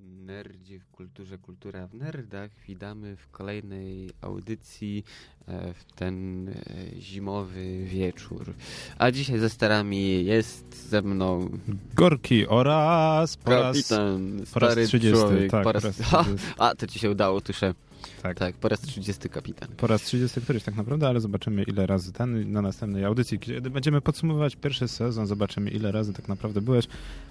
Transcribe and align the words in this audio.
Nerdzi 0.00 0.78
w 0.78 0.86
kulturze, 0.86 1.38
kultura 1.38 1.86
w 1.86 1.94
nerdach. 1.94 2.50
Witamy 2.68 3.16
w 3.16 3.30
kolejnej 3.30 4.10
audycji 4.20 5.04
e, 5.48 5.74
w 5.74 5.84
ten 5.84 6.48
e, 6.48 6.54
zimowy 7.00 7.84
wieczór. 7.84 8.54
A 8.98 9.10
dzisiaj 9.10 9.38
ze 9.38 9.50
starami 9.50 10.24
jest 10.24 10.88
ze 10.88 11.02
mną 11.02 11.50
Gorki 11.94 12.46
oraz 12.46 13.36
po 13.36 13.50
raz, 13.50 13.76
kapitan, 13.76 14.42
po 14.52 14.60
raz 14.60 14.72
stary 14.72 14.86
30. 14.86 15.20
człowiek. 15.20 15.50
tak, 15.50 15.64
po 15.64 15.72
raz, 15.72 15.82
po 15.82 15.88
raz 15.88 16.26
30. 16.26 16.46
a, 16.58 16.74
to 16.74 16.86
ci 16.86 16.98
się 16.98 17.10
udało, 17.10 17.40
tuszę. 17.40 17.74
Tak. 18.22 18.38
Tak, 18.38 18.54
po 18.54 18.68
raz 18.68 18.80
30 18.80 19.28
kapitan. 19.28 19.68
Po 19.76 19.86
raz 19.86 20.02
30 20.02 20.40
któryś 20.40 20.62
tak 20.62 20.76
naprawdę, 20.76 21.08
ale 21.08 21.20
zobaczymy 21.20 21.62
ile 21.62 21.86
razy 21.86 22.12
ten 22.12 22.52
na 22.52 22.62
następnej 22.62 23.04
audycji, 23.04 23.38
kiedy 23.38 23.70
będziemy 23.70 24.00
podsumowywać 24.00 24.56
pierwszy 24.56 24.88
sezon, 24.88 25.26
zobaczymy 25.26 25.70
ile 25.70 25.92
razy 25.92 26.12
tak 26.12 26.28
naprawdę 26.28 26.60
byłeś, 26.60 26.86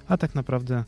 a 0.08 0.18
tak 0.18 0.36
naprawdę 0.36 0.84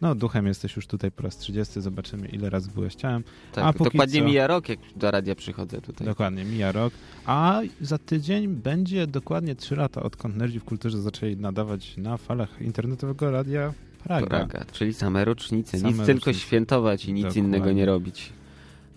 no 0.00 0.14
duchem 0.14 0.46
jesteś 0.46 0.76
już 0.76 0.86
tutaj 0.86 1.10
po 1.10 1.22
raz 1.22 1.36
30, 1.36 1.80
zobaczymy 1.80 2.28
ile 2.28 2.50
razy 2.50 2.70
byłeś 2.74 2.94
ciałem. 2.94 3.24
Tak, 3.52 3.64
A 3.64 3.84
dokładnie 3.84 4.20
co- 4.20 4.26
mija 4.26 4.46
rok, 4.46 4.68
jak 4.68 4.78
do 4.96 5.10
radia 5.10 5.34
przychodzę 5.34 5.80
tutaj. 5.80 6.06
Dokładnie, 6.06 6.44
mija 6.44 6.72
rok, 6.72 6.92
a 7.26 7.60
za 7.80 7.98
tydzień 7.98 8.48
będzie 8.48 9.06
dokładnie 9.06 9.54
3 9.54 9.76
lata 9.76 10.02
odkąd 10.02 10.36
Nerdzi 10.36 10.60
w 10.60 10.64
Kulturze 10.64 10.98
zaczęli 11.00 11.36
nadawać 11.36 11.96
na 11.96 12.16
falach 12.16 12.60
internetowego 12.62 13.30
radia 13.30 13.72
Praga. 14.04 14.26
Praga, 14.26 14.64
czyli 14.72 14.94
same 14.94 15.24
rocznice. 15.24 15.78
Same 15.78 15.92
nic 15.92 16.06
tylko 16.06 16.18
rocznice. 16.26 16.40
świętować 16.40 17.04
i 17.04 17.12
nic 17.12 17.22
Dokładnie. 17.24 17.42
innego 17.42 17.72
nie 17.72 17.86
robić. 17.86 18.32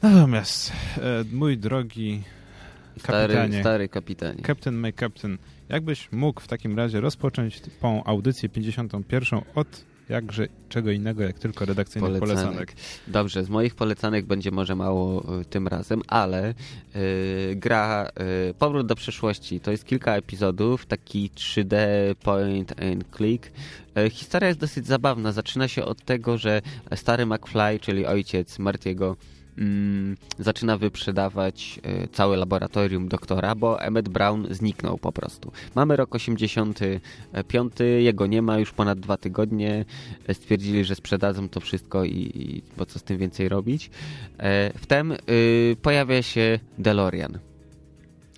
Natomiast 0.01 0.71
e, 0.97 1.23
mój 1.33 1.57
drogi 1.57 2.21
Stary, 2.99 3.33
Kapitanie. 3.33 3.61
stary 3.61 3.89
kapitanie. 3.89 4.43
Captain 4.47 4.75
My 4.75 4.93
Captain, 4.93 5.37
jakbyś 5.69 6.11
mógł 6.11 6.41
w 6.41 6.47
takim 6.47 6.77
razie 6.77 7.01
rozpocząć 7.01 7.61
tą 7.81 8.03
audycję 8.03 8.49
51 8.49 9.39
od 9.55 9.85
jakże 10.11 10.47
czego 10.69 10.91
innego, 10.91 11.23
jak 11.23 11.39
tylko 11.39 11.65
redakcyjnych 11.65 12.19
Polecanek. 12.19 12.43
polecanek. 12.43 12.73
Dobrze, 13.07 13.43
z 13.43 13.49
moich 13.49 13.75
polecanek 13.75 14.25
będzie 14.25 14.51
może 14.51 14.75
mało 14.75 15.23
y, 15.41 15.45
tym 15.45 15.67
razem, 15.67 16.01
ale 16.07 16.53
y, 16.95 17.55
gra 17.55 18.09
y, 18.49 18.53
Powrót 18.53 18.87
do 18.87 18.95
przeszłości 18.95 19.59
to 19.59 19.71
jest 19.71 19.85
kilka 19.85 20.15
epizodów, 20.15 20.85
taki 20.85 21.29
3D 21.35 21.75
point 22.23 22.71
and 22.81 23.03
click. 23.17 23.51
Historia 24.11 24.47
jest 24.47 24.59
dosyć 24.59 24.87
zabawna. 24.87 25.31
Zaczyna 25.31 25.67
się 25.67 25.85
od 25.85 26.05
tego, 26.05 26.37
że 26.37 26.61
stary 26.95 27.25
McFly, 27.25 27.79
czyli 27.81 28.05
ojciec 28.05 28.59
Martiego, 28.59 29.15
mm, 29.57 30.17
zaczyna 30.39 30.77
wyprzedawać 30.77 31.79
y, 32.03 32.07
całe 32.07 32.37
laboratorium 32.37 33.07
doktora, 33.07 33.55
bo 33.55 33.81
Emmett 33.81 34.09
Brown 34.09 34.47
zniknął 34.49 34.97
po 34.97 35.11
prostu. 35.11 35.51
Mamy 35.75 35.95
rok 35.95 36.15
85, 36.15 37.73
jego 37.99 38.27
nie 38.27 38.41
ma 38.41 38.57
już 38.59 38.71
ponad 38.71 38.99
dwa 38.99 39.17
tygodnie. 39.17 39.85
E, 40.27 40.33
Stwierdzili, 40.33 40.85
że 40.85 40.95
sprzedadzą 40.95 41.49
to 41.49 41.59
wszystko 41.59 42.03
i, 42.03 42.31
i 42.35 42.61
po 42.77 42.85
co 42.85 42.99
z 42.99 43.03
tym 43.03 43.17
więcej 43.17 43.49
robić. 43.49 43.89
E, 44.39 44.71
wtem 44.79 45.11
y, 45.11 45.77
pojawia 45.81 46.21
się 46.21 46.59
DeLorean. 46.77 47.50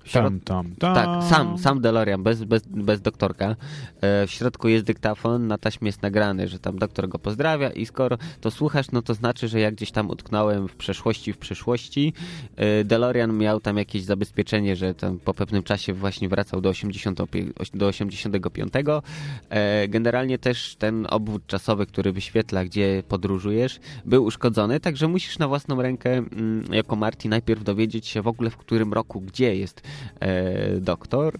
Środ- 0.06 0.40
Tam, 0.44 0.76
tam, 0.76 0.96
tak, 0.96 1.24
sam, 1.24 1.58
sam 1.58 1.82
DeLorean, 1.82 2.24
bez, 2.24 2.44
bez, 2.44 2.64
bez 2.68 3.02
doktorka. 3.02 3.56
E, 4.02 4.28
w 4.28 4.32
środku 4.32 4.68
jest 4.68 4.86
dyktafon, 4.86 5.48
na 5.48 5.58
taśmie 5.58 5.86
jest 5.86 6.02
nagrany, 6.02 6.48
że 6.48 6.60
tam 6.60 6.78
doktor 6.78 7.10
go 7.10 7.20
pozdrawia 7.20 7.70
i 7.70 7.86
skoro 7.86 8.18
to 8.42 8.52
słuchasz, 8.52 8.92
no 8.92 9.02
to 9.02 9.14
znaczy, 9.14 9.48
że 9.48 9.60
ja 9.60 9.72
gdzieś 9.72 9.92
tam 9.92 10.10
utknąłem 10.10 10.68
w 10.68 10.76
przeszłości, 10.76 11.34
w 11.34 11.38
przyszłości. 11.38 12.14
E, 12.56 12.84
DeLorean 12.84 13.38
miał 13.38 13.60
tam 13.60 13.78
jakieś 13.78 14.04
zabezpieczenie, 14.04 14.76
że 14.76 14.94
tam 14.94 15.20
po 15.20 15.34
pewnym 15.34 15.64
czasie 15.64 15.94
właśnie 15.94 16.30
wracał 16.30 16.62
do, 16.62 16.70
80, 16.70 17.20
do 17.74 17.88
85. 17.88 18.74
E, 19.50 19.88
generalnie 19.88 20.38
też 20.38 20.76
ten 20.76 21.08
obwód 21.10 21.48
czasowy, 21.48 21.86
który 21.86 22.12
wyświetla, 22.12 22.66
gdzie 22.66 23.04
podróżujesz, 23.08 23.80
był 24.06 24.24
uszkodzony, 24.26 24.80
także 24.80 25.08
musisz 25.08 25.40
na 25.40 25.48
własną 25.48 25.82
rękę, 25.82 26.12
mm, 26.18 26.66
jako 26.74 26.96
Marty, 26.96 27.30
najpierw 27.30 27.64
dowiedzieć 27.64 28.08
się 28.08 28.22
w 28.22 28.28
ogóle, 28.28 28.50
w 28.50 28.58
którym 28.58 28.94
roku, 28.94 29.22
gdzie 29.22 29.56
jest 29.56 29.82
doktor. 30.80 31.40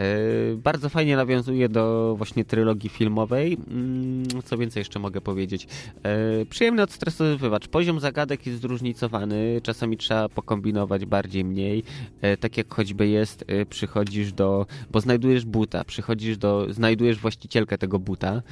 E, 0.00 0.56
bardzo 0.56 0.88
fajnie 0.88 1.16
nawiązuje 1.16 1.68
do 1.68 2.14
właśnie 2.18 2.44
trylogii 2.44 2.90
filmowej. 2.90 3.58
Mm, 3.70 4.24
Co 4.44 4.58
więcej 4.58 4.80
jeszcze 4.80 4.98
mogę 4.98 5.20
powiedzieć? 5.20 5.66
E, 6.02 6.46
Przyjemny 6.46 6.82
odstresowywacz. 6.82 7.68
Poziom 7.68 8.00
zagadek 8.00 8.46
jest 8.46 8.60
zróżnicowany. 8.60 9.60
Czasami 9.62 9.96
trzeba 9.96 10.28
pokombinować 10.28 11.06
bardziej, 11.06 11.44
mniej. 11.44 11.82
E, 12.20 12.36
Tak 12.36 12.56
jak 12.56 12.74
choćby 12.74 13.08
jest, 13.08 13.44
e, 13.46 13.66
przychodzisz 13.66 14.32
do... 14.32 14.66
Bo 14.90 15.00
znajdujesz 15.00 15.44
buta. 15.44 15.84
Przychodzisz 15.84 16.38
do... 16.38 16.72
Znajdujesz 16.72 17.18
właścicielkę 17.18 17.78
tego 17.78 17.98
buta. 17.98 18.42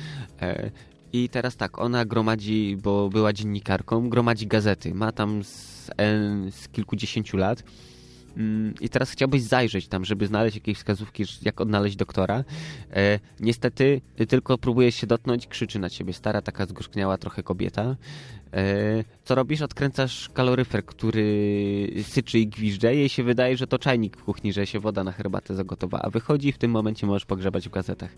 E, 0.42 0.70
I 1.12 1.28
teraz 1.28 1.56
tak, 1.56 1.78
ona 1.78 2.04
gromadzi, 2.04 2.76
bo 2.82 3.08
była 3.08 3.32
dziennikarką, 3.32 4.08
gromadzi 4.08 4.46
gazety. 4.46 4.94
Ma 4.94 5.12
tam 5.12 5.44
z, 5.44 5.90
z 6.50 6.68
kilkudziesięciu 6.68 7.36
lat. 7.36 7.62
Mm, 8.38 8.74
I 8.80 8.88
teraz 8.88 9.10
chciałbyś 9.10 9.42
zajrzeć 9.42 9.88
tam, 9.88 10.04
żeby 10.04 10.26
znaleźć 10.26 10.56
jakieś 10.56 10.78
wskazówki, 10.78 11.24
jak 11.42 11.60
odnaleźć 11.60 11.96
doktora. 11.96 12.44
E, 12.92 13.18
niestety 13.40 14.00
tylko 14.28 14.58
próbujesz 14.58 14.94
się 14.94 15.06
dotknąć, 15.06 15.46
krzyczy 15.46 15.78
na 15.78 15.90
ciebie 15.90 16.12
stara, 16.12 16.42
taka 16.42 16.66
zgorzkniała 16.66 17.18
trochę 17.18 17.42
kobieta. 17.42 17.96
E, 18.54 19.04
co 19.24 19.34
robisz? 19.34 19.62
Odkręcasz 19.62 20.28
kaloryfer, 20.28 20.84
który 20.86 22.02
syczy 22.02 22.38
i 22.38 22.46
gwizdże. 22.46 22.94
Jej 22.94 23.08
się 23.08 23.22
wydaje, 23.22 23.56
że 23.56 23.66
to 23.66 23.78
czajnik 23.78 24.16
w 24.16 24.24
kuchni, 24.24 24.52
że 24.52 24.66
się 24.66 24.80
woda 24.80 25.04
na 25.04 25.12
herbatę 25.12 25.54
zagotowała. 25.54 26.02
A 26.04 26.10
wychodzi 26.10 26.48
i 26.48 26.52
w 26.52 26.58
tym 26.58 26.70
momencie 26.70 27.06
możesz 27.06 27.24
pogrzebać 27.26 27.68
w 27.68 27.72
gazetach. 27.72 28.10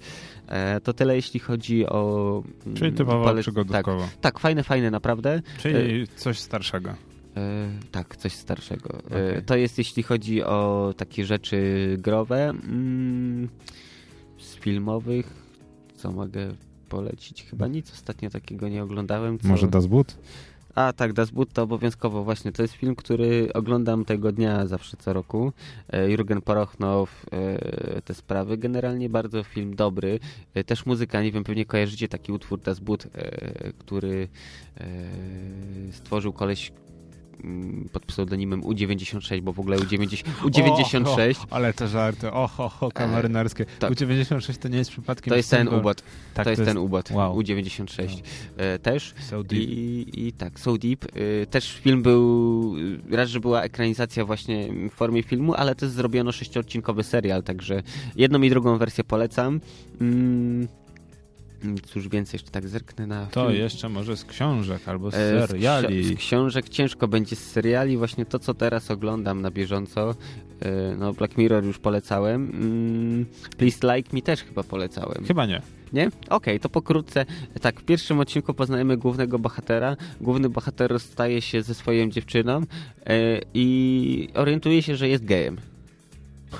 E, 0.48 0.80
to 0.80 0.92
tyle, 0.92 1.16
jeśli 1.16 1.40
chodzi 1.40 1.86
o... 1.86 2.42
mm, 2.66 2.76
Czyli 2.76 2.92
typowo 2.92 3.24
pole- 3.24 3.40
przygodówkowo. 3.40 4.02
Tak, 4.02 4.16
tak, 4.20 4.38
fajne, 4.38 4.62
fajne, 4.62 4.90
naprawdę. 4.90 5.42
Czyli 5.58 6.06
coś 6.16 6.38
starszego. 6.38 6.94
E, 7.40 7.68
tak, 7.90 8.16
coś 8.16 8.32
starszego. 8.32 8.94
E, 8.94 9.06
Okej. 9.06 9.42
to 9.46 9.56
jest 9.56 9.78
jeśli 9.78 10.02
chodzi 10.02 10.42
o 10.42 10.92
takie 10.96 11.24
rzeczy 11.24 11.96
growe. 12.00 12.48
Mm, 12.48 13.48
z 14.38 14.54
filmowych, 14.54 15.34
co 15.96 16.12
mogę 16.12 16.54
polecić? 16.88 17.44
Chyba 17.44 17.66
nic 17.66 17.92
ostatnio 17.92 18.30
takiego 18.30 18.68
nie 18.68 18.82
oglądałem. 18.82 19.38
Co... 19.38 19.48
Może 19.48 19.68
Das 19.68 19.86
Boot? 19.86 20.16
A 20.74 20.92
tak, 20.92 21.12
Das 21.12 21.30
Boot 21.30 21.52
to 21.52 21.62
obowiązkowo 21.62 22.24
właśnie. 22.24 22.52
To 22.52 22.62
jest 22.62 22.74
film, 22.74 22.96
który 22.96 23.52
oglądam 23.54 24.04
tego 24.04 24.32
dnia 24.32 24.66
zawsze 24.66 24.96
co 24.96 25.12
roku. 25.12 25.52
E, 25.88 26.10
Jurgen 26.10 26.40
Porochnow, 26.40 27.26
te 28.04 28.14
sprawy. 28.14 28.58
Generalnie 28.58 29.08
bardzo 29.08 29.44
film 29.44 29.76
dobry. 29.76 30.20
Też 30.66 30.86
muzyka, 30.86 31.22
nie 31.22 31.32
wiem, 31.32 31.44
pewnie 31.44 31.64
kojarzycie 31.64 32.08
taki 32.08 32.32
utwór 32.32 32.60
Das 32.60 32.80
Boot, 32.80 33.06
który 33.78 34.28
stworzył 35.92 36.32
koleś 36.32 36.72
pod 37.92 38.06
pseudonimem 38.06 38.62
U96, 38.62 39.40
bo 39.40 39.52
w 39.52 39.60
ogóle 39.60 39.76
U90, 39.76 40.24
U96 40.42 41.36
O, 41.40 41.42
o, 41.42 41.46
ale 41.50 41.72
te 41.72 41.88
żarty, 41.88 42.32
och, 42.32 42.82
och 42.82 42.94
kamerynarskie. 42.94 43.66
tak. 43.78 43.92
U96 43.92 44.58
to 44.58 44.68
nie 44.68 44.78
jest 44.78 44.90
przypadkiem... 44.90 45.30
to 45.30 45.36
jest 45.36 45.50
ten 45.50 45.68
ubot. 45.68 46.02
Tak, 46.34 46.44
to 46.44 46.50
jest 46.50 46.64
ten 46.64 46.78
ubot. 46.78 47.10
wow. 47.10 47.36
U96 47.38 48.22
e, 48.56 48.78
też. 48.78 49.14
So 49.18 49.44
deep. 49.44 49.62
I, 49.62 50.26
I 50.26 50.32
tak, 50.32 50.60
So 50.60 50.78
Deep. 50.78 51.16
Y, 51.16 51.46
Też 51.50 51.72
film 51.72 52.02
był, 52.02 52.76
y, 53.12 53.16
raz, 53.16 53.28
że 53.28 53.40
była 53.40 53.62
ekranizacja 53.62 54.24
właśnie 54.24 54.68
w 54.90 54.94
formie 54.94 55.22
filmu, 55.22 55.54
ale 55.54 55.74
też 55.74 55.88
zrobiono 55.88 56.32
sześciodcinkowy 56.32 57.02
serial, 57.02 57.42
także 57.42 57.82
jedną 58.16 58.42
i 58.42 58.50
drugą 58.50 58.78
wersję 58.78 59.04
polecam. 59.04 59.60
Mm, 60.00 60.68
Cóż 61.86 62.08
więcej, 62.08 62.34
jeszcze 62.38 62.50
tak 62.50 62.68
zerknę 62.68 63.06
na 63.06 63.26
To 63.26 63.48
film. 63.48 63.60
jeszcze 63.60 63.88
może 63.88 64.16
z 64.16 64.24
książek 64.24 64.88
albo 64.88 65.10
z 65.10 65.14
E, 65.14 65.46
seriali. 65.46 66.04
z 66.04 66.18
książek 66.18 66.68
ciężko 66.68 67.08
będzie 67.08 67.36
z 67.36 67.50
seriali, 67.50 67.96
właśnie 67.96 68.26
to, 68.26 68.38
co 68.38 68.54
teraz 68.54 68.90
oglądam 68.90 69.40
na 69.42 69.50
bieżąco. 69.50 70.14
e, 70.60 70.96
No, 70.98 71.12
Black 71.12 71.36
Mirror 71.38 71.64
już 71.64 71.78
polecałem. 71.78 72.50
Mm, 72.54 73.26
Please 73.56 73.96
Like 73.96 74.10
Me 74.16 74.22
też 74.22 74.42
chyba 74.42 74.62
polecałem. 74.62 75.24
Chyba 75.24 75.46
nie. 75.46 75.62
Nie? 75.92 76.08
Okej, 76.28 76.60
to 76.60 76.68
pokrótce. 76.68 77.26
Tak, 77.60 77.80
w 77.80 77.84
pierwszym 77.84 78.20
odcinku 78.20 78.54
poznajemy 78.54 78.96
głównego 78.96 79.38
bohatera. 79.38 79.96
Główny 80.20 80.48
bohater 80.48 80.90
rozstaje 80.90 81.42
się 81.42 81.62
ze 81.62 81.74
swoją 81.74 82.10
dziewczyną 82.10 82.60
e, 83.06 83.40
i 83.54 84.28
orientuje 84.34 84.82
się, 84.82 84.96
że 84.96 85.08
jest 85.08 85.24
gejem. 85.24 85.56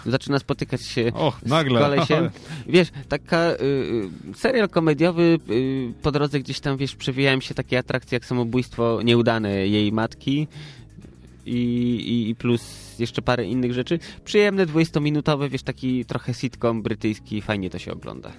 Zaczyna 0.06 0.38
spotykać 0.38 0.82
się 0.82 1.12
Och, 1.14 1.40
z 1.46 1.48
nagle. 1.48 1.80
kolesiem. 1.80 2.30
Wiesz, 2.66 2.88
taka 3.08 3.50
y, 3.52 3.56
y, 3.62 4.08
serial 4.34 4.68
komediowy, 4.68 5.38
y, 5.50 5.92
po 6.02 6.12
drodze 6.12 6.40
gdzieś 6.40 6.60
tam, 6.60 6.76
wiesz, 6.76 6.96
przewijają 6.96 7.40
się 7.40 7.54
takie 7.54 7.78
atrakcje 7.78 8.16
jak 8.16 8.24
samobójstwo 8.24 9.02
nieudane 9.02 9.66
jej 9.66 9.92
matki 9.92 10.48
i, 11.46 12.28
i, 12.30 12.34
plus 12.34 12.62
jeszcze 12.98 13.22
parę 13.22 13.44
innych 13.44 13.72
rzeczy. 13.72 13.98
Przyjemne, 14.24 14.66
20-minutowe, 14.66 15.48
wiesz, 15.50 15.62
taki 15.62 16.04
trochę 16.04 16.34
sitcom 16.34 16.82
brytyjski, 16.82 17.42
fajnie 17.42 17.70
to 17.70 17.78
się 17.78 17.92
ogląda. 17.92 18.32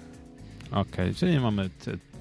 Okej, 0.72 1.16
czyli 1.16 1.40
mamy 1.40 1.70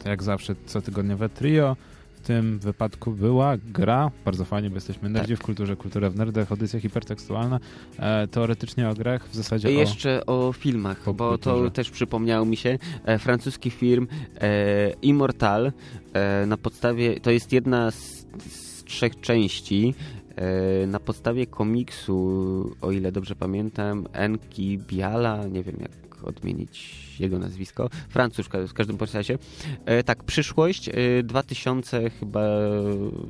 jak 0.04 0.22
zawsze 0.22 0.54
cotygodniowe 0.66 1.28
trio. 1.28 1.76
W 2.22 2.26
tym 2.26 2.58
wypadku 2.58 3.10
była 3.12 3.56
gra, 3.56 4.10
bardzo 4.24 4.44
fajnie, 4.44 4.70
bo 4.70 4.74
jesteśmy 4.74 5.08
nerdzi 5.08 5.32
Tak. 5.32 5.42
w 5.42 5.46
kulturze, 5.46 5.76
kultura 5.76 6.10
w 6.10 6.16
nerdach, 6.16 6.50
audycja 6.52 6.80
hipertekstualna, 6.80 7.60
e, 7.98 8.28
teoretycznie 8.28 8.88
o 8.88 8.94
grach, 8.94 9.28
w 9.28 9.34
zasadzie 9.34 9.72
I 9.72 9.76
o... 9.76 9.80
jeszcze 9.80 10.26
o 10.26 10.52
filmach, 10.52 11.12
bo 11.14 11.38
to 11.38 11.70
też 11.70 11.90
przypomniało 11.90 12.46
mi 12.46 12.56
się. 12.56 12.78
E, 13.04 13.18
francuski 13.18 13.70
film 13.70 14.08
e, 14.40 14.90
Immortal 15.02 15.72
e, 16.12 16.46
na 16.46 16.56
podstawie, 16.56 17.20
to 17.20 17.30
jest 17.30 17.52
jedna 17.52 17.90
z, 17.90 18.26
z 18.48 18.84
trzech 18.84 19.20
części 19.20 19.94
e, 20.36 20.86
na 20.86 21.00
podstawie 21.00 21.46
komiksu, 21.46 22.76
o 22.80 22.92
ile 22.92 23.12
dobrze 23.12 23.34
pamiętam, 23.34 24.06
Enki 24.12 24.78
Biala, 24.78 25.46
nie 25.46 25.62
wiem 25.62 25.76
jak 25.80 26.09
odmienić 26.24 27.00
jego 27.20 27.38
nazwisko, 27.38 27.90
Francuz 28.08 28.46
w 28.46 28.72
każdym 28.74 28.98
razie. 29.14 29.38
E, 29.84 30.02
tak, 30.02 30.24
przyszłość, 30.24 30.88
e, 30.88 31.22
2000 31.22 32.10
chyba 32.10 32.40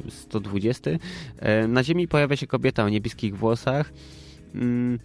120. 0.08 0.90
E, 1.38 1.68
na 1.68 1.84
Ziemi 1.84 2.08
pojawia 2.08 2.36
się 2.36 2.46
kobieta 2.46 2.84
o 2.84 2.88
niebieskich 2.88 3.36
włosach. 3.36 3.92
Mm, 4.54 4.98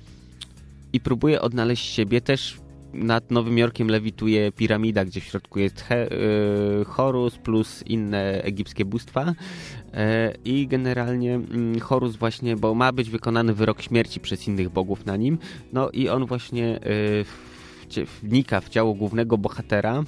i 0.93 0.99
próbuje 0.99 1.41
odnaleźć 1.41 1.93
siebie. 1.93 2.21
Też 2.21 2.57
nad 2.93 3.31
Nowym 3.31 3.57
Jorkiem 3.57 3.87
lewituje 3.87 4.51
piramida, 4.51 5.05
gdzie 5.05 5.21
w 5.21 5.23
środku 5.23 5.59
jest 5.59 5.81
He, 5.81 6.11
y, 6.11 6.85
Horus 6.85 7.37
plus 7.37 7.83
inne 7.87 8.41
egipskie 8.43 8.85
bóstwa. 8.85 9.33
E, 9.93 10.33
I 10.45 10.67
generalnie 10.67 11.35
mm, 11.35 11.79
Horus 11.79 12.15
właśnie, 12.15 12.55
bo 12.55 12.75
ma 12.75 12.91
być 12.91 13.09
wykonany 13.09 13.53
wyrok 13.53 13.81
śmierci 13.81 14.19
przez 14.19 14.47
innych 14.47 14.69
bogów 14.69 15.05
na 15.05 15.17
nim. 15.17 15.37
No 15.73 15.89
i 15.89 16.09
on 16.09 16.25
właśnie 16.25 16.77
y, 16.77 16.79
wcie- 16.81 17.54
wnika 18.03 18.61
w 18.61 18.69
ciało 18.69 18.93
głównego 18.93 19.37
bohatera. 19.37 20.03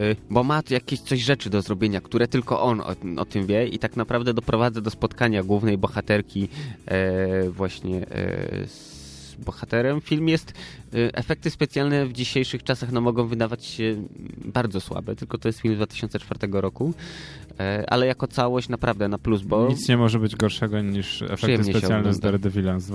y, 0.00 0.16
Bo 0.30 0.44
ma 0.44 0.62
jakieś 0.70 1.00
coś 1.00 1.20
rzeczy 1.20 1.50
do 1.50 1.62
zrobienia, 1.62 2.00
które 2.00 2.28
tylko 2.28 2.62
on 2.62 2.80
o, 2.80 2.94
o 3.16 3.24
tym 3.24 3.46
wie, 3.46 3.66
i 3.66 3.78
tak 3.78 3.96
naprawdę 3.96 4.34
doprowadza 4.34 4.80
do 4.80 4.90
spotkania 4.90 5.42
głównej 5.42 5.78
bohaterki 5.78 6.48
e, 6.86 7.50
właśnie 7.50 7.96
e, 7.96 8.66
z 8.66 9.00
bohaterem. 9.44 10.00
Film 10.00 10.28
jest, 10.28 10.52
e, 10.94 11.14
efekty 11.14 11.50
specjalne 11.50 12.06
w 12.06 12.12
dzisiejszych 12.12 12.62
czasach 12.62 12.92
no, 12.92 13.00
mogą 13.00 13.26
wydawać 13.26 13.64
się 13.64 14.02
bardzo 14.44 14.80
słabe, 14.80 15.16
tylko 15.16 15.38
to 15.38 15.48
jest 15.48 15.60
film 15.60 15.74
z 15.74 15.76
2004 15.76 16.40
roku, 16.52 16.94
e, 17.60 17.84
ale 17.90 18.06
jako 18.06 18.26
całość 18.26 18.68
naprawdę 18.68 19.08
na 19.08 19.18
plus, 19.18 19.42
bo 19.42 19.68
Nic 19.68 19.88
nie 19.88 19.96
może 19.96 20.18
być 20.18 20.36
gorszego 20.36 20.80
niż 20.82 21.22
efekty 21.22 21.64
specjalne 21.64 22.14
z. 22.14 22.20
Daredevila 22.20 22.80
z 22.80 22.90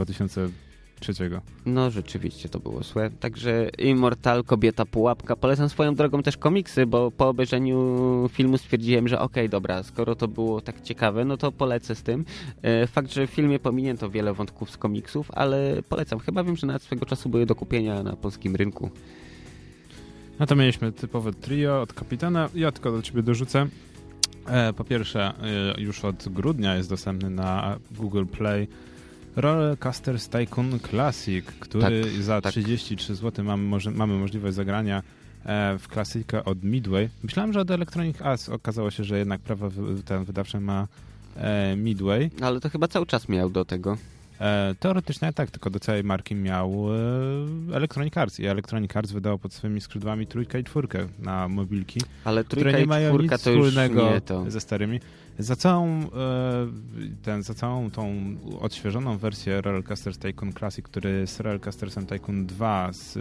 2003. 1.02 1.42
no 1.66 1.92
rzeczywiście 1.92 2.50
to 2.50 2.60
było 2.60 2.84
złe. 2.84 3.10
Także 3.20 3.70
Immortal, 3.78 4.44
Kobieta 4.44 4.86
Pułapka. 4.86 5.36
Polecam 5.36 5.70
swoją 5.70 5.96
drogą 5.96 6.24
też 6.24 6.38
komiksy, 6.38 6.86
bo 6.86 7.12
po 7.12 7.30
obejrzeniu 7.30 8.30
filmu 8.34 8.58
stwierdziłem, 8.58 9.08
że 9.08 9.20
okej, 9.20 9.50
dobra, 9.50 9.84
skoro 9.84 10.16
to 10.16 10.28
było 10.28 10.62
tak 10.62 10.82
ciekawe, 10.82 11.26
no 11.26 11.38
to 11.38 11.52
polecę 11.52 11.96
z 11.96 12.04
tym. 12.04 12.26
E, 12.62 12.88
Fakt, 12.88 13.14
że 13.14 13.28
w 13.28 13.30
filmie 13.30 13.60
pominięto 13.60 14.10
wiele 14.10 14.34
wątków 14.34 14.72
z 14.72 14.78
komiksów, 14.78 15.32
ale 15.34 15.76
polecam. 15.90 16.20
Chyba 16.20 16.44
wiem, 16.44 16.56
że 16.56 16.68
nawet 16.68 16.82
swego 16.84 17.06
czasu 17.06 17.30
były 17.30 17.46
do 17.46 17.56
kupienia 17.56 18.04
na 18.04 18.16
polskim 18.16 18.56
rynku. 18.56 18.90
No 20.40 20.46
to 20.46 20.56
mieliśmy 20.56 20.92
typowe 20.92 21.34
trio 21.34 21.82
od 21.82 21.94
kapitana. 21.94 22.50
Ja 22.56 22.72
tylko 22.72 22.92
do 22.92 23.02
ciebie 23.02 23.24
dorzucę. 23.24 23.68
E, 24.48 24.74
po 24.74 24.84
pierwsze, 24.84 25.34
e, 25.78 25.82
już 25.82 26.06
od 26.06 26.30
grudnia 26.30 26.76
jest 26.76 26.90
dostępny 26.90 27.30
na 27.30 27.80
Google 27.92 28.26
Play 28.26 28.68
Rollercoasters 29.36 30.30
Tycoon 30.30 30.80
Classic, 30.80 31.46
który 31.60 32.02
Tak, 32.04 32.24
za 32.24 32.42
tak. 32.42 32.52
33 32.52 33.16
zł 33.16 33.46
mamy, 33.46 33.64
może, 33.64 33.92
mamy 33.92 34.14
możliwość 34.18 34.56
zagrania 34.56 35.04
e, 35.46 35.78
w 35.80 35.88
klasykę 35.88 36.44
od 36.46 36.64
Midway. 36.64 37.10
Myślałem, 37.24 37.54
że 37.54 37.60
od 37.60 37.72
Electronic 37.72 38.22
Arts 38.22 38.50
okazało 38.50 38.92
się, 38.92 39.04
że 39.04 39.18
jednak 39.20 39.42
prawa 39.42 39.70
ten 40.06 40.26
wydawcze 40.26 40.60
ma 40.60 40.88
e, 41.36 41.76
Midway. 41.76 42.30
Ale 42.42 42.60
to 42.60 42.70
chyba 42.70 42.88
cały 42.88 43.06
czas 43.06 43.30
miał 43.30 43.50
do 43.50 43.66
tego. 43.66 43.98
E, 44.42 44.76
teoretycznie 44.80 45.34
tak, 45.34 45.52
tylko 45.52 45.70
do 45.70 45.80
całej 45.80 46.04
marki 46.04 46.36
miał 46.36 46.88
e, 47.72 47.76
Electronic 47.76 48.18
Arts 48.18 48.40
i 48.40 48.46
Electronic 48.46 48.96
Arts 48.96 49.12
wydało 49.12 49.38
pod 49.38 49.54
swoimi 49.54 49.82
skrzydłami 49.82 50.28
trójkę 50.28 50.60
i 50.60 50.64
czwórkę 50.64 51.08
na 51.20 51.48
mobilki, 51.48 52.02
Ale 52.24 52.44
które 52.44 52.74
nie 52.74 52.86
mają 52.86 53.18
nic 53.18 53.34
wspólnego 53.34 54.12
nie 54.12 54.22
to. 54.22 54.52
ze 54.52 54.62
starymi. 54.62 55.00
Za 55.40 55.56
całą, 55.56 55.88
e, 55.88 56.08
ten, 57.24 57.44
za 57.44 57.54
całą 57.54 57.92
tą 57.92 58.36
odświeżoną 58.60 59.18
wersję 59.18 59.62
Rollercoasters 59.62 60.18
Tycoon 60.18 60.54
Classic, 60.54 60.86
który 60.86 61.10
jest 61.20 61.40
Rollercoastersem 61.40 62.06
Tycoon 62.06 62.46
2 62.46 62.94
z, 62.94 63.18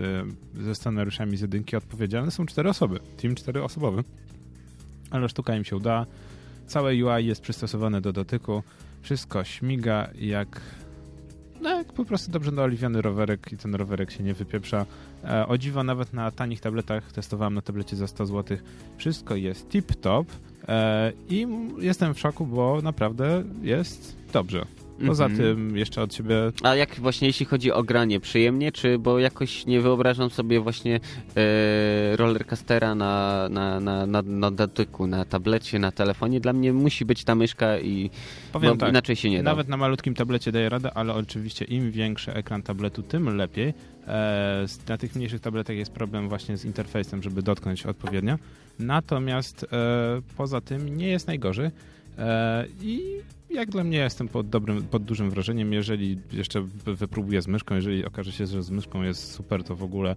ze 0.60 0.74
scenariuszami 0.74 1.36
z 1.36 1.40
jedynki 1.40 1.76
odpowiedzialne 1.76 2.30
są 2.30 2.46
cztery 2.46 2.68
osoby. 2.70 3.00
Team 3.16 3.34
czteroosobowy. 3.34 4.04
Ale 5.10 5.28
sztuka 5.28 5.56
im 5.56 5.64
się 5.64 5.76
uda. 5.76 6.06
Całe 6.66 6.92
UI 6.92 7.26
jest 7.26 7.40
przystosowane 7.40 8.00
do 8.00 8.12
dotyku. 8.12 8.62
Wszystko 9.02 9.44
śmiga 9.44 10.08
jak 10.20 10.60
no 11.64 11.84
po 11.84 12.04
prostu 12.04 12.32
dobrze 12.32 12.50
naoliwiany 12.50 13.02
rowerek 13.02 13.52
i 13.52 13.56
ten 13.56 13.74
rowerek 13.74 14.10
się 14.10 14.24
nie 14.24 14.34
wypieprza. 14.34 14.86
E, 15.24 15.46
o 15.46 15.58
dziwo 15.58 15.84
nawet 15.84 16.12
na 16.12 16.30
tanich 16.30 16.60
tabletach, 16.60 17.12
testowałem 17.12 17.54
na 17.54 17.62
tablecie 17.62 17.96
za 17.96 18.06
100 18.06 18.26
zł, 18.26 18.58
wszystko 18.96 19.36
jest 19.36 19.68
tip-top 19.68 20.24
e, 20.68 21.12
i 21.28 21.46
jestem 21.78 22.14
w 22.14 22.20
szoku, 22.20 22.46
bo 22.46 22.82
naprawdę 22.82 23.44
jest 23.62 24.16
dobrze. 24.32 24.66
Poza 25.06 25.24
Mhm. 25.24 25.42
tym 25.42 25.76
jeszcze 25.76 26.02
od 26.02 26.14
siebie 26.14 26.36
A 26.62 26.74
jak 26.74 26.94
właśnie 27.00 27.26
jeśli 27.28 27.46
chodzi 27.46 27.72
o 27.72 27.82
granie, 27.82 28.20
przyjemnie, 28.20 28.72
czy 28.72 28.98
bo 28.98 29.18
jakoś 29.18 29.66
nie 29.66 29.80
wyobrażam 29.80 30.30
sobie 30.30 30.60
właśnie 30.60 31.00
e, 31.36 32.16
rollercoastera 32.16 32.94
na, 32.94 33.48
na, 33.50 33.80
na, 33.80 34.06
na, 34.06 34.22
na 34.22 34.50
dotyku, 34.50 35.06
na 35.06 35.24
tablecie, 35.24 35.78
na 35.78 35.92
telefonie. 35.92 36.40
Dla 36.40 36.52
mnie 36.52 36.72
musi 36.72 37.04
być 37.04 37.24
ta 37.24 37.34
myszka 37.34 37.78
i 37.78 38.10
powiem 38.52 38.70
bo 38.72 38.76
tak, 38.76 38.88
inaczej 38.90 39.16
się 39.16 39.30
nie 39.30 39.42
da. 39.42 39.50
Nawet 39.50 39.68
na 39.68 39.76
malutkim 39.76 40.14
tablecie 40.14 40.52
daje 40.52 40.68
radę, 40.68 40.90
ale 40.94 41.14
oczywiście 41.14 41.64
im 41.64 41.90
większy 41.90 42.34
ekran 42.34 42.62
tabletu, 42.62 43.02
tym 43.02 43.36
lepiej. 43.36 43.74
E, 44.08 44.66
na 44.88 44.98
tych 44.98 45.14
mniejszych 45.16 45.40
tabletach 45.40 45.76
jest 45.76 45.92
problem 45.92 46.28
właśnie 46.28 46.56
z 46.56 46.64
interfejsem, 46.64 47.22
żeby 47.22 47.42
dotknąć 47.42 47.86
odpowiednio. 47.86 48.38
Natomiast 48.78 49.64
e, 49.64 49.66
poza 50.36 50.60
tym 50.60 50.96
nie 50.96 51.08
jest 51.08 51.26
najgorzej. 51.26 51.70
E, 52.18 52.66
I 52.82 53.00
jak 53.54 53.70
dla 53.70 53.84
mnie 53.84 53.98
jestem 53.98 54.28
pod, 54.28 54.48
dobrym, 54.48 54.82
pod 54.82 55.04
dużym 55.04 55.30
wrażeniem. 55.30 55.72
Jeżeli 55.72 56.18
jeszcze 56.32 56.60
wy- 56.60 56.94
wypróbuję 56.96 57.42
z 57.42 57.46
myszką, 57.48 57.74
jeżeli 57.74 58.04
okaże 58.04 58.32
się, 58.32 58.46
że 58.46 58.62
z 58.62 58.70
myszką 58.70 59.02
jest 59.02 59.32
super, 59.32 59.64
to 59.64 59.76
w 59.76 59.82
ogóle 59.82 60.16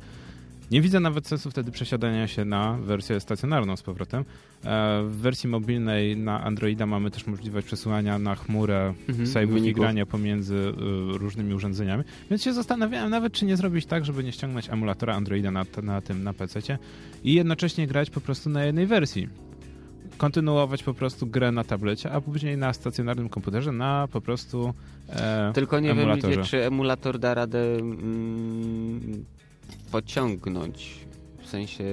nie 0.71 0.81
widzę 0.81 0.99
nawet 0.99 1.27
sensu 1.27 1.51
wtedy 1.51 1.71
przesiadania 1.71 2.27
się 2.27 2.45
na 2.45 2.77
wersję 2.77 3.19
stacjonarną 3.19 3.75
z 3.77 3.81
powrotem. 3.83 4.25
E, 4.65 5.03
w 5.03 5.15
wersji 5.15 5.49
mobilnej 5.49 6.17
na 6.17 6.43
Androida 6.43 6.85
mamy 6.85 7.11
też 7.11 7.27
możliwość 7.27 7.67
przesyłania 7.67 8.19
na 8.19 8.35
chmurę 8.35 8.93
Mhm, 9.09 9.27
save'ów 9.27 9.65
i 9.65 9.73
grania 9.73 10.05
pomiędzy 10.05 10.55
y, 10.55 11.17
różnymi 11.17 11.53
urządzeniami. 11.53 12.03
Więc 12.29 12.43
się 12.43 12.53
zastanawiałem 12.53 13.09
nawet, 13.09 13.33
czy 13.33 13.45
nie 13.45 13.57
zrobić 13.57 13.85
tak, 13.85 14.05
żeby 14.05 14.23
nie 14.23 14.31
ściągnąć 14.31 14.69
emulatora 14.69 15.15
Androida 15.15 15.51
na, 15.51 15.65
na 15.83 16.01
tym, 16.01 16.23
na 16.23 16.33
PC 16.33 16.77
i 17.23 17.33
jednocześnie 17.33 17.87
grać 17.87 18.09
po 18.09 18.21
prostu 18.21 18.49
na 18.49 18.63
jednej 18.65 18.87
wersji. 18.87 19.29
Kontynuować 20.17 20.83
po 20.83 20.93
prostu 20.93 21.27
grę 21.27 21.51
na 21.51 21.63
tablecie, 21.63 22.11
a 22.11 22.21
później 22.21 22.57
na 22.57 22.73
stacjonarnym 22.73 23.29
komputerze 23.29 23.71
na 23.71 24.07
po 24.11 24.21
prostu 24.21 24.73
e, 25.09 25.51
Tylko 25.55 25.79
nie 25.79 25.91
emulatorze. 25.91 26.35
wiem, 26.35 26.45
czy 26.45 26.65
emulator 26.65 27.19
da 27.19 27.33
radę 27.33 27.59
mm, 27.75 29.25
pociągnąć. 29.91 31.06
W 31.47 31.49
sensie, 31.49 31.83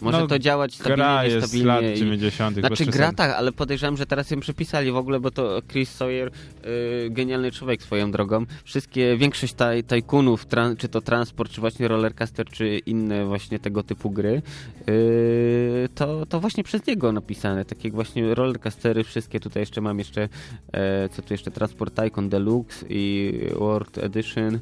może 0.00 0.18
No, 0.20 0.26
to 0.26 0.38
działać 0.38 0.74
stabilnie, 0.74 0.96
gra 0.96 1.24
jest 1.24 1.36
z 1.36 1.40
niestabilnie. 1.40 1.66
lat 1.88 1.96
i- 1.96 1.98
90. 1.98 2.60
bez 2.60 2.66
Znaczy 2.66 2.86
gra 2.86 3.12
tak, 3.12 3.30
ale 3.36 3.52
podejrzewam, 3.52 3.96
że 3.96 4.06
teraz 4.06 4.30
ją 4.30 4.40
przepisali 4.40 4.90
w 4.92 4.96
ogóle, 4.96 5.20
bo 5.20 5.30
to 5.30 5.62
Chris 5.68 5.90
Sawyer, 5.90 6.30
y, 6.66 7.10
genialny 7.10 7.52
człowiek 7.52 7.82
swoją 7.82 8.10
drogą. 8.10 8.46
Wszystkie, 8.64 9.16
większość 9.16 9.54
taj, 9.54 9.84
tajkunów, 9.84 10.46
tran, 10.46 10.76
czy 10.76 10.88
to 10.88 11.00
transport, 11.00 11.52
czy 11.52 11.60
właśnie 11.60 11.88
rollercoaster, 11.88 12.46
czy 12.46 12.78
inne 12.78 13.26
właśnie 13.26 13.58
tego 13.58 13.82
typu 13.82 14.10
gry, 14.10 14.42
y, 14.88 15.88
to, 15.94 16.26
to 16.26 16.40
właśnie 16.40 16.64
przez 16.64 16.86
niego 16.86 17.12
napisane. 17.12 17.64
Takie 17.64 17.90
właśnie 17.90 18.34
rollercoastery, 18.34 19.04
wszystkie 19.04 19.40
tutaj 19.40 19.62
jeszcze 19.62 19.80
mam 19.80 19.98
jeszcze, 19.98 20.28
e, 20.72 21.08
co 21.08 21.22
tu 21.22 21.34
jeszcze, 21.34 21.50
Transport 21.50 21.94
Tycoon 21.94 22.28
Deluxe 22.28 22.86
i 22.88 23.32
World 23.58 23.98
Edition, 23.98 24.58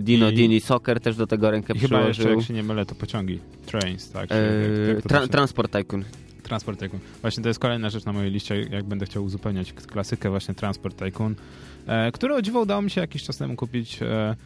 Dino 0.00 0.30
I- 0.30 0.34
Dini 0.34 0.60
Soccer 0.60 1.00
też 1.00 1.16
do 1.16 1.26
tego 1.26 1.50
rękę 1.50 1.74
I 1.76 1.78
chyba 1.78 2.00
jeszcze, 2.00 2.12
przyłożył. 2.22 2.38
jak 2.38 2.48
się 2.48 2.54
nie 2.54 2.62
mylę, 2.62 2.86
to 2.86 2.94
pociągi. 2.94 3.38
Trains, 3.66 4.10
tak? 4.10 4.28
Czy 4.28 4.34
E, 4.34 4.88
jak- 4.94 5.02
tra, 5.02 5.26
Transport 5.28 5.72
Tycoon. 5.72 6.04
Transport 6.42 6.80
Tycoon. 6.80 7.00
Właśnie 7.20 7.42
to 7.42 7.48
jest 7.48 7.60
kolejna 7.60 7.90
rzecz 7.90 8.04
na 8.04 8.12
mojej 8.12 8.30
liście, 8.30 8.60
jak 8.60 8.84
będę 8.84 9.06
chciał 9.06 9.24
uzupełniać 9.24 9.72
klasykę 9.72 10.30
właśnie 10.30 10.54
Transport 10.54 10.96
Tycoon, 10.98 11.34
e, 11.86 12.12
które 12.12 12.34
o 12.34 12.42
dziwo 12.42 12.60
udało 12.60 12.82
mi 12.82 12.90
się 12.90 13.00
jakiś 13.00 13.22
czas 13.22 13.36
temu 13.36 13.56
kupić 13.56 14.02
e, 14.02 14.06
e, 14.06 14.36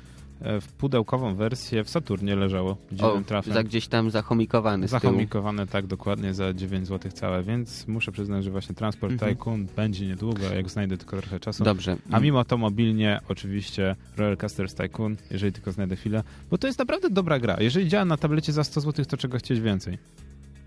w 0.60 0.72
pudełkową 0.72 1.34
wersję 1.34 1.84
w 1.84 1.90
Saturnie 1.90 2.36
leżało. 2.36 2.76
Dziwnym 2.92 3.24
trafem. 3.24 3.54
za 3.54 3.62
gdzieś 3.62 3.88
tam 3.88 4.10
zachomikowany 4.10 4.88
z 4.88 4.90
tyłu. 4.90 5.00
Zachomikowane 5.00 5.66
tak 5.66 5.86
dokładnie 5.86 6.34
za 6.34 6.54
9 6.54 6.88
zł 6.88 7.12
całe, 7.12 7.42
więc 7.42 7.88
muszę 7.88 8.12
przyznać, 8.12 8.44
że 8.44 8.50
właśnie 8.50 8.74
Transport 8.74 9.12
Mhm. 9.12 9.36
Tycoon 9.36 9.66
będzie 9.76 10.06
niedługo, 10.06 10.42
jak 10.54 10.70
znajdę 10.70 10.98
tylko 10.98 11.16
trochę 11.16 11.40
czasu. 11.40 11.64
Dobrze. 11.64 11.96
A 12.10 12.20
mimo 12.20 12.44
to 12.44 12.58
mobilnie 12.58 13.20
oczywiście 13.28 13.96
Rollercoasters 14.16 14.74
Tycoon, 14.74 15.16
jeżeli 15.30 15.52
tylko 15.52 15.72
znajdę 15.72 15.96
chwilę, 15.96 16.22
bo 16.50 16.58
to 16.58 16.66
jest 16.66 16.78
naprawdę 16.78 17.10
dobra 17.10 17.38
gra. 17.38 17.56
Jeżeli 17.60 17.88
działa 17.88 18.04
na 18.04 18.16
tablecie 18.16 18.52
za 18.52 18.64
100 18.64 18.80
zł, 18.80 19.04
to 19.04 19.16
czego 19.16 19.38
chcieć 19.38 19.60
więcej? 19.60 19.98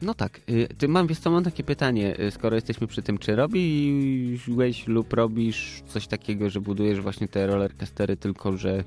No 0.02 0.14
tak. 0.14 0.42
Y, 0.50 0.68
ty 0.78 0.88
mam, 0.88 1.08
wiesz 1.08 1.20
co, 1.20 1.32
mam 1.32 1.44
takie 1.44 1.64
pytanie, 1.64 2.20
y, 2.20 2.32
skoro 2.32 2.56
jesteśmy 2.56 2.88
przy 2.88 3.02
tym, 3.02 3.18
czy 3.18 3.36
robiłeś 3.36 4.88
lub 4.88 5.14
robisz 5.14 5.84
coś 5.88 6.08
takiego, 6.08 6.50
że 6.50 6.62
budujesz 6.62 7.02
właśnie 7.02 7.28
te 7.28 7.48
rollercoastery, 7.48 8.18
tylko 8.18 8.58
że 8.58 8.84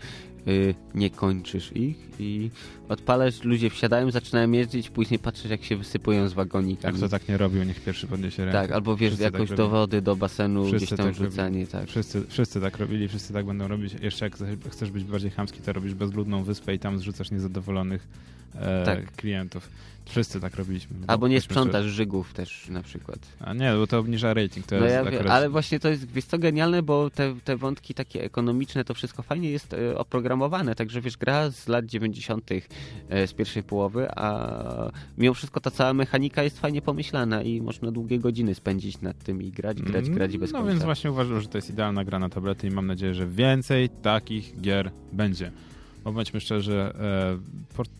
y, 0.49 0.75
nie 0.95 1.11
kończysz 1.11 1.73
ich 1.77 1.97
i 2.19 2.51
odpalasz, 2.89 3.43
ludzie 3.45 3.71
wsiadają, 3.71 4.11
zaczynają 4.11 4.53
jeździć, 4.53 4.91
później 4.91 5.19
patrzysz 5.19 5.51
jak 5.51 5.65
się 5.65 5.77
wysypują 5.77 6.29
z 6.29 6.33
wagonika. 6.33 6.89
Jak 6.89 6.97
kto 6.97 7.09
tak 7.09 7.29
nie 7.29 7.37
robił, 7.37 7.65
niech 7.65 7.81
pierwszy 7.85 8.07
podniesie 8.07 8.45
rękę. 8.45 8.61
Tak, 8.61 8.73
albo 8.73 8.97
wiesz, 8.97 9.11
Wszyscy 9.11 9.25
jakoś 9.25 9.49
tak 9.49 9.57
do 9.57 9.69
wody, 9.69 10.03
do 10.03 10.17
basenu, 10.17 10.65
Wszyscy 10.65 10.87
gdzieś 10.87 10.97
tam 10.97 11.07
tak 11.07 11.15
rzucanie, 11.15 11.67
tak. 11.67 11.89
Wszyscy, 11.89 12.25
wszyscy 12.29 12.61
tak 12.61 12.79
robili, 12.79 13.09
wszyscy 13.09 13.33
tak 13.33 13.47
będą 13.47 13.69
robić. 13.69 13.95
Jeszcze 14.03 14.25
jak 14.25 14.37
chcesz 14.71 14.91
być 14.91 15.05
bardziej 15.05 15.31
chamski, 15.31 15.61
to 15.61 15.73
robisz 15.73 15.95
bezludną 15.95 16.45
wyspę 16.45 16.75
i 16.75 16.79
tam 16.79 16.99
zrzucasz 16.99 17.31
niezadowolonych 17.31 18.09
e, 18.55 18.85
Tak. 18.85 19.13
klientów. 19.13 19.71
Wszyscy 20.09 20.41
tak 20.41 20.55
robiliśmy. 20.55 20.97
Albo 21.07 21.29
nie 21.29 21.41
sprzątasz 21.41 21.87
żygów 21.87 22.33
też 22.33 22.69
na 22.69 22.83
przykład. 22.83 23.19
A 23.41 23.55
nie, 23.55 23.73
bo 23.73 23.87
to 23.87 23.99
obniża 23.99 24.35
rating. 24.35 24.67
To 24.67 24.77
No 24.79 24.85
jest 24.85 24.95
ja 24.95 25.01
akurat... 25.03 25.27
ale 25.27 25.49
właśnie 25.51 25.81
to 25.81 25.89
jest, 25.89 26.13
wiesz 26.13 26.25
co, 26.25 26.39
genialne, 26.39 26.83
bo 26.83 27.11
te, 27.11 27.35
te 27.45 27.57
wątki 27.57 27.95
takie 27.95 28.25
ekonomiczne, 28.25 28.85
to 28.85 28.95
wszystko 28.95 29.23
fajnie 29.23 29.51
jest 29.51 29.75
e, 29.75 29.99
oprogramowane, 29.99 30.75
także 30.75 31.01
wiesz, 31.01 31.17
gra 31.17 31.51
z 31.51 31.69
lat 31.69 31.87
90. 31.87 32.51
E, 33.09 33.27
z 33.27 33.33
pierwszej 33.33 33.63
połowy, 33.63 34.09
a 34.11 34.91
mimo 35.19 35.35
wszystko 35.35 35.61
ta 35.61 35.71
cała 35.71 35.95
mechanika 35.95 36.43
jest 36.43 36.61
fajnie 36.61 36.83
pomyślana 36.83 37.43
i 37.43 37.61
można 37.63 37.91
długie 37.91 38.19
godziny 38.19 38.55
spędzić 38.55 39.01
nad 39.01 39.19
tym 39.25 39.43
i 39.43 39.51
grać, 39.51 39.83
grać, 39.83 40.11
grać 40.11 40.39
bez 40.39 40.53
No 40.53 40.59
końca. 40.59 40.73
więc 40.73 40.85
właśnie 40.85 41.11
uważam, 41.11 41.41
że 41.41 41.49
to 41.49 41.59
jest 41.59 41.71
idealna 41.71 42.05
gra 42.05 42.19
na 42.19 42.29
tablety 42.29 42.67
i 42.67 42.71
mam 42.71 42.87
nadzieję, 42.87 43.15
że 43.15 43.27
więcej 43.27 43.89
takich 43.89 44.61
gier 44.61 44.91
będzie. 45.13 45.53
Bo 46.09 46.13
bądźmy 46.13 46.41
szczerzy, 46.41 46.81
e, 46.81 47.39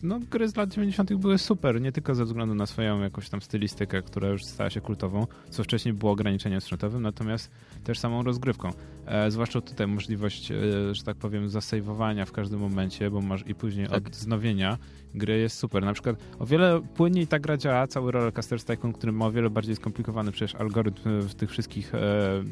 no, 0.03 0.19
gry 0.31 0.47
z 0.47 0.55
lat 0.55 0.69
90. 0.69 1.13
były 1.15 1.37
super, 1.37 1.81
nie 1.81 1.91
tylko 1.91 2.15
ze 2.15 2.25
względu 2.25 2.55
na 2.55 2.65
swoją 2.65 3.01
jakąś 3.01 3.29
tam 3.29 3.41
stylistykę, 3.41 4.01
która 4.01 4.27
już 4.27 4.45
stała 4.45 4.69
się 4.69 4.81
kultową, 4.81 5.27
co 5.49 5.63
wcześniej 5.63 5.93
było 5.93 6.11
ograniczeniem 6.11 6.61
sprzętowym, 6.61 7.01
natomiast 7.01 7.51
też 7.83 7.99
samą 7.99 8.23
rozgrywką. 8.23 8.69
E, 9.05 9.31
zwłaszcza 9.31 9.61
tutaj 9.61 9.87
możliwość, 9.87 10.51
e, 10.51 10.55
że 10.95 11.03
tak 11.03 11.17
powiem, 11.17 11.49
zasejwowania 11.49 12.25
w 12.25 12.31
każdym 12.31 12.59
momencie, 12.59 13.11
bo 13.11 13.21
masz 13.21 13.43
i 13.47 13.55
później 13.55 13.87
Tak. 13.87 14.07
odnowienia 14.07 14.77
gry 15.15 15.37
jest 15.39 15.57
super. 15.57 15.83
Na 15.83 15.93
przykład 15.93 16.15
o 16.39 16.45
wiele 16.45 16.81
płynniej 16.95 17.27
ta 17.27 17.39
gra 17.39 17.57
działa, 17.57 17.87
cały 17.87 18.11
Rollercoaster 18.11 18.63
Tycoon, 18.63 18.93
który 18.93 19.11
ma 19.11 19.25
o 19.25 19.31
wiele 19.31 19.49
bardziej 19.49 19.75
skomplikowany 19.75 20.31
przecież 20.31 20.55
algorytm 20.55 21.21
w 21.21 21.35
tych 21.35 21.49
wszystkich, 21.51 21.95
e, 21.95 21.99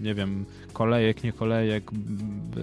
nie 0.02 0.14
wiem, 0.16 0.46
kolejek, 0.74 1.24
nie 1.24 1.34
kolejek, 1.34 1.92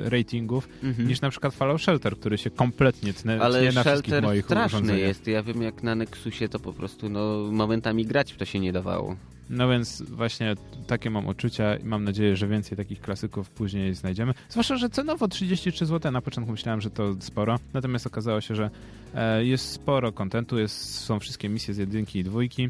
ratingów, 0.05 0.69
Mhm. 0.83 1.09
niż 1.09 1.21
na 1.21 1.31
przykład 1.31 1.55
Fallout 1.55 1.81
Shelter, 1.83 2.17
który 2.17 2.39
się 2.39 2.51
kompletnie 2.51 3.13
tnę, 3.13 3.39
Ale 3.41 3.61
tnie 3.61 3.73
na 3.73 3.85
wszystkich 3.85 4.23
moich 4.23 4.45
straszny 4.45 4.79
urządzeniach. 4.79 5.09
jest. 5.09 5.27
Ja 5.27 5.43
wiem, 5.43 5.63
jak 5.63 5.83
na 5.83 5.95
Nexusie 5.95 6.49
to 6.49 6.59
po 6.59 6.73
prostu 6.73 7.09
no, 7.09 7.49
momentami 7.53 8.05
grać 8.07 8.33
w 8.33 8.37
to 8.37 8.45
się 8.45 8.61
nie 8.61 8.73
dawało. 8.73 9.17
No 9.51 9.69
więc 9.69 10.03
właśnie 10.03 10.55
takie 10.87 11.11
mam 11.11 11.27
uczucia 11.27 11.77
i 11.77 11.85
mam 11.85 12.05
nadzieję, 12.05 12.37
że 12.37 12.47
więcej 12.49 12.77
takich 12.77 13.01
klasyków 13.01 13.51
później 13.51 13.95
znajdziemy. 13.95 14.35
Zwłaszcza, 14.49 14.77
że 14.77 14.89
cenowo 14.91 15.29
33 15.29 15.87
zł, 15.87 16.13
na 16.13 16.21
początku 16.21 16.53
myślałem, 16.53 16.81
że 16.81 16.91
to 16.91 17.15
sporo, 17.21 17.59
natomiast 17.75 18.07
okazało 18.07 18.41
się, 18.41 18.55
że 18.55 18.71
e, 19.15 19.45
jest 19.45 19.71
sporo 19.71 20.13
kontentu, 20.13 20.59
jest, 20.59 20.95
są 20.99 21.21
wszystkie 21.21 21.49
misje 21.49 21.75
z 21.75 21.77
jedynki 21.77 22.19
i 22.19 22.25
dwójki. 22.25 22.69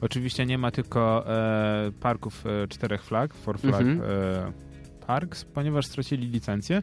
Oczywiście 0.00 0.46
nie 0.46 0.58
ma 0.58 0.70
tylko 0.70 1.24
e, 1.28 1.92
parków 2.00 2.44
e, 2.46 2.68
czterech 2.68 3.04
flag, 3.04 3.34
four 3.34 3.58
flag 3.58 3.80
Mhm. 3.82 4.52
parks, 5.06 5.44
ponieważ 5.44 5.86
stracili 5.86 6.28
licencję, 6.28 6.82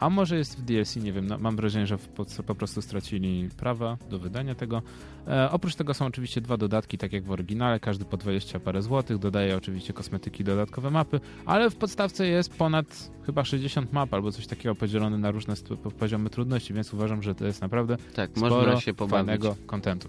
a 0.00 0.10
może 0.10 0.38
jest 0.38 0.58
w 0.58 0.62
DLC, 0.62 0.96
nie 0.96 1.12
wiem, 1.12 1.26
no, 1.26 1.38
mam 1.38 1.56
wrażenie, 1.56 1.86
że 1.86 1.98
po, 1.98 2.24
po 2.46 2.54
prostu 2.54 2.82
stracili 2.82 3.48
prawa 3.56 3.96
do 4.10 4.18
wydania 4.18 4.54
tego. 4.54 4.82
E, 5.28 5.50
oprócz 5.50 5.74
tego 5.74 5.94
są 5.94 6.06
oczywiście 6.06 6.40
dwa 6.40 6.56
dodatki, 6.56 6.98
tak 6.98 7.12
jak 7.12 7.24
w 7.24 7.30
oryginale, 7.30 7.80
każdy 7.80 8.04
po 8.04 8.16
20 8.16 8.60
parę 8.60 8.82
złotych, 8.82 9.18
dodaje 9.18 9.56
oczywiście 9.56 9.92
kosmetyki, 9.92 10.44
dodatkowe 10.44 10.90
mapy, 10.90 11.20
ale 11.46 11.70
w 11.70 11.76
podstawce 11.76 12.26
jest 12.26 12.54
ponad 12.54 13.10
chyba 13.26 13.44
60 13.44 13.92
map 13.92 14.14
albo 14.14 14.32
coś 14.32 14.46
takiego 14.46 14.74
podzielone 14.74 15.18
na 15.18 15.30
różne 15.30 15.54
poziomy 15.98 16.30
trudności, 16.30 16.74
więc 16.74 16.94
uważam, 16.94 17.22
że 17.22 17.34
to 17.34 17.46
jest 17.46 17.60
naprawdę 17.60 17.96
Tak, 18.14 18.30
sporo 18.36 18.80
się 18.80 18.94
pobawić. 18.94 19.26
fajnego 19.26 19.56
kontentu. 19.66 20.08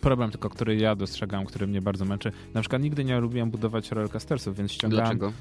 Problem 0.00 0.30
tylko, 0.30 0.50
który 0.50 0.76
ja 0.76 0.96
dostrzegam, 0.96 1.46
który 1.46 1.66
mnie 1.66 1.82
bardzo 1.82 2.04
męczy. 2.04 2.32
Na 2.54 2.60
przykład 2.60 2.82
nigdy 2.82 3.04
nie 3.04 3.20
lubiłem 3.20 3.50
budować 3.50 3.90
rollercoastersów, 3.90 4.56
więc 4.56 4.72
ściągałem... 4.72 5.04
Dlaczego? 5.18 5.32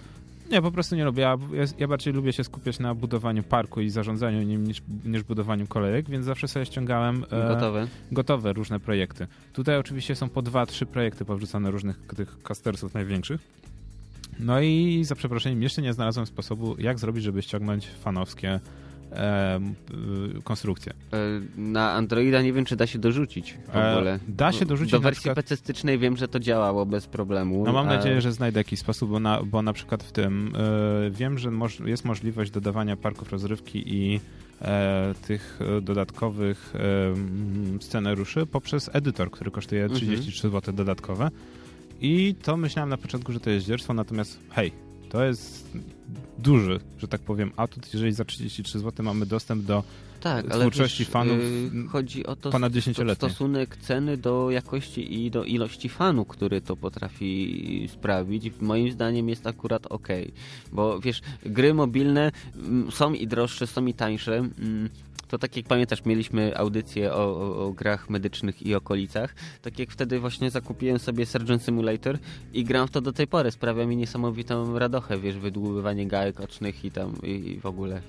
Nie, 0.52 0.62
po 0.62 0.72
prostu 0.72 0.96
nie 0.96 1.06
lubię. 1.06 1.22
Ja, 1.22 1.38
ja, 1.78 1.88
bardziej 1.88 2.14
lubię 2.14 2.34
się 2.34 2.44
skupiać 2.44 2.80
na 2.80 2.96
budowaniu 2.96 3.44
parku 3.44 3.82
i 3.82 3.90
zarządzaniu 3.90 4.44
nim 4.44 4.68
niż, 4.68 4.82
niż 5.06 5.24
budowaniu 5.24 5.68
kolejek, 5.68 6.10
więc 6.10 6.26
zawsze 6.26 6.48
sobie 6.48 6.66
ściągałem 6.66 7.26
e, 7.32 7.48
Gotowe? 7.48 7.88
gotowe 8.12 8.54
różne 8.54 8.80
projekty. 8.80 9.28
Tutaj 9.54 9.78
oczywiście 9.78 10.16
są 10.16 10.30
po 10.30 10.42
dwa, 10.42 10.66
trzy 10.66 10.86
projekty 10.86 11.26
powrzucane 11.26 11.72
różnych 11.72 12.00
tych 12.16 12.44
castersów 12.44 12.94
największych. 12.94 13.42
No 14.40 14.62
i 14.62 15.02
za 15.04 15.16
przeproszeniem 15.16 15.64
jeszcze 15.64 15.82
nie 15.82 15.94
znalazłem 15.94 16.26
sposobu, 16.26 16.76
jak 16.80 17.00
zrobić, 17.00 17.24
żeby 17.24 17.42
ściągnąć 17.42 17.88
fanowskie 17.88 18.60
E, 19.16 19.60
Na 21.58 21.92
Androida 21.92 22.42
nie 22.42 22.54
wiem, 22.54 22.66
czy 22.66 22.76
da 22.76 22.88
się 22.88 23.00
dorzucić 23.00 23.58
w 23.74 23.76
E, 23.76 23.96
ogóle. 23.98 24.20
da 24.28 24.52
się 24.52 24.66
dorzucić 24.66 24.92
Do 24.92 25.00
wersji 25.00 25.22
przykład- 25.22 25.38
PC-stycznej 25.46 26.00
wiem, 26.00 26.18
że 26.18 26.28
to 26.28 26.40
działało 26.40 26.86
bez 26.86 27.08
problemu. 27.08 27.64
No 27.66 27.74
mam 27.74 27.88
nadzieję, 27.88 28.22
że 28.22 28.32
znajdę 28.32 28.60
jakiś 28.60 28.80
sposób, 28.80 29.10
bo 29.10 29.20
na, 29.20 29.44
bo 29.44 29.62
na 29.62 29.74
przykład 29.74 30.04
w 30.04 30.12
tym 30.12 30.54
e, 31.08 31.12
wiem, 31.12 31.38
że 31.38 31.52
moż, 31.52 31.80
jest 31.80 32.06
możliwość 32.06 32.52
dodawania 32.52 32.96
parków 32.98 33.32
rozrywki 33.32 33.84
i 33.96 34.20
e, 34.62 35.14
tych 35.28 35.60
e, 35.78 35.82
dodatkowych 35.82 36.74
e, 36.76 37.82
scenariuszy 37.82 38.46
poprzez 38.46 38.90
edytor, 38.94 39.32
który 39.32 39.52
kosztuje 39.52 39.84
Mhm. 39.84 40.02
33 40.02 40.50
zł 40.50 40.74
dodatkowe. 40.74 41.30
I 42.02 42.36
to 42.44 42.58
myślałem 42.58 42.90
na 42.90 42.98
początku, 42.98 43.32
że 43.34 43.40
to 43.40 43.50
jest 43.50 43.66
dzierstwo, 43.66 43.94
natomiast 43.94 44.40
hej, 44.50 44.72
to 45.14 45.24
jest 45.24 45.68
duży, 46.38 46.80
że 46.98 47.08
tak 47.08 47.22
powiem, 47.22 47.52
atut, 47.58 47.94
jeżeli 47.94 48.14
za 48.14 48.26
33 48.26 48.80
zł 48.80 49.06
mamy 49.06 49.26
dostęp 49.26 49.64
do 49.64 49.84
tak, 50.24 50.52
ale 50.52 50.60
twórczości 50.62 51.04
wiesz, 51.04 51.10
fanów 51.12 51.40
y, 51.40 51.88
chodzi 51.90 52.26
o 52.26 52.36
to 52.36 52.50
ponad 52.50 52.72
sto- 52.72 52.80
10-letniej. 52.92 53.16
stosunek 53.16 53.78
ceny 53.78 54.18
do 54.18 54.52
jakości 54.52 55.24
i 55.26 55.32
do 55.32 55.44
ilości 55.44 55.90
fanu, 55.90 56.26
który 56.26 56.62
to 56.62 56.76
potrafi 56.76 57.88
sprawić. 57.94 58.52
Moim 58.62 58.92
zdaniem 58.92 59.30
jest 59.30 59.48
akurat 59.48 59.88
ok, 59.88 60.08
bo 60.72 61.00
wiesz, 61.00 61.22
gry 61.46 61.74
mobilne 61.74 62.32
mm, 62.56 62.92
są 62.92 63.14
i 63.14 63.28
droższe, 63.28 63.68
są 63.68 63.86
i 63.86 63.94
tańsze. 63.94 64.36
mm, 64.38 64.90
To 65.28 65.38
tak 65.38 65.58
jak 65.58 65.66
pamiętasz, 65.66 66.06
mieliśmy 66.06 66.58
audycję 66.58 67.14
o, 67.14 67.16
o, 67.18 67.66
o 67.68 67.72
grach 67.74 68.10
medycznych 68.10 68.62
i 68.66 68.76
okolicach. 68.76 69.36
Tak 69.62 69.80
jak 69.80 69.90
wtedy 69.92 70.20
właśnie 70.20 70.50
zakupiłem 70.52 71.00
sobie 71.00 71.26
Surgeon 71.26 71.60
Simulator 71.60 72.18
i 72.54 72.64
gram 72.64 72.88
w 72.88 72.92
to 72.92 73.02
do 73.02 73.14
tej 73.14 73.28
pory. 73.28 73.52
Sprawia 73.52 73.86
mi 73.86 73.96
niesamowitą 73.98 74.80
radochę, 74.80 75.18
wiesz, 75.20 75.38
wydłubywanie 75.38 76.08
gałek 76.08 76.40
ocznych 76.40 76.86
i 76.86 76.92
tam 76.92 77.14
i, 77.24 77.30
i 77.52 77.60
w 77.60 77.66
ogóle. 77.66 78.02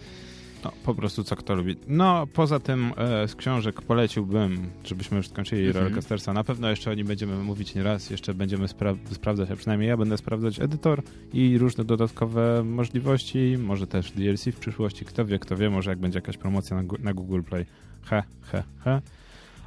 No, 0.65 0.73
po 0.85 0.95
prostu 0.95 1.25
co 1.25 1.37
kto 1.37 1.55
lubi. 1.55 1.77
No, 1.89 2.27
poza 2.27 2.61
tym 2.61 2.93
e, 2.97 3.29
z 3.29 3.35
książek 3.35 3.83
poleciłbym, 3.83 4.71
żebyśmy 4.85 5.17
już 5.17 5.29
skończyli 5.29 5.67
Mhm. 5.67 5.77
Rollercoastersa. 5.77 6.33
Na 6.33 6.45
pewno 6.45 6.71
jeszcze 6.71 6.91
o 6.91 6.95
nim 6.95 7.07
będziemy 7.07 7.37
mówić 7.37 7.75
nieraz, 7.75 8.11
jeszcze 8.11 8.35
będziemy 8.35 8.67
spra- 8.67 8.97
sprawdzać, 9.11 9.51
a 9.51 9.57
przynajmniej 9.57 9.89
ja 9.89 9.97
będę 9.97 10.17
sprawdzać 10.19 10.61
edytor 10.61 11.03
i 11.33 11.59
różne 11.59 11.85
dodatkowe 11.85 12.65
możliwości, 12.65 13.57
może 13.59 13.87
też 13.87 14.11
DLC 14.13 14.45
w 14.45 14.59
przyszłości, 14.59 15.05
kto 15.05 15.25
wie, 15.25 15.39
kto 15.39 15.57
wie, 15.57 15.71
może 15.71 15.91
jak 15.91 15.99
będzie 15.99 16.19
jakaś 16.19 16.37
promocja 16.37 16.77
na, 16.77 16.83
na 16.99 17.15
Google 17.15 17.43
Play. 17.43 17.67
He, 18.03 18.23
he, 18.43 18.63
he. 18.85 19.03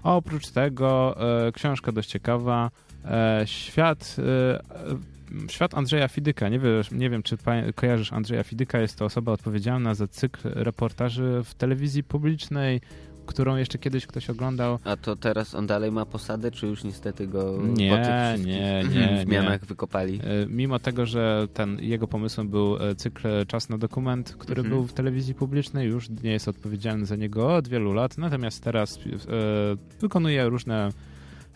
A 0.04 0.16
oprócz 0.16 0.48
tego 0.48 1.16
e, 1.48 1.52
książka 1.52 1.92
dość 1.92 2.10
ciekawa, 2.10 2.72
e, 3.06 3.42
Świat... 3.46 4.16
Świat 5.50 5.74
Andrzeja 5.74 6.08
Fidyka. 6.08 6.50
Nie, 6.50 6.60
wiesz, 6.60 6.92
nie 6.92 7.10
wiem, 7.10 7.24
czy 7.24 7.38
kojarzysz 7.76 8.14
Andrzeja 8.14 8.44
Fidyka. 8.44 8.80
Jest 8.80 8.96
to 8.98 9.06
osoba 9.06 9.32
odpowiedzialna 9.32 9.96
za 9.96 10.08
cykl 10.08 10.40
reportaży 10.54 11.42
w 11.44 11.54
telewizji 11.54 12.04
publicznej, 12.04 12.82
którą 13.26 13.56
jeszcze 13.56 13.78
kiedyś 13.78 14.08
ktoś 14.08 14.30
oglądał. 14.30 14.80
A 14.84 14.96
to 14.98 15.16
teraz 15.16 15.56
on 15.56 15.68
dalej 15.68 15.92
ma 15.92 16.06
posadę, 16.06 16.52
czy 16.52 16.68
już 16.68 16.84
niestety 16.84 17.28
go 17.28 17.60
Nie, 17.64 17.90
po 17.90 17.96
tych 17.98 18.46
nie, 18.46 18.84
nie, 18.84 19.22
zmianach 19.26 19.66
wykopali? 19.66 20.20
E, 20.24 20.46
Mimo 20.48 20.80
tego, 20.80 21.06
że 21.06 21.48
ten 21.54 21.80
jego 21.82 22.08
pomysłem 22.08 22.50
był 22.50 22.78
e, 22.78 22.96
cykl 22.96 23.28
Czas 23.48 23.70
na 23.70 23.78
dokument, 23.78 24.36
który 24.40 24.62
Mhm. 24.62 24.76
był 24.76 24.88
w 24.88 24.94
telewizji 24.94 25.34
publicznej, 25.36 25.88
już 25.88 26.10
nie 26.10 26.32
jest 26.32 26.48
odpowiedzialny 26.48 27.06
za 27.06 27.16
niego 27.16 27.56
od 27.56 27.68
wielu 27.68 27.94
lat, 27.94 28.18
natomiast 28.18 28.64
teraz 28.64 28.98
e, 28.98 29.00
wykonuje 30.02 30.50
różne 30.50 30.90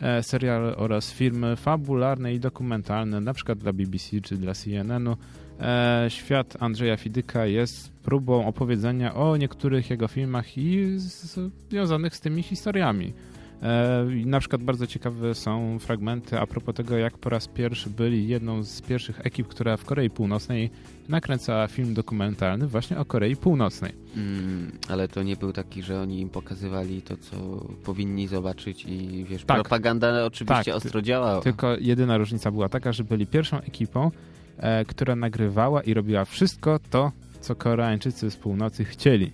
e, 0.01 0.23
seriale 0.23 0.75
oraz 0.75 1.13
filmy 1.13 1.55
fabularne 1.55 2.33
i 2.33 2.39
dokumentalne, 2.39 3.21
na 3.21 3.33
przykład 3.33 3.57
dla 3.57 3.73
BBC 3.73 4.21
czy 4.21 4.37
dla 4.37 4.53
CNN-u. 4.53 5.17
E, 5.59 6.05
świat 6.09 6.57
Andrzeja 6.59 6.97
Fidyka 6.97 7.45
jest 7.45 7.91
próbą 7.91 8.47
opowiedzenia 8.47 9.15
o 9.15 9.37
niektórych 9.37 9.89
jego 9.89 10.07
filmach 10.07 10.57
i 10.57 10.93
związanych 10.97 12.15
z 12.15 12.19
tymi 12.19 12.43
historiami. 12.43 13.13
E, 13.61 14.05
na 14.25 14.39
przykład 14.39 14.63
bardzo 14.63 14.87
ciekawe 14.87 15.35
są 15.35 15.79
fragmenty 15.79 16.39
a 16.39 16.47
propos 16.47 16.75
tego, 16.75 16.97
jak 16.97 17.17
po 17.17 17.29
raz 17.29 17.47
pierwszy 17.47 17.89
byli 17.89 18.27
jedną 18.27 18.63
z 18.63 18.81
pierwszych 18.81 19.25
ekip, 19.25 19.47
która 19.47 19.77
w 19.77 19.85
Korei 19.85 20.09
Północnej 20.09 20.69
nakręcała 21.11 21.67
film 21.67 21.93
dokumentalny 21.93 22.67
właśnie 22.67 22.99
o 22.99 23.05
Korei 23.05 23.35
Północnej. 23.35 23.91
Mm, 24.17 24.71
ale 24.89 25.07
to 25.07 25.23
nie 25.23 25.35
był 25.35 25.53
taki, 25.53 25.83
że 25.83 26.01
oni 26.01 26.21
im 26.21 26.29
pokazywali 26.29 27.01
to, 27.01 27.17
co 27.17 27.35
powinni 27.83 28.27
zobaczyć 28.27 28.85
i 28.85 29.25
wiesz, 29.29 29.43
tak. 29.43 29.61
propaganda 29.61 30.25
oczywiście 30.25 30.71
tak, 30.71 30.75
ostro 30.75 31.01
działała. 31.01 31.41
Tylko 31.41 31.77
jedyna 31.79 32.17
różnica 32.17 32.51
była 32.51 32.69
taka, 32.69 32.91
że 32.93 33.03
byli 33.03 33.27
pierwszą 33.27 33.61
ekipą, 33.61 34.11
e, 34.57 34.85
która 34.85 35.15
nagrywała 35.15 35.81
i 35.81 35.93
robiła 35.93 36.25
wszystko 36.25 36.79
to, 36.89 37.11
co 37.41 37.55
Koreańczycy 37.55 38.31
z 38.31 38.35
północy 38.35 38.85
chcieli. 38.85 39.31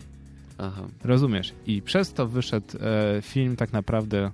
Aha. 0.58 0.82
Rozumiesz? 1.04 1.54
I 1.66 1.82
przez 1.82 2.14
to 2.14 2.28
wyszedł 2.28 2.78
e, 2.82 3.22
film 3.22 3.56
tak 3.56 3.74
naprawdę 3.74 4.32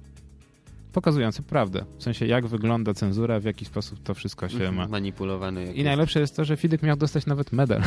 pokazujący 0.94 1.44
prawdę. 1.44 1.86
W 1.98 2.04
sensie, 2.04 2.26
jak 2.26 2.48
wygląda 2.48 2.94
cenzura, 2.94 3.40
w 3.40 3.44
jaki 3.44 3.66
sposób 3.66 4.04
to 4.04 4.14
wszystko 4.14 4.50
się 4.50 4.56
mhm, 4.56 4.76
ma. 4.76 4.88
Manipulowany. 4.88 5.64
I 5.64 5.68
jest. 5.68 5.86
najlepsze 5.86 6.20
jest 6.20 6.36
to, 6.36 6.46
że 6.46 6.58
Fidek 6.58 6.84
miał 6.84 6.98
dostać 6.98 7.26
nawet 7.26 7.52
medal. 7.52 7.82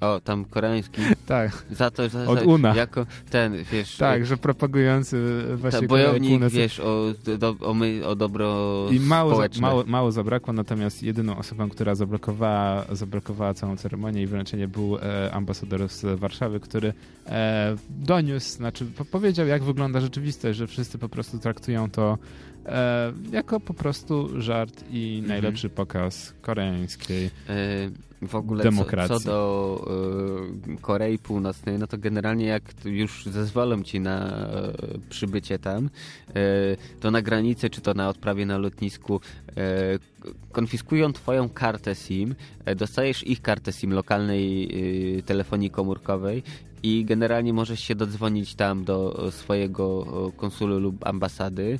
O, 0.00 0.20
tam 0.20 0.44
koreański. 0.44 1.02
tak. 1.26 1.64
Za 1.70 1.90
to, 1.90 2.08
że 2.08 2.26
Od 2.26 2.46
UNA. 2.46 2.74
Jako 2.74 3.06
ten, 3.30 3.64
wiesz... 3.72 3.96
Tak, 3.96 4.26
że 4.26 4.36
propagujący 4.36 5.44
właśnie 5.56 5.80
ta, 5.80 5.86
Bojownik, 5.86 6.48
wiesz, 6.48 6.80
o, 6.80 7.04
do, 7.38 7.56
o, 7.60 7.74
my, 7.74 8.06
o 8.06 8.16
dobro 8.16 8.86
I 8.90 9.00
mało, 9.00 9.42
mało, 9.60 9.84
mało 9.86 10.12
zabrakło, 10.12 10.52
natomiast 10.52 11.02
jedyną 11.02 11.38
osobą, 11.38 11.68
która 11.68 11.94
zablokowała, 11.94 12.84
zablokowała 12.92 13.54
całą 13.54 13.76
ceremonię 13.76 14.22
i 14.22 14.26
wręczenie 14.26 14.68
był 14.68 14.98
e, 14.98 15.32
ambasador 15.32 15.88
z 15.88 16.18
Warszawy, 16.18 16.60
który 16.60 16.92
e, 17.26 17.76
doniósł, 17.90 18.50
znaczy 18.56 18.86
powiedział, 19.10 19.46
jak 19.46 19.62
wygląda 19.62 20.00
rzeczywistość, 20.00 20.58
że 20.58 20.66
wszyscy 20.66 20.98
po 20.98 21.08
prostu 21.08 21.38
traktują 21.38 21.90
to 21.90 22.18
e, 22.66 23.12
jako 23.32 23.60
po 23.60 23.74
prostu 23.74 24.40
żart 24.40 24.84
i 24.90 25.12
mhm. 25.14 25.28
najlepszy 25.28 25.68
pokaz 25.68 26.34
koreańskiej 26.42 27.30
e, 27.48 27.90
w 28.28 28.34
ogóle 28.34 28.62
demokracji. 28.62 29.14
Co, 29.14 29.20
co 29.20 29.26
do 29.26 29.86
e, 30.72 30.76
Korei 30.80 31.18
Północnej, 31.18 31.78
no 31.78 31.86
to 31.86 31.98
generalnie 31.98 32.46
jak 32.46 32.62
już 32.84 33.26
zezwolą 33.26 33.82
ci 33.82 34.00
na 34.00 34.28
e, 34.28 34.72
przybycie 35.10 35.58
tam, 35.58 35.90
e, 36.28 36.40
to 37.00 37.10
na 37.10 37.22
granicy, 37.22 37.70
czy 37.70 37.80
to 37.80 37.94
na 37.94 38.08
odprawie 38.08 38.46
na 38.46 38.58
lotnisku 38.58 39.20
konfiskują 40.52 41.12
twoją 41.12 41.48
kartę 41.48 41.94
SIM, 41.94 42.34
dostajesz 42.76 43.26
ich 43.26 43.42
kartę 43.42 43.72
SIM 43.72 43.92
lokalnej 43.92 44.68
telefonii 45.26 45.70
komórkowej 45.70 46.42
i 46.84 47.04
generalnie 47.04 47.52
możesz 47.52 47.80
się 47.80 47.94
dodzwonić 47.94 48.54
tam 48.54 48.84
do 48.84 49.28
swojego 49.30 50.32
konsulu 50.36 50.80
lub 50.80 51.06
ambasady, 51.06 51.78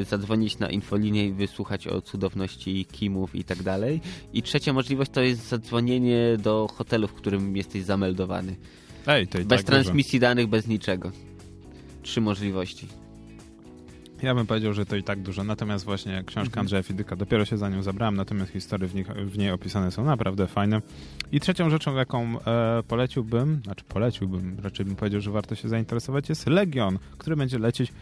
y, 0.00 0.04
zadzwonić 0.04 0.58
na 0.58 0.70
infolinię 0.70 1.26
i 1.26 1.32
wysłuchać 1.32 1.88
o 1.88 2.02
cudowności 2.02 2.84
Kimów 2.92 3.34
i 3.34 3.44
tak 3.44 3.62
dalej. 3.62 4.00
I 4.32 4.42
trzecia 4.42 4.72
możliwość 4.72 5.10
to 5.10 5.20
jest 5.20 5.48
zadzwonienie 5.48 6.36
do 6.38 6.68
hotelu, 6.74 7.08
w 7.08 7.14
którym 7.14 7.56
jesteś 7.56 7.82
zameldowany. 7.82 8.56
Ej, 9.06 9.26
bez 9.26 9.46
tak 9.46 9.62
transmisji 9.62 10.20
dużo. 10.20 10.28
danych, 10.28 10.46
bez 10.46 10.66
niczego. 10.66 11.10
Trzy 12.02 12.20
możliwości. 12.20 13.05
Ja 14.22 14.34
bym 14.34 14.46
powiedział, 14.46 14.72
że 14.72 14.86
to 14.86 14.96
i 14.96 15.02
tak 15.02 15.20
dużo. 15.20 15.44
Natomiast 15.44 15.84
właśnie 15.84 16.24
książka 16.26 16.40
mhm. 16.40 16.60
Andrzeja 16.60 16.82
Fidyka, 16.82 17.16
dopiero 17.16 17.44
się 17.44 17.56
za 17.56 17.68
nią 17.68 17.82
zabrałem, 17.82 18.16
natomiast 18.16 18.52
historie 18.52 18.88
w, 18.88 18.94
nich, 18.94 19.06
w 19.06 19.38
niej 19.38 19.50
opisane 19.50 19.90
są 19.90 20.04
naprawdę 20.04 20.46
fajne. 20.46 20.82
I 21.32 21.40
trzecią 21.40 21.70
rzeczą, 21.70 21.94
jaką 21.94 22.40
e, 22.40 22.82
poleciłbym, 22.88 23.60
znaczy 23.64 23.84
poleciłbym, 23.84 24.56
raczej 24.62 24.86
bym 24.86 24.96
powiedział, 24.96 25.20
że 25.20 25.30
warto 25.30 25.54
się 25.54 25.68
zainteresować, 25.68 26.28
jest 26.28 26.46
Legion, 26.46 26.98
który 27.18 27.36
będzie 27.36 27.58
lecieć 27.58 27.92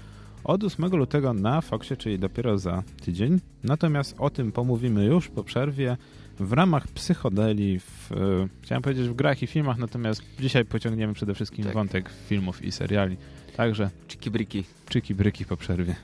od 0.44 0.64
8 0.64 0.96
lutego 0.96 1.34
na 1.34 1.60
Foxie, 1.60 1.96
czyli 1.96 2.18
dopiero 2.18 2.58
za 2.58 2.82
tydzień. 3.04 3.40
Natomiast 3.64 4.14
o 4.18 4.30
tym 4.30 4.52
pomówimy 4.52 5.04
już 5.04 5.28
po 5.28 5.44
przerwie 5.44 5.96
w 6.38 6.52
ramach 6.52 6.88
psychodeli, 6.88 7.80
w, 7.80 8.12
e, 8.12 8.48
chciałem 8.62 8.82
powiedzieć 8.82 9.08
w 9.08 9.14
grach 9.14 9.42
i 9.42 9.46
filmach, 9.46 9.78
natomiast 9.78 10.22
dzisiaj 10.40 10.64
pociągniemy 10.64 11.14
przede 11.14 11.34
wszystkim 11.34 11.64
tak. 11.64 11.74
wątek 11.74 12.10
filmów 12.28 12.64
i 12.64 12.72
seriali. 12.72 13.16
Także. 13.56 13.90
Czyki 14.08 14.30
bryki. 14.30 14.64
Czyki 14.88 15.14
bryki 15.14 15.44
po 15.44 15.56
przerwie. 15.56 15.96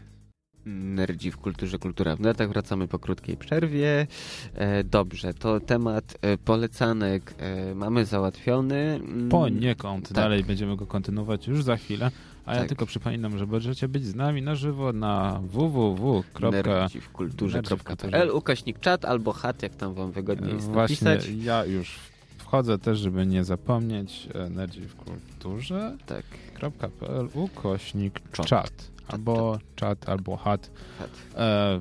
Nerdzi 0.66 1.30
w 1.30 1.36
kulturze, 1.36 1.78
kultura 1.78 2.16
w 2.16 2.20
netach. 2.20 2.48
Wracamy 2.48 2.88
po 2.88 2.98
krótkiej 2.98 3.36
przerwie. 3.36 4.06
E, 4.54 4.84
dobrze, 4.84 5.34
to 5.34 5.60
temat 5.60 6.16
e, 6.22 6.38
polecanek 6.38 7.34
e, 7.38 7.74
mamy 7.74 8.04
załatwiony. 8.04 8.76
Mm, 8.76 9.28
Poniekąd. 9.28 10.08
Tak. 10.08 10.16
Dalej 10.16 10.44
będziemy 10.44 10.76
go 10.76 10.86
kontynuować 10.86 11.46
już 11.46 11.62
za 11.62 11.76
chwilę. 11.76 12.10
A 12.44 12.52
tak. 12.52 12.62
ja 12.62 12.68
tylko 12.68 12.86
przypominam, 12.86 13.38
że 13.38 13.46
możecie 13.46 13.88
być 13.88 14.04
z 14.04 14.14
nami 14.14 14.42
na 14.42 14.54
żywo 14.54 14.92
na 14.92 15.40
www.nerdziwkulturze.pl 15.42 18.30
ukośnik 18.30 18.80
czat 18.80 19.04
albo 19.04 19.32
chat, 19.32 19.62
jak 19.62 19.74
tam 19.74 19.94
wam 19.94 20.12
wygodniej 20.12 20.54
jest 20.54 20.70
Właśnie, 20.70 21.10
napisać. 21.10 21.30
ja 21.42 21.64
już 21.64 21.98
wchodzę 22.38 22.78
też, 22.78 22.98
żeby 22.98 23.26
nie 23.26 23.44
zapomnieć. 23.44 24.28
Nerdzi 24.50 24.80
w 24.80 24.96
kulturze. 24.96 25.96
Tak. 26.06 26.22
.pl 26.60 27.28
ukośnik 27.34 28.20
czat. 28.32 28.46
czat. 28.46 28.90
Albo 29.08 29.58
czat, 29.76 30.08
albo 30.08 30.36
hat. 30.36 30.70
hat. 30.98 31.10
E... 31.36 31.80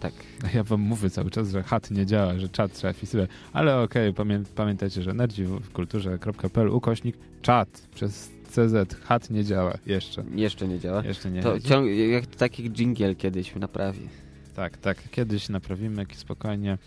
Tak. 0.00 0.12
Ja 0.54 0.62
wam 0.64 0.80
mówię 0.80 1.10
cały 1.10 1.30
czas, 1.30 1.50
że 1.50 1.62
hat 1.62 1.90
nie 1.90 2.06
działa, 2.06 2.38
że 2.38 2.48
czat 2.48 2.72
trzeba 2.72 2.92
wpisywać. 2.92 3.30
Ale 3.52 3.80
okej, 3.80 4.08
okay, 4.08 4.12
pamię 4.12 4.42
pamiętajcie, 4.54 5.02
że 5.02 5.14
nerdzi 5.14 5.44
w 5.44 5.72
kulturze.pl 5.72 6.68
ukośnik 6.68 7.16
czat 7.42 7.88
przez 7.94 8.30
CZ. 8.50 8.94
Hat 9.02 9.30
nie 9.30 9.44
działa 9.44 9.74
jeszcze. 9.86 10.24
Jeszcze 10.34 10.68
nie 10.68 10.80
działa? 10.80 11.04
Jeszcze 11.04 11.30
nie. 11.30 11.42
To 11.42 11.60
ciąg 11.60 11.88
jak 11.90 12.26
taki 12.26 12.70
dżingiel 12.70 13.16
kiedyś 13.16 13.54
naprawi. 13.54 14.08
Tak, 14.54 14.76
tak. 14.76 15.10
Kiedyś 15.10 15.48
naprawimy 15.48 16.06
spokojnie. 16.14 16.78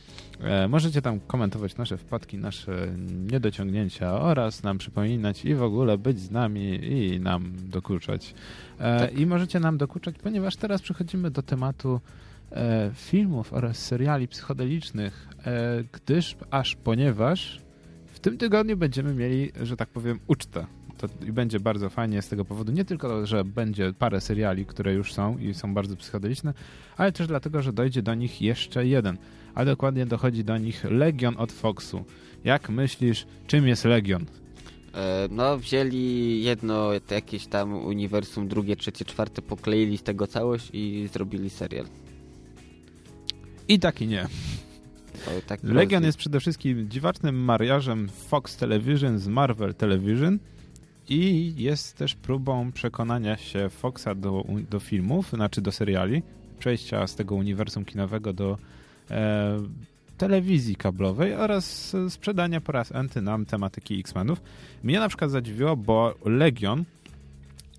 E, 0.41 0.67
możecie 0.67 1.01
tam 1.01 1.19
komentować 1.19 1.77
nasze 1.77 1.97
wpadki, 1.97 2.37
nasze 2.37 2.87
niedociągnięcia 3.31 4.21
oraz 4.21 4.63
nam 4.63 4.77
przypominać 4.77 5.45
i 5.45 5.55
w 5.55 5.63
ogóle 5.63 5.97
być 5.97 6.19
z 6.19 6.31
nami 6.31 6.79
i 6.85 7.19
nam 7.19 7.53
dokuczać. 7.69 8.33
E, 8.79 8.99
tak. 8.99 9.19
I 9.19 9.25
możecie 9.25 9.59
nam 9.59 9.77
dokuczać, 9.77 10.15
ponieważ 10.23 10.55
teraz 10.55 10.81
przechodzimy 10.81 11.31
do 11.31 11.41
tematu 11.41 12.01
e, 12.51 12.91
filmów 12.93 13.53
oraz 13.53 13.77
seriali 13.77 14.27
psychodelicznych, 14.27 15.27
e, 15.45 15.83
gdyż 15.91 16.35
aż 16.51 16.75
ponieważ 16.75 17.61
w 18.05 18.19
tym 18.19 18.37
tygodniu 18.37 18.77
będziemy 18.77 19.13
mieli, 19.13 19.51
że 19.63 19.77
tak 19.77 19.89
powiem, 19.89 20.19
ucztę 20.27 20.65
to 20.97 21.07
i 21.27 21.31
będzie 21.31 21.59
bardzo 21.59 21.89
fajnie 21.89 22.21
z 22.21 22.27
tego 22.27 22.45
powodu. 22.45 22.71
Nie 22.71 22.85
tylko, 22.85 23.25
że 23.25 23.43
będzie 23.45 23.93
parę 23.99 24.21
seriali, 24.21 24.65
które 24.65 24.93
już 24.93 25.13
są 25.13 25.37
i 25.37 25.53
są 25.53 25.73
bardzo 25.73 25.95
psychodeliczne, 25.95 26.53
ale 26.97 27.11
też 27.11 27.27
dlatego, 27.27 27.61
że 27.61 27.73
dojdzie 27.73 28.01
do 28.01 28.15
nich 28.15 28.41
jeszcze 28.41 28.87
jeden. 28.87 29.17
A 29.55 29.65
dokładnie 29.65 30.05
dochodzi 30.05 30.43
do 30.43 30.57
nich 30.57 30.83
Legion 30.83 31.35
od 31.37 31.51
Foxu. 31.51 32.05
Jak 32.43 32.69
myślisz, 32.69 33.25
czym 33.47 33.67
jest 33.67 33.85
Legion? 33.85 34.25
E, 34.93 35.27
no, 35.31 35.57
wzięli 35.57 36.43
jedno 36.43 36.89
jakieś 37.11 37.47
tam 37.47 37.73
uniwersum, 37.73 38.47
drugie, 38.47 38.75
trzecie, 38.75 39.05
czwarte, 39.05 39.41
pokleili 39.41 39.97
z 39.97 40.03
tego 40.03 40.27
całość 40.27 40.69
i 40.73 41.09
zrobili 41.13 41.49
serial. 41.49 41.85
I 43.67 43.79
tak 43.79 44.01
i 44.01 44.07
nie. 44.07 44.27
Tak 45.47 45.59
Legion 45.63 46.03
jest 46.03 46.17
przede 46.17 46.39
wszystkim 46.39 46.89
dziwacznym 46.89 47.35
mariażem 47.35 48.09
Fox 48.09 48.57
Television 48.57 49.19
z 49.19 49.27
Marvel 49.27 49.73
Television 49.73 50.39
i 51.09 51.53
jest 51.57 51.97
też 51.97 52.15
próbą 52.15 52.71
przekonania 52.71 53.37
się 53.37 53.69
Foxa 53.69 54.15
do, 54.15 54.45
do 54.69 54.79
filmów, 54.79 55.29
znaczy 55.29 55.61
do 55.61 55.71
seriali, 55.71 56.23
przejścia 56.59 57.07
z 57.07 57.15
tego 57.15 57.35
uniwersum 57.35 57.85
kinowego 57.85 58.33
do 58.33 58.57
e, 59.11 59.57
telewizji 60.17 60.75
kablowej 60.75 61.33
oraz 61.33 61.95
sprzedania 62.09 62.61
po 62.61 62.71
raz 62.71 62.91
enty 62.91 63.21
nam 63.21 63.45
tematyki 63.45 63.99
X-Menów. 63.99 64.41
Mnie 64.83 64.99
na 64.99 65.07
przykład 65.07 65.31
zadziwiło, 65.31 65.75
bo 65.75 66.15
Legion 66.25 66.83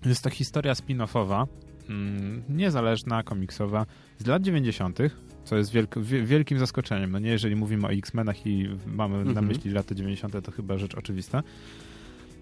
jest 0.05 0.23
to 0.23 0.29
historia 0.29 0.73
spin-offowa, 0.73 1.47
mm, 1.89 2.43
niezależna, 2.49 3.23
komiksowa, 3.23 3.85
z 4.17 4.25
lat 4.25 4.41
90., 4.41 4.99
co 5.43 5.57
jest 5.57 5.71
wielk, 5.71 5.99
wielkim 6.23 6.59
zaskoczeniem. 6.59 7.11
No 7.11 7.19
nie, 7.19 7.29
jeżeli 7.29 7.55
mówimy 7.55 7.87
o 7.87 7.91
X-Menach 7.91 8.45
i 8.45 8.69
mamy 8.85 9.23
na 9.23 9.29
mhm. 9.29 9.47
myśli 9.47 9.71
lata 9.71 9.95
90., 9.95 10.45
to 10.45 10.51
chyba 10.51 10.77
rzecz 10.77 10.95
oczywista. 10.95 11.43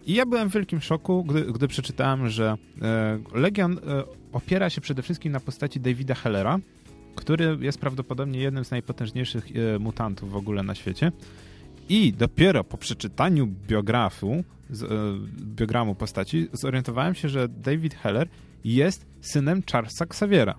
I 0.08 0.14
ja 0.14 0.26
byłem 0.26 0.50
w 0.50 0.54
wielkim 0.54 0.82
szoku, 0.82 1.24
gdy, 1.24 1.42
gdy 1.54 1.68
przeczytałem, 1.68 2.30
że 2.30 2.58
e, 2.82 3.20
Legion 3.34 3.78
e, 3.78 3.80
opiera 4.32 4.70
się 4.70 4.82
przede 4.82 5.02
wszystkim 5.02 5.32
na 5.32 5.40
postaci 5.40 5.80
Davida 5.80 6.16
Hellera, 6.16 6.60
który 7.16 7.58
jest 7.62 7.80
prawdopodobnie 7.80 8.40
jednym 8.40 8.66
z 8.66 8.72
najpotężniejszych 8.72 9.48
e, 9.56 9.80
mutantów 9.80 10.32
w 10.32 10.36
ogóle 10.36 10.64
na 10.64 10.76
świecie. 10.76 11.12
I 11.90 12.14
dopiero 12.14 12.64
po 12.64 12.78
przeczytaniu 12.78 13.48
biografu, 13.48 14.44
biogramu 15.42 15.96
postaci, 15.96 16.48
zorientowałem 16.54 17.16
się, 17.16 17.30
że 17.30 17.48
David 17.48 17.96
Heller 17.96 18.28
jest 18.64 19.06
synem 19.22 19.64
Charlesa 19.72 20.06
Xaviera. 20.06 20.56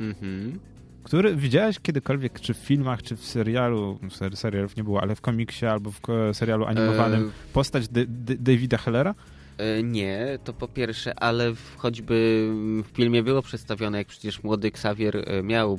Mhm 0.00 0.58
który 1.06 1.36
widziałeś 1.36 1.80
kiedykolwiek, 1.80 2.40
czy 2.40 2.54
w 2.54 2.56
filmach, 2.56 3.02
czy 3.02 3.16
w 3.16 3.24
serialu, 3.24 3.98
serialów 4.34 4.76
nie 4.76 4.84
było, 4.84 5.02
ale 5.02 5.14
w 5.14 5.20
komiksie 5.20 5.66
albo 5.66 5.90
w 5.90 6.00
serialu 6.32 6.64
animowanym, 6.64 7.28
e... 7.28 7.52
postać 7.52 7.88
D 7.88 8.04
D 8.06 8.34
Davida 8.34 8.78
Hellera? 8.78 9.14
E, 9.58 9.82
nie, 9.82 10.38
to 10.44 10.52
po 10.52 10.68
pierwsze, 10.68 11.20
ale 11.20 11.52
choćby 11.76 12.48
w 12.84 12.96
filmie 12.96 13.22
było 13.22 13.42
przedstawione, 13.42 13.98
jak 13.98 14.06
przecież 14.06 14.42
młody 14.42 14.68
Xavier 14.68 15.16
e, 15.16 15.42
miał 15.42 15.78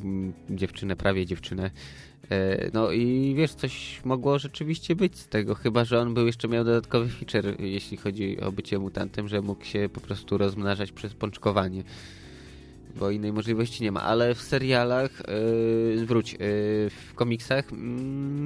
dziewczynę, 0.50 0.96
prawie 0.96 1.26
dziewczynę. 1.26 1.72
E, 2.32 2.70
no 2.74 2.92
i 2.92 3.34
wiesz, 3.38 3.54
coś 3.54 4.02
mogło 4.06 4.40
rzeczywiście 4.40 4.96
być 4.96 5.18
z 5.18 5.28
tego, 5.28 5.56
chyba 5.56 5.86
że 5.86 6.00
on 6.00 6.14
był 6.14 6.26
jeszcze 6.26 6.48
miał 6.48 6.64
dodatkowy 6.64 7.08
feature, 7.10 7.62
jeśli 7.62 7.98
chodzi 7.98 8.42
o 8.42 8.52
bycie 8.52 8.80
mutantem, 8.80 9.28
że 9.28 9.42
mógł 9.42 9.66
się 9.66 9.90
po 9.94 10.02
prostu 10.02 10.38
rozmnażać 10.38 10.92
przez 10.92 11.14
pączkowanie 11.14 11.84
bo 13.00 13.12
innej 13.12 13.34
możliwości 13.34 13.84
nie 13.84 13.92
ma, 13.92 14.02
ale 14.02 14.36
w 14.36 14.42
serialach, 14.42 15.24
yy, 15.98 16.06
wróć, 16.06 16.34
yy, 16.34 16.38
w 16.90 17.12
komiksach 17.16 17.72
yy, 17.72 17.78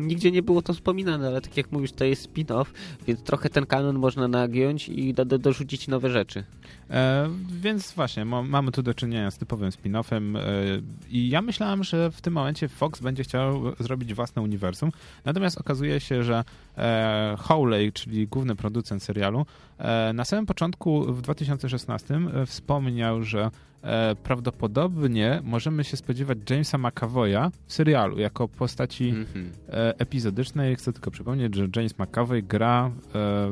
nigdzie 0.07 0.31
nie 0.31 0.43
było 0.43 0.61
to 0.61 0.73
wspominane, 0.73 1.27
ale 1.27 1.41
tak 1.41 1.57
jak 1.57 1.71
mówisz, 1.71 1.91
to 1.91 2.05
jest 2.05 2.33
spin-off, 2.33 2.65
więc 3.07 3.23
trochę 3.23 3.49
ten 3.49 3.65
kanon 3.65 3.99
można 3.99 4.27
nagiąć 4.27 4.89
i 4.89 5.13
do, 5.13 5.25
do, 5.25 5.39
dorzucić 5.39 5.87
nowe 5.87 6.09
rzeczy. 6.09 6.43
E, 6.89 7.29
więc 7.61 7.93
właśnie, 7.93 8.25
ma, 8.25 8.43
mamy 8.43 8.71
tu 8.71 8.83
do 8.83 8.93
czynienia 8.93 9.31
z 9.31 9.37
typowym 9.37 9.69
spin-offem 9.69 10.37
e, 10.37 10.41
i 11.09 11.29
ja 11.29 11.41
myślałem, 11.41 11.83
że 11.83 12.11
w 12.11 12.21
tym 12.21 12.33
momencie 12.33 12.67
Fox 12.67 13.01
będzie 13.01 13.23
chciał 13.23 13.61
zrobić 13.79 14.13
własne 14.13 14.41
uniwersum, 14.41 14.91
natomiast 15.25 15.57
okazuje 15.57 15.99
się, 15.99 16.23
że 16.23 16.43
e, 16.77 17.35
Howley, 17.39 17.91
czyli 17.91 18.27
główny 18.27 18.55
producent 18.55 19.03
serialu, 19.03 19.45
e, 19.77 20.13
na 20.13 20.25
samym 20.25 20.45
początku 20.45 21.13
w 21.13 21.21
2016 21.21 22.19
e, 22.33 22.45
wspomniał, 22.45 23.23
że 23.23 23.51
e, 23.83 24.15
prawdopodobnie 24.15 25.41
możemy 25.43 25.83
się 25.83 25.97
spodziewać 25.97 26.37
Jamesa 26.49 26.77
McAvoya 26.77 27.51
w 27.65 27.73
serialu 27.73 28.19
jako 28.19 28.47
postaci 28.47 29.09
mm 29.09 29.25
-hmm. 29.25 29.49
e, 29.69 29.99
epizodycznej. 29.99 30.75
Chcę 30.75 30.93
tylko 30.93 31.11
przypomnieć, 31.11 31.55
że 31.55 31.67
James 31.75 31.99
McAvoy 31.99 32.41
gra 32.41 32.91
e, 33.15 33.51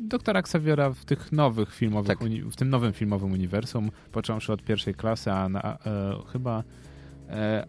doktora 0.00 0.40
Xaviera 0.40 0.90
w 0.90 1.04
tych 1.04 1.32
nowych 1.32 1.74
filmowych, 1.74 2.18
tak. 2.18 2.28
w 2.28 2.56
tym 2.56 2.70
nowym 2.70 2.92
filmowym 2.92 3.32
uniwersum, 3.32 3.90
począwszy 4.12 4.52
od 4.52 4.62
pierwszej 4.62 4.94
klasy, 4.94 5.32
a 5.32 5.48
na, 5.48 5.60
e, 5.60 5.78
chyba 6.32 6.62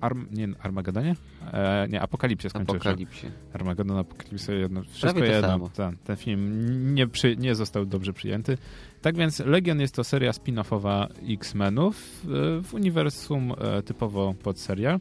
Arm, 0.02 0.28
nie, 0.32 0.47
Armagedonie? 0.60 1.15
E, 1.54 1.88
nie, 1.89 2.02
Apokalipsie 2.02 2.49
skończył. 2.49 2.76
Apokalipsie. 2.76 3.28
Armagedon, 3.54 3.97
Apokalipsie, 3.97 4.52
jedno, 4.52 4.84
wszystko 4.84 5.23
jedno. 5.23 5.69
Ten, 5.69 5.97
ten 6.04 6.15
film 6.15 6.95
nie, 6.95 7.08
przy, 7.08 7.38
nie 7.38 7.56
został 7.56 7.86
dobrze 7.86 8.13
przyjęty. 8.13 8.58
Tak 9.02 9.17
więc 9.17 9.39
Legion 9.39 9.80
jest 9.80 9.95
to 9.95 10.04
seria 10.04 10.32
spin-offowa 10.32 11.08
X-Menów 11.30 12.21
w 12.63 12.73
uniwersum 12.73 13.54
e, 13.58 13.82
typowo 13.82 14.34
pod 14.43 14.60
serial. 14.60 14.99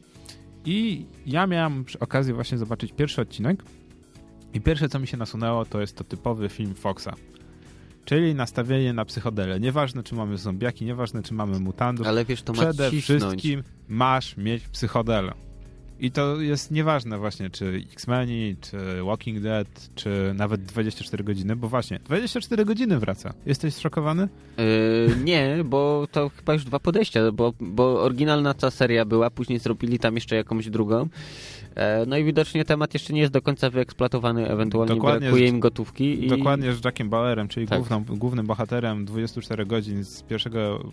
I 0.65 1.05
ja 1.25 1.47
miałem 1.47 1.85
okazję 1.99 2.33
właśnie 2.33 2.57
zobaczyć 2.57 2.93
pierwszy 2.93 3.21
odcinek 3.21 3.63
i 4.53 4.61
pierwsze, 4.61 4.89
co 4.89 4.99
mi 4.99 5.07
się 5.07 5.17
nasunęło, 5.17 5.65
to 5.65 5.81
jest 5.81 5.97
to 5.97 6.03
typowy 6.03 6.49
film 6.49 6.75
Foxa. 6.75 7.09
Czyli 8.05 8.35
nastawienie 8.35 8.93
na 8.93 9.05
psychodelę. 9.05 9.59
Nieważne, 9.59 10.03
czy 10.03 10.15
mamy 10.15 10.37
zombiaki, 10.37 10.85
nieważne, 10.85 11.23
czy 11.23 11.33
mamy 11.33 11.59
mutantów. 11.59 12.07
Ale 12.07 12.25
wiesz, 12.25 12.41
to 12.41 12.53
Przede 12.53 12.91
wszystkim 12.91 13.63
masz 13.87 14.37
mieć 14.37 14.63
psychodelę. 14.67 15.33
I 15.99 16.11
to 16.11 16.41
jest 16.41 16.71
nieważne 16.71 17.17
właśnie, 17.17 17.49
czy 17.49 17.83
X-Meni, 17.93 18.55
czy 18.61 19.03
Walking 19.03 19.39
Dead, 19.39 19.89
czy 19.95 20.33
nawet 20.35 20.63
24 20.63 21.23
godziny, 21.23 21.55
bo 21.55 21.69
właśnie 21.69 21.99
24 22.05 22.65
godziny 22.65 22.99
wraca. 22.99 23.33
Jesteś 23.45 23.75
szokowany? 23.75 24.27
Yy, 24.57 24.63
nie, 25.23 25.57
bo 25.65 26.07
to 26.11 26.29
chyba 26.29 26.53
już 26.53 26.63
dwa 26.63 26.79
podejścia, 26.79 27.31
bo, 27.31 27.53
bo 27.59 28.01
oryginalna 28.01 28.53
ta 28.53 28.71
seria 28.71 29.05
była, 29.05 29.29
później 29.29 29.59
zrobili 29.59 29.99
tam 29.99 30.15
jeszcze 30.15 30.35
jakąś 30.35 30.69
drugą. 30.69 31.07
E, 31.75 32.05
no 32.05 32.17
i 32.17 32.23
widocznie 32.23 32.65
temat 32.65 32.93
jeszcze 32.93 33.13
nie 33.13 33.21
jest 33.21 33.33
do 33.33 33.41
końca 33.41 33.69
wyeksploatowany, 33.69 34.49
ewentualnie 34.49 34.95
dokładnie 34.95 35.19
brakuje 35.19 35.47
im 35.47 35.59
gotówki. 35.59 36.25
I... 36.25 36.27
Dokładnie 36.27 36.73
z 36.73 36.85
Jackiem 36.85 37.09
Bauerem, 37.09 37.47
czyli 37.47 37.67
tak. 37.67 37.79
główną, 37.79 38.03
głównym 38.03 38.45
bohaterem 38.45 39.05
24 39.05 39.65
godzin 39.65 40.03
z 40.03 40.23
pierwszego 40.23 40.91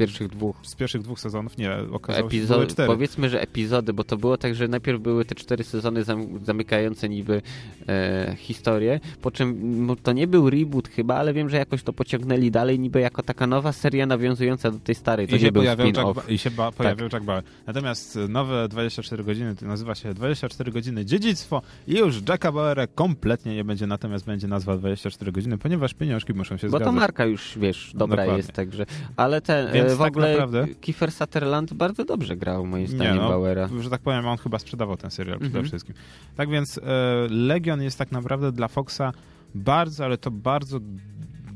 pierwszych 0.00 0.28
dwóch. 0.28 0.56
Z 0.62 0.74
pierwszych 0.74 1.02
dwóch 1.02 1.20
sezonów, 1.20 1.58
nie, 1.58 1.76
okazało 1.92 2.30
się, 2.30 2.46
że 2.46 2.66
cztery. 2.66 2.86
Powiedzmy, 2.86 3.28
że 3.28 3.40
epizody, 3.40 3.92
bo 3.92 4.04
to 4.04 4.16
było 4.16 4.36
tak, 4.36 4.54
że 4.54 4.68
najpierw 4.68 5.00
były 5.00 5.24
te 5.24 5.34
cztery 5.34 5.64
sezony 5.64 6.04
zamykające 6.42 7.08
niby 7.08 7.42
e, 7.88 8.34
historię, 8.38 9.00
po 9.22 9.30
czym 9.30 9.96
to 10.02 10.12
nie 10.12 10.26
był 10.26 10.50
reboot 10.50 10.88
chyba, 10.88 11.16
ale 11.16 11.32
wiem, 11.32 11.48
że 11.48 11.56
jakoś 11.56 11.82
to 11.82 11.92
pociągnęli 11.92 12.50
dalej 12.50 12.78
niby 12.78 13.00
jako 13.00 13.22
taka 13.22 13.46
nowa 13.46 13.72
seria 13.72 14.06
nawiązująca 14.06 14.70
do 14.70 14.78
tej 14.78 14.94
starej. 14.94 15.28
To 15.28 15.36
I 15.36 15.40
się 15.40 15.52
pojawiał 15.52 15.86
Jack, 15.86 16.30
I 16.30 16.38
się 16.38 16.50
ba, 16.50 16.72
pojawił 16.72 17.08
tak. 17.08 17.12
Jack 17.12 17.26
Bauer. 17.26 17.42
Natomiast 17.66 18.18
nowe 18.28 18.68
24 18.68 19.24
godziny 19.24 19.54
nazywa 19.62 19.94
się 19.94 20.14
24 20.14 20.72
godziny 20.72 21.04
dziedzictwo 21.04 21.62
i 21.88 21.98
już 21.98 22.22
Jacka 22.28 22.52
Bauera 22.52 22.86
kompletnie 22.86 23.54
nie 23.54 23.64
będzie, 23.64 23.86
natomiast 23.86 24.26
będzie 24.26 24.48
nazwa 24.48 24.76
24 24.76 25.32
godziny, 25.32 25.58
ponieważ 25.58 25.94
pieniążki 25.94 26.34
muszą 26.34 26.56
się 26.56 26.66
bo 26.66 26.70
zgadzać. 26.70 26.86
Bo 26.86 26.92
to 26.92 27.00
marka 27.00 27.24
już, 27.24 27.58
wiesz, 27.58 27.92
dobra 27.94 28.16
Dokładnie. 28.16 28.36
jest, 28.36 28.52
także... 28.52 28.86
Ale 29.16 29.40
ten, 29.40 29.72
Więc 29.72 29.89
w 29.96 29.98
tak 29.98 30.08
ogóle 30.08 30.32
naprawdę... 30.32 30.66
Kiefer 30.80 31.12
Sutherland 31.12 31.74
bardzo 31.74 32.04
dobrze 32.04 32.36
grał, 32.36 32.66
moim 32.66 32.86
zdaniem, 32.86 33.14
nie, 33.14 33.20
no, 33.20 33.28
Bauera. 33.28 33.68
Że 33.80 33.90
tak 33.90 34.00
powiem, 34.00 34.26
on 34.26 34.38
chyba 34.38 34.58
sprzedawał 34.58 34.96
ten 34.96 35.10
serial 35.10 35.38
przede 35.38 35.58
mhm. 35.58 35.66
wszystkim. 35.66 35.94
Tak 36.36 36.50
więc 36.50 36.78
e, 36.78 36.82
Legion 37.30 37.82
jest 37.82 37.98
tak 37.98 38.12
naprawdę 38.12 38.52
dla 38.52 38.68
Foxa 38.68 39.12
bardzo, 39.54 40.04
ale 40.04 40.18
to 40.18 40.30
bardzo 40.30 40.78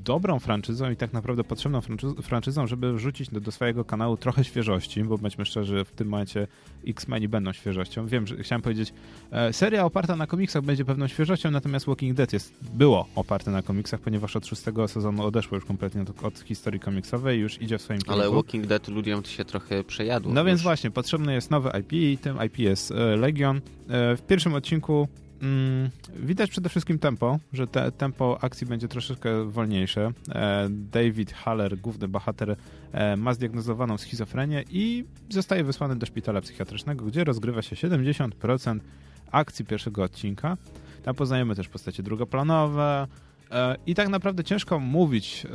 dobrą 0.05 0.39
franczyzą 0.39 0.91
i 0.91 0.97
tak 0.97 1.13
naprawdę 1.13 1.45
potrzebną 1.45 1.81
franczyzą, 2.23 2.67
żeby 2.67 2.93
wrzucić 2.93 3.31
do, 3.31 3.41
do, 3.41 3.53
swojego 3.53 3.85
kanału 3.85 4.17
trochę 4.17 4.45
świeżości, 4.45 5.05
bo 5.05 5.19
bądźmy 5.19 5.47
szczerzy, 5.47 5.85
w 5.85 5.93
tym 5.93 6.09
momencie 6.09 6.47
X-Meni 6.87 7.29
będą 7.29 7.53
świeżością. 7.53 8.07
Wiem, 8.07 8.27
że 8.27 8.37
chciałem 8.37 8.63
powiedzieć, 8.63 8.93
e, 9.31 9.53
seria 9.53 9.85
oparta 9.85 10.17
na 10.17 10.27
komiksach 10.27 10.63
będzie 10.63 10.85
pewną 10.85 11.09
świeżością, 11.09 11.51
natomiast 11.51 11.87
Walking 11.87 12.17
Dead 12.17 12.33
jest, 12.33 12.55
było 12.75 13.09
oparte 13.15 13.51
na 13.51 13.63
komiksach, 13.63 14.01
ponieważ 14.01 14.37
od 14.37 14.47
szóstego 14.47 14.89
sezonu 14.89 15.27
odeszło 15.27 15.55
już 15.57 15.65
kompletnie 15.65 16.03
od, 16.03 16.25
od 16.25 16.39
historii 16.39 16.81
komiksowej 16.81 17.41
już 17.41 17.63
idzie 17.63 17.79
w 17.79 17.83
swoim 17.83 18.01
kierunku. 18.01 18.23
Ale 18.23 18.35
Walking 18.35 18.67
Dead 18.67 18.89
ludziom 18.89 19.25
się 19.25 19.45
trochę 19.45 19.85
przejadło. 19.85 20.33
No 20.33 20.41
już. 20.41 20.47
więc 20.47 20.63
właśnie, 20.63 20.91
potrzebny 20.91 21.35
jest 21.35 21.51
nowy 21.51 21.71
IP 21.81 21.93
i 21.93 22.19
tym 22.19 22.39
IP 22.47 22.59
jest 22.59 22.91
e, 22.91 23.17
Legion. 23.17 23.57
E, 23.57 24.17
w 24.17 24.23
pierwszym 24.27 24.55
odcinku 24.55 25.09
widać 26.17 26.51
przede 26.51 26.69
wszystkim 26.69 26.99
tempo, 26.99 27.39
że 27.53 27.67
te, 27.67 27.93
tempo 27.93 28.39
akcji 28.41 28.67
będzie 28.67 28.89
troszeczkę 28.89 29.45
wolniejsze. 29.45 30.13
E, 30.29 30.67
David 30.71 31.33
Haller, 31.33 31.79
główny 31.79 32.09
bohater, 32.09 32.57
e, 32.93 33.17
ma 33.17 33.35
zdiagnozowaną 33.35 33.99
schizofrenię 33.99 34.65
i 34.71 35.05
zostaje 35.29 35.65
wysłany 35.65 35.97
do 35.97 36.07
szpitala 36.07 36.41
psychiatrycznego, 36.41 37.05
gdzie 37.05 37.25
rozgrywa 37.25 37.63
się 37.63 37.77
70% 37.77 38.81
akcji 39.31 39.65
pierwszego 39.65 40.03
odcinka. 40.03 40.57
Tam 41.03 41.15
poznajemy 41.15 41.55
też 41.55 41.69
postacie 41.69 42.03
drugoplanowe, 42.03 43.07
e, 43.51 43.77
i 43.87 43.95
tak 43.95 44.09
naprawdę 44.09 44.45
ciężko 44.45 44.79
mówić 44.79 45.47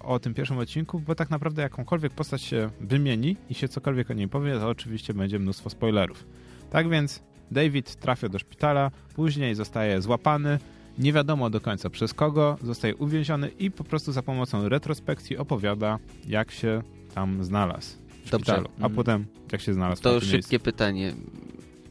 o 0.00 0.18
tym 0.18 0.34
pierwszym 0.34 0.58
odcinku, 0.58 1.00
bo 1.00 1.14
tak 1.14 1.30
naprawdę 1.30 1.62
jakąkolwiek 1.62 2.12
postać 2.12 2.42
się 2.42 2.70
wymieni 2.80 3.36
i 3.50 3.54
się 3.54 3.68
cokolwiek 3.68 4.10
o 4.10 4.14
niej 4.14 4.28
powie, 4.28 4.58
to 4.58 4.68
oczywiście 4.68 5.14
będzie 5.14 5.38
mnóstwo 5.38 5.70
spoilerów. 5.70 6.26
Tak 6.70 6.88
więc 6.88 7.27
David 7.50 7.96
trafia 7.96 8.28
do 8.28 8.38
szpitala, 8.38 8.90
później 9.14 9.54
zostaje 9.54 10.02
złapany, 10.02 10.58
nie 10.98 11.12
wiadomo 11.12 11.50
do 11.50 11.60
końca 11.60 11.90
przez 11.90 12.14
kogo, 12.14 12.56
zostaje 12.62 12.96
uwięziony 12.96 13.48
i 13.48 13.70
po 13.70 13.84
prostu 13.84 14.12
za 14.12 14.22
pomocą 14.22 14.68
retrospekcji 14.68 15.36
opowiada, 15.36 15.98
jak 16.26 16.50
się 16.50 16.82
tam 17.14 17.44
znalazł 17.44 17.96
w 18.24 18.30
Dobrze. 18.30 18.52
szpitalu, 18.52 18.68
a 18.76 18.84
mm. 18.84 18.96
potem 18.96 19.26
jak 19.52 19.60
się 19.60 19.74
znalazł 19.74 20.02
To 20.02 20.20
szybkie 20.20 20.32
miejscu. 20.32 20.60
pytanie. 20.60 21.14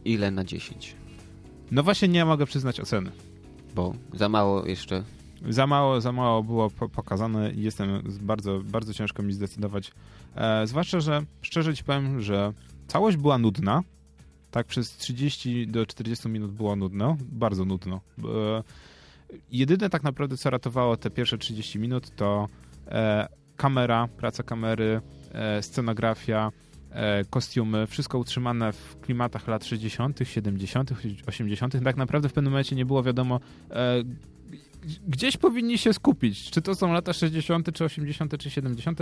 Ile 0.05 0.31
na 0.31 0.43
10? 0.43 0.95
No 1.71 1.83
właśnie 1.83 2.07
nie 2.07 2.25
mogę 2.25 2.45
przyznać 2.45 2.79
oceny. 2.79 3.11
Bo 3.75 3.93
za 4.13 4.29
mało 4.29 4.65
jeszcze 4.65 5.03
za 5.49 5.67
mało, 5.67 6.01
za 6.01 6.11
mało 6.11 6.43
było 6.43 6.69
pokazane 6.69 7.51
i 7.51 7.61
jestem 7.61 8.03
bardzo, 8.21 8.61
bardzo 8.63 8.93
ciężko 8.93 9.23
mi 9.23 9.33
zdecydować. 9.33 9.91
E, 10.35 10.67
zwłaszcza, 10.67 10.99
że 10.99 11.21
szczerze 11.41 11.75
ci 11.75 11.83
powiem, 11.83 12.21
że 12.21 12.53
całość 12.87 13.17
była 13.17 13.37
nudna, 13.37 13.83
tak 14.51 14.67
przez 14.67 14.97
30 14.97 15.67
do 15.67 15.85
40 15.85 16.29
minut 16.29 16.51
było 16.51 16.75
nudno, 16.75 17.17
bardzo 17.21 17.65
nudno. 17.65 18.01
E, 18.23 18.63
jedyne 19.51 19.89
tak 19.89 20.03
naprawdę, 20.03 20.37
co 20.37 20.49
ratowało 20.49 20.97
te 20.97 21.09
pierwsze 21.09 21.37
30 21.37 21.79
minut, 21.79 22.15
to 22.15 22.47
e, 22.87 23.27
kamera, 23.55 24.07
praca 24.17 24.43
kamery, 24.43 25.01
e, 25.31 25.63
scenografia, 25.63 26.51
kostiumy, 27.29 27.87
wszystko 27.87 28.17
utrzymane 28.17 28.73
w 28.73 28.99
klimatach 29.01 29.47
lat 29.47 29.65
60., 29.65 30.19
70., 30.23 30.93
80. 31.27 31.83
Tak 31.83 31.97
naprawdę 31.97 32.29
w 32.29 32.33
pewnym 32.33 32.51
momencie 32.51 32.75
nie 32.75 32.85
było 32.85 33.03
wiadomo, 33.03 33.39
gdzieś 35.07 35.37
powinni 35.37 35.77
się 35.77 35.93
skupić. 35.93 36.51
Czy 36.51 36.61
to 36.61 36.75
są 36.75 36.93
lata 36.93 37.13
60., 37.13 37.73
czy 37.73 37.85
80., 37.85 38.37
czy 38.37 38.49
70. 38.49 38.99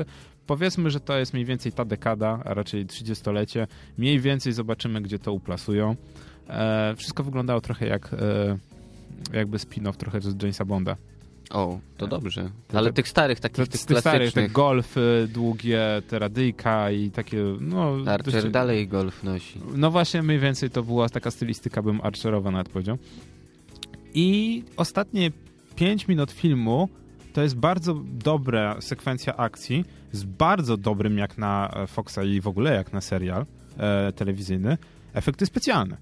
Powiedzmy, 0.47 0.91
że 0.91 0.99
to 0.99 1.17
jest 1.17 1.33
mniej 1.33 1.45
więcej 1.45 1.71
ta 1.71 1.85
dekada, 1.85 2.39
a 2.45 2.53
raczej 2.53 2.85
30-lecie. 2.85 3.67
Mniej 3.97 4.19
więcej 4.19 4.53
zobaczymy, 4.53 5.01
gdzie 5.01 5.19
to 5.19 5.33
uplasują. 5.33 5.95
E, 6.49 6.95
wszystko 6.97 7.23
wyglądało 7.23 7.61
trochę 7.61 7.87
jak 7.87 8.13
e, 8.13 8.57
jakby 9.33 9.57
spin-off 9.57 9.97
trochę 9.97 10.21
z 10.21 10.41
Jamesa 10.41 10.65
Bonda. 10.65 10.95
O, 11.49 11.79
to 11.97 12.07
dobrze. 12.07 12.49
Ale 12.73 12.93
tych 12.93 13.07
starych, 13.07 13.39
takich 13.39 13.67
tych, 13.67 13.85
tych 13.85 13.99
starych, 13.99 14.33
te 14.33 14.49
golfy 14.49 15.27
długie, 15.33 16.01
te 16.07 16.19
radyjka 16.19 16.91
i 16.91 17.11
takie, 17.11 17.37
no... 17.61 17.97
Archer 18.07 18.33
dość... 18.33 18.53
dalej 18.53 18.87
golf 18.87 19.23
nosi. 19.23 19.59
No 19.75 19.91
właśnie, 19.91 20.23
mniej 20.23 20.39
więcej 20.39 20.69
to 20.69 20.83
była 20.83 21.09
taka 21.09 21.31
stylistyka, 21.31 21.81
bym 21.81 22.01
Archerowa 22.01 22.51
nawet 22.51 22.69
powiedział. 22.69 22.97
I 24.13 24.63
ostatnie 24.77 25.31
5 25.75 26.07
minut 26.07 26.31
filmu 26.31 26.89
to 27.33 27.41
jest 27.41 27.55
bardzo 27.55 27.93
dobra 28.03 28.81
sekwencja 28.81 29.37
akcji, 29.37 29.85
z 30.11 30.23
bardzo 30.23 30.77
dobrym 30.77 31.17
jak 31.17 31.37
na 31.37 31.71
e, 31.73 31.87
Foxa 31.87 32.23
i 32.23 32.41
w 32.41 32.47
ogóle 32.47 32.75
jak 32.75 32.93
na 32.93 33.01
serial 33.01 33.45
e, 33.77 34.11
telewizyjny, 34.11 34.77
efekty 35.13 35.45
specjalne. 35.45 35.97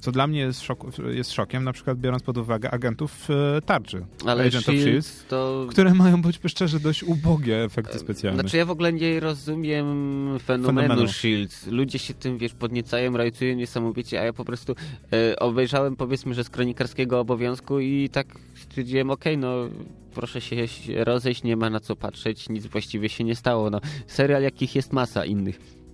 Co 0.00 0.12
dla 0.12 0.26
mnie 0.26 0.40
jest, 0.40 0.62
szok, 0.62 0.84
jest 1.14 1.32
szokiem, 1.32 1.64
na 1.64 1.72
przykład 1.72 1.98
biorąc 1.98 2.22
pod 2.22 2.38
uwagę 2.38 2.70
agentów 2.70 3.28
e, 3.30 3.60
tarczy. 3.62 4.06
Ale 4.26 4.44
Agent 4.44 4.64
Shield 4.64 4.82
Shield, 4.82 5.28
to... 5.28 5.66
które 5.70 5.94
mają 5.94 6.22
być 6.22 6.40
szczerze 6.46 6.80
dość 6.80 7.02
ubogie 7.02 7.64
efekty 7.64 7.98
specjalne. 7.98 8.40
Znaczy 8.40 8.56
ja 8.56 8.66
w 8.66 8.70
ogóle 8.70 8.92
nie 8.92 9.20
rozumiem 9.20 9.86
fenomenu, 10.44 10.88
Fenomenu. 10.88 11.08
Shields. 11.08 11.66
Ludzie 11.66 11.98
się 11.98 12.14
tym, 12.14 12.38
wiesz, 12.38 12.54
podniecają, 12.54 13.16
rajcują 13.16 13.54
niesamowicie, 13.54 14.20
a 14.20 14.24
ja 14.24 14.32
po 14.32 14.44
prostu 14.44 14.74
e, 15.12 15.38
obejrzałem 15.38 15.96
powiedzmy, 15.96 16.34
że 16.34 16.44
z 16.44 16.50
kronikarskiego 16.50 17.20
obowiązku 17.20 17.80
i 17.80 18.08
tak 18.12 18.26
stwierdziłem, 18.54 19.10
okej, 19.10 19.38
no 19.38 19.54
proszę 20.14 20.40
się 20.40 20.56
rozejść, 20.88 21.42
nie 21.42 21.56
ma 21.56 21.70
na 21.70 21.80
co 21.80 21.96
patrzeć, 21.96 22.48
nic 22.48 22.66
właściwie 22.66 23.08
się 23.08 23.24
nie 23.24 23.36
stało. 23.36 23.70
No, 23.70 23.80
serial 24.06 24.42
jakich 24.42 24.74
jest 24.74 24.92
masa 24.92 25.24
innych. 25.24 25.85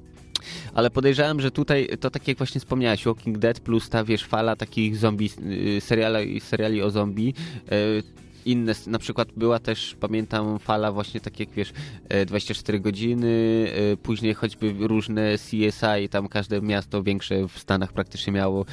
Ale 0.74 0.90
podejrzewam, 0.90 1.40
że 1.40 1.50
tutaj 1.50 1.88
to 2.00 2.10
tak 2.10 2.28
jak 2.28 2.38
właśnie 2.38 2.60
wspomniałeś, 2.60 3.04
Walking 3.04 3.38
Dead 3.38 3.60
plus 3.60 3.88
ta 3.88 4.04
wiesz 4.04 4.24
fala 4.24 4.56
takich 4.56 4.96
zombie, 4.96 5.30
y, 5.76 5.80
seriali, 5.80 6.40
seriali 6.40 6.82
o 6.82 6.90
zombie. 6.90 7.34
y, 7.72 8.22
Inne, 8.44 8.74
na 8.86 8.98
przykład 8.98 9.28
była 9.36 9.58
też, 9.58 9.96
pamiętam, 10.00 10.58
fala 10.58 10.92
właśnie 10.92 11.20
tak 11.20 11.40
jak 11.40 11.50
wiesz, 11.50 11.72
e, 12.08 12.26
24 12.26 12.80
godziny, 12.80 13.66
e, 13.92 13.96
później 13.96 14.34
choćby 14.34 14.74
różne 14.78 15.38
CSI, 15.38 16.08
tam 16.10 16.28
każde 16.28 16.60
miasto 16.60 17.02
większe 17.02 17.48
w 17.48 17.58
Stanach 17.58 17.92
praktycznie 17.92 18.32
miało 18.32 18.64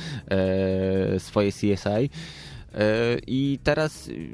swoje 1.17 1.51
CSI. 1.51 2.09
E, 2.73 3.17
I 3.27 3.59
teraz, 3.63 4.07
y, 4.07 4.29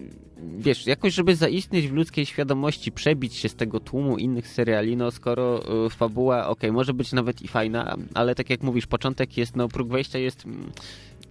wiesz, 0.58 0.88
jakoś, 0.88 1.14
żeby 1.14 1.36
zaistnieć 1.36 1.88
w 1.88 1.94
ludzkiej 1.94 2.26
świadomości, 2.26 2.92
przebić 2.92 3.36
się 3.36 3.50
z 3.50 3.56
tego 3.56 3.80
tłumu 3.80 4.18
innych 4.18 4.48
seriali, 4.48 4.98
no 4.98 5.12
skoro 5.12 5.64
y, 5.86 5.90
fabuła, 5.90 6.48
okej, 6.48 6.72
może 6.72 6.94
być 6.94 7.12
nawet 7.12 7.42
i 7.42 7.48
fajna, 7.48 7.96
ale 8.14 8.36
tak 8.36 8.50
jak 8.50 8.64
mówisz, 8.64 8.88
początek 8.88 9.38
jest, 9.38 9.56
no 9.56 9.68
próg 9.68 9.90
wejścia 9.90 10.20
jest... 10.20 10.44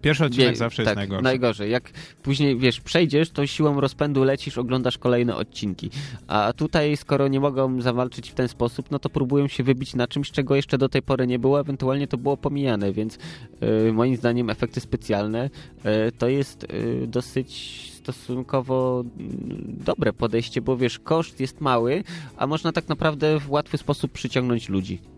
Pierwszy 0.04 0.24
odcinek 0.24 0.50
wie- 0.50 0.56
zawsze 0.56 0.84
tak, 0.84 0.86
jest 0.86 0.96
najgorszy. 0.96 1.22
najgorzej. 1.24 1.70
Jak 1.70 1.90
później, 2.22 2.58
wiesz, 2.58 2.80
przejdziesz, 2.80 3.30
to 3.30 3.46
siłą 3.46 3.80
rozpędu 3.80 4.24
lecisz, 4.24 4.58
oglądasz 4.58 4.98
kolejne 4.98 5.36
odcinki. 5.36 5.90
A 6.26 6.52
tutaj, 6.56 6.96
skoro 6.96 7.28
nie 7.28 7.40
mogą 7.40 7.80
zawalczyć 7.80 8.30
w 8.30 8.34
ten 8.34 8.48
sposób, 8.48 8.90
no 8.90 8.98
to 8.98 9.10
próbują 9.10 9.48
się 9.48 9.62
wybić 9.64 9.94
na 9.94 10.08
czymś, 10.08 10.30
czego 10.30 10.56
jeszcze 10.56 10.78
do 10.78 10.88
tej 10.88 11.02
pory 11.02 11.26
nie 11.26 11.38
było, 11.38 11.60
ewentualnie 11.60 12.06
to 12.08 12.18
było 12.18 12.36
pomijane, 12.36 12.92
więc 12.92 13.18
y, 13.88 13.92
moim 13.92 14.16
zdaniem 14.16 14.50
efekty 14.50 14.80
specjalne 14.80 15.50
y, 16.08 16.12
to 16.18 16.28
jest 16.28 16.64
y, 16.64 17.06
dosyć 17.06 17.80
stosunkowo 17.94 19.04
mm, 19.18 19.32
dobre 19.84 20.12
podejście, 20.12 20.60
bo 20.60 20.76
wiesz, 20.76 20.98
koszt 20.98 21.40
jest 21.40 21.60
mały, 21.60 22.04
a 22.36 22.46
można 22.46 22.72
tak 22.72 22.88
naprawdę 22.88 23.40
w 23.40 23.50
łatwy 23.50 23.78
sposób 23.78 24.12
przyciągnąć 24.12 24.68
ludzi. 24.68 25.13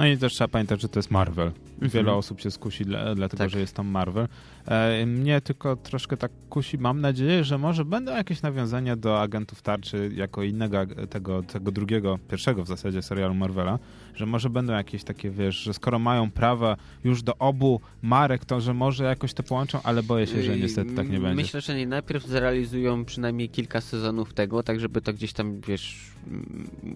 No 0.00 0.06
i 0.06 0.18
też 0.18 0.32
trzeba 0.32 0.48
pamiętać, 0.48 0.80
że 0.80 0.88
to 0.88 0.98
jest 0.98 1.10
Marvel. 1.10 1.46
Mhm. 1.46 1.90
Wiele 1.90 2.12
osób 2.12 2.40
się 2.40 2.50
skusi, 2.50 2.84
dla, 2.84 3.14
dlatego 3.14 3.44
Tak. 3.44 3.50
że 3.50 3.60
jest 3.60 3.74
tam 3.76 3.86
Marvel. 3.86 4.28
E, 4.66 5.06
mnie 5.06 5.40
tylko 5.40 5.76
troszkę 5.76 6.16
tak 6.16 6.32
kusi. 6.48 6.78
Mam 6.78 7.00
nadzieję, 7.00 7.44
że 7.44 7.58
może 7.58 7.84
będą 7.84 8.16
jakieś 8.16 8.42
nawiązania 8.42 8.96
do 8.96 9.20
agentów 9.20 9.62
tarczy 9.62 10.10
jako 10.14 10.42
innego 10.42 10.78
tego, 11.10 11.42
tego 11.42 11.72
drugiego, 11.72 12.18
pierwszego 12.30 12.64
w 12.64 12.68
zasadzie 12.68 13.02
serialu 13.02 13.34
Marvela, 13.34 13.78
że 14.14 14.26
może 14.26 14.50
będą 14.50 14.72
jakieś 14.72 15.04
takie, 15.04 15.30
wiesz, 15.30 15.56
że 15.56 15.74
skoro 15.74 15.98
mają 15.98 16.30
prawa 16.30 16.76
już 17.04 17.22
do 17.22 17.36
obu 17.38 17.80
marek, 18.02 18.44
to 18.44 18.60
że 18.60 18.74
może 18.74 19.04
jakoś 19.04 19.34
to 19.34 19.42
połączą, 19.42 19.78
ale 19.82 20.02
boję 20.02 20.26
się, 20.26 20.42
że 20.42 20.56
niestety 20.56 20.94
tak 20.94 21.10
nie 21.10 21.20
będzie. 21.20 21.42
Myślę, 21.42 21.60
że 21.60 21.74
nie. 21.76 21.86
Najpierw 21.86 22.26
zrealizują 22.26 23.04
przynajmniej 23.04 23.48
kilka 23.48 23.80
sezonów 23.80 24.34
tego, 24.34 24.62
tak 24.62 24.80
żeby 24.80 25.00
to 25.00 25.12
gdzieś 25.12 25.32
tam, 25.32 25.60
wiesz, 25.60 26.10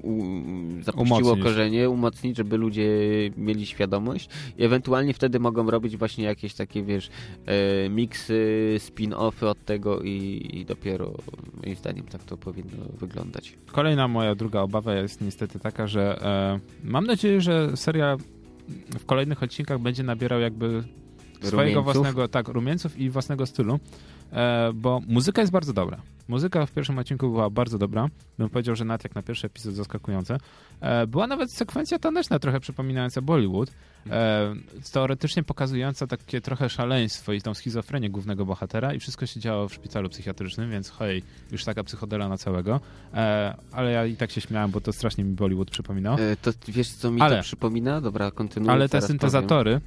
u, 0.02 0.24
zapuściło 0.82 1.18
Umocnić. 1.18 1.44
korzenie, 1.44 1.90
umocnić, 1.90 2.36
żeby 2.36 2.56
ludzie 2.56 2.88
mieli 3.36 3.66
świadomość 3.66 4.28
i 4.58 4.64
ewentualnie 4.64 5.14
wtedy 5.14 5.40
mogą 5.40 5.70
robić 5.70 5.96
właśnie 5.96 6.24
jakieś 6.24 6.54
takie, 6.54 6.82
wiesz, 6.82 7.10
e, 7.46 7.88
miksy, 7.88 8.76
spin-offy 8.78 9.46
od 9.46 9.64
tego 9.64 10.00
i, 10.02 10.46
i 10.52 10.64
dopiero 10.64 11.12
moim 11.62 11.76
zdaniem 11.76 12.04
tak 12.06 12.24
to 12.24 12.36
powinno 12.36 12.84
wyglądać. 13.00 13.52
Kolejna 13.72 14.08
moja 14.08 14.34
druga 14.34 14.60
obawa 14.60 14.94
jest 14.94 15.20
niestety 15.20 15.58
taka, 15.58 15.86
że 15.86 16.22
e, 16.22 16.60
mam 16.84 17.03
nadzieję, 17.04 17.40
że 17.40 17.76
serial 17.76 18.18
w 18.98 19.04
kolejnych 19.06 19.42
odcinkach 19.42 19.78
będzie 19.78 20.02
nabierał 20.02 20.40
jakby 20.40 20.84
swojego 21.42 21.80
Rumieńców? 21.80 21.84
własnego, 21.84 22.28
tak, 22.28 22.48
rumieńców 22.48 22.98
i 22.98 23.10
własnego 23.10 23.46
stylu, 23.46 23.80
bo 24.74 25.00
muzyka 25.06 25.40
jest 25.40 25.52
bardzo 25.52 25.72
dobra. 25.72 25.98
Muzyka 26.28 26.66
w 26.66 26.72
pierwszym 26.72 26.98
odcinku 26.98 27.30
była 27.30 27.50
bardzo 27.50 27.78
dobra. 27.78 28.08
Bym 28.38 28.50
powiedział, 28.50 28.76
że 28.76 28.84
nawet 28.84 29.04
jak 29.04 29.14
na 29.14 29.22
pierwszy 29.22 29.46
epizod 29.46 29.74
zaskakujące. 29.74 30.38
E, 30.80 31.06
była 31.06 31.26
nawet 31.26 31.52
sekwencja 31.52 31.98
taneczna, 31.98 32.38
trochę 32.38 32.60
przypominająca 32.60 33.22
Bollywood. 33.22 33.70
E, 34.10 34.54
teoretycznie 34.92 35.42
pokazująca 35.42 36.06
takie 36.06 36.40
trochę 36.40 36.68
szaleństwo 36.68 37.32
i 37.32 37.42
tą 37.42 37.54
schizofrenię 37.54 38.10
głównego 38.10 38.46
bohatera 38.46 38.94
i 38.94 39.00
wszystko 39.00 39.26
się 39.26 39.40
działo 39.40 39.68
w 39.68 39.74
szpitalu 39.74 40.08
psychiatrycznym, 40.08 40.70
więc 40.70 40.90
hej, 40.90 41.22
już 41.52 41.64
taka 41.64 41.84
psychodela 41.84 42.28
na 42.28 42.36
całego. 42.36 42.80
E, 43.14 43.56
ale 43.72 43.92
ja 43.92 44.06
i 44.06 44.16
tak 44.16 44.30
się 44.30 44.40
śmiałem, 44.40 44.70
bo 44.70 44.80
to 44.80 44.92
strasznie 44.92 45.24
mi 45.24 45.34
Bollywood 45.34 45.70
przypominał. 45.70 46.14
E, 46.14 46.36
to 46.36 46.50
wiesz, 46.68 46.88
co 46.88 47.10
mi 47.10 47.20
Ale- 47.20 47.36
to 47.36 47.42
przypomina? 47.42 48.00
Dobra, 48.00 48.30
kontynuuj. 48.30 48.72
Ale 48.72 48.88
te 48.88 49.02
syntezatory 49.02 49.80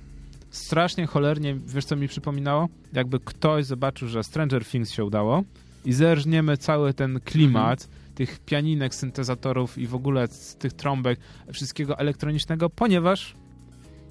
strasznie 0.50 1.06
cholernie, 1.08 1.56
wiesz 1.66 1.86
co 1.86 1.96
mi 1.96 2.08
przypominało? 2.08 2.70
Jakby 2.94 3.20
ktoś 3.20 3.66
zobaczył, 3.66 4.08
że 4.08 4.24
Stranger 4.24 4.66
Things 4.66 4.92
się 4.92 5.06
udało 5.06 5.44
i 5.86 5.94
zerżniemy 5.94 6.58
cały 6.58 6.94
ten 6.94 7.20
klimat 7.20 7.82
Mhm. 7.84 7.98
tych 8.16 8.40
pianinek, 8.40 8.96
syntezatorów 8.96 9.78
i 9.78 9.88
w 9.88 9.96
ogóle 9.96 10.28
z 10.28 10.56
tych 10.56 10.74
trąbek, 10.74 11.20
wszystkiego 11.54 12.00
elektronicznego, 12.00 12.70
ponieważ 12.70 13.36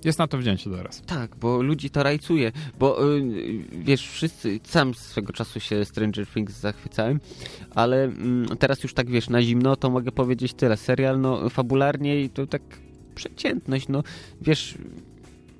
jest 0.04 0.18
na 0.18 0.26
to 0.26 0.38
wzięcie 0.38 0.70
teraz. 0.70 1.02
Tak, 1.06 1.36
bo 1.36 1.62
ludzi 1.62 1.90
to 1.90 2.02
rajcuje, 2.02 2.52
bo 2.78 3.14
y, 3.16 3.22
wiesz, 3.72 4.08
wszyscy, 4.08 4.60
sam 4.64 4.94
swego 4.94 5.32
czasu 5.32 5.60
się 5.60 5.84
Stranger 5.84 6.26
Things 6.26 6.60
zachwycałem, 6.60 7.20
ale 7.74 8.04
mm, 8.04 8.46
teraz 8.58 8.82
już 8.82 8.94
tak 8.94 9.10
wiesz, 9.10 9.28
na 9.28 9.42
zimno 9.42 9.76
to 9.76 9.90
mogę 9.90 10.12
powiedzieć 10.12 10.54
tyle. 10.54 10.76
Serial, 10.76 11.20
no 11.20 11.48
fabularnie 11.48 12.20
i 12.22 12.30
to 12.30 12.46
tak 12.46 12.62
przeciętność, 13.14 13.88
no 13.88 14.02
wiesz, 14.40 14.74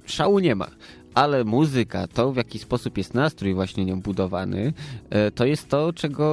szału 0.06 0.38
nie 0.38 0.54
ma. 0.54 0.66
Ale 1.14 1.44
muzyka, 1.44 2.06
to 2.06 2.32
w 2.32 2.36
jaki 2.36 2.58
sposób 2.58 2.98
jest 2.98 3.14
nastrój 3.14 3.54
właśnie 3.54 3.84
nią 3.84 4.00
budowany, 4.00 4.72
e, 5.10 5.30
to 5.30 5.44
jest 5.46 5.68
to, 5.68 5.92
czego 5.92 6.24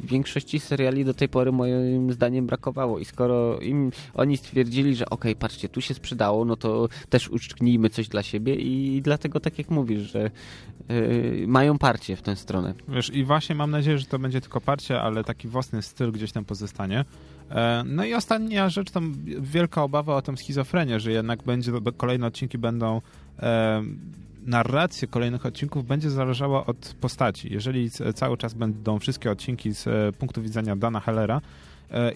w 0.00 0.06
większości 0.06 0.60
seriali 0.60 1.04
do 1.04 1.14
tej 1.14 1.28
pory 1.28 1.52
moim 1.52 2.12
zdaniem 2.12 2.46
brakowało. 2.46 2.98
I 2.98 3.04
skoro 3.04 3.60
im 3.60 3.92
oni 4.14 4.36
stwierdzili, 4.36 4.96
że 4.96 5.10
okej, 5.10 5.36
patrzcie, 5.36 5.68
tu 5.68 5.80
się 5.80 5.94
sprzedało, 5.94 6.44
no 6.44 6.56
to 6.56 6.88
też 7.08 7.28
uczknijmy 7.28 7.90
coś 7.90 8.08
dla 8.08 8.22
siebie 8.22 8.54
i 8.54 9.02
dlatego 9.02 9.40
tak 9.40 9.58
jak 9.58 9.70
mówisz, 9.70 10.00
że 10.00 10.20
e, 10.24 10.30
mają 11.46 11.78
parcie 11.78 12.16
w 12.16 12.22
tę 12.22 12.36
stronę. 12.36 12.74
Wiesz, 12.88 13.10
i 13.10 13.24
właśnie 13.24 13.54
mam 13.54 13.70
nadzieję, 13.70 13.98
że 13.98 14.06
to 14.06 14.18
będzie 14.18 14.40
tylko 14.40 14.60
parcie, 14.60 15.00
ale 15.00 15.24
taki 15.24 15.48
własny 15.48 15.82
styl 15.82 16.12
gdzieś 16.12 16.32
tam 16.32 16.44
pozostanie. 16.44 17.04
E, 17.50 17.84
No 17.86 18.04
i 18.04 18.14
ostatnia 18.14 18.68
rzecz, 18.68 18.90
tam 18.90 19.14
wielka 19.40 19.82
obawa 19.82 20.16
o 20.16 20.22
tą 20.22 20.36
schizofrenię, 20.36 21.00
że 21.00 21.12
jednak 21.12 21.42
będzie, 21.42 21.72
kolejne 21.96 22.26
odcinki 22.26 22.58
będą 22.58 23.00
e, 23.38 23.82
narracja 24.46 25.08
kolejnych 25.08 25.46
odcinków 25.46 25.86
będzie 25.86 26.10
zależała 26.10 26.66
od 26.66 26.94
postaci. 27.00 27.52
Jeżeli 27.52 27.90
cały 27.90 28.36
czas 28.36 28.54
będą 28.54 28.98
wszystkie 28.98 29.30
odcinki 29.30 29.74
z 29.74 29.86
e, 29.86 30.12
punktu 30.18 30.42
widzenia 30.42 30.76
Dana 30.76 31.00
Hellera 31.00 31.40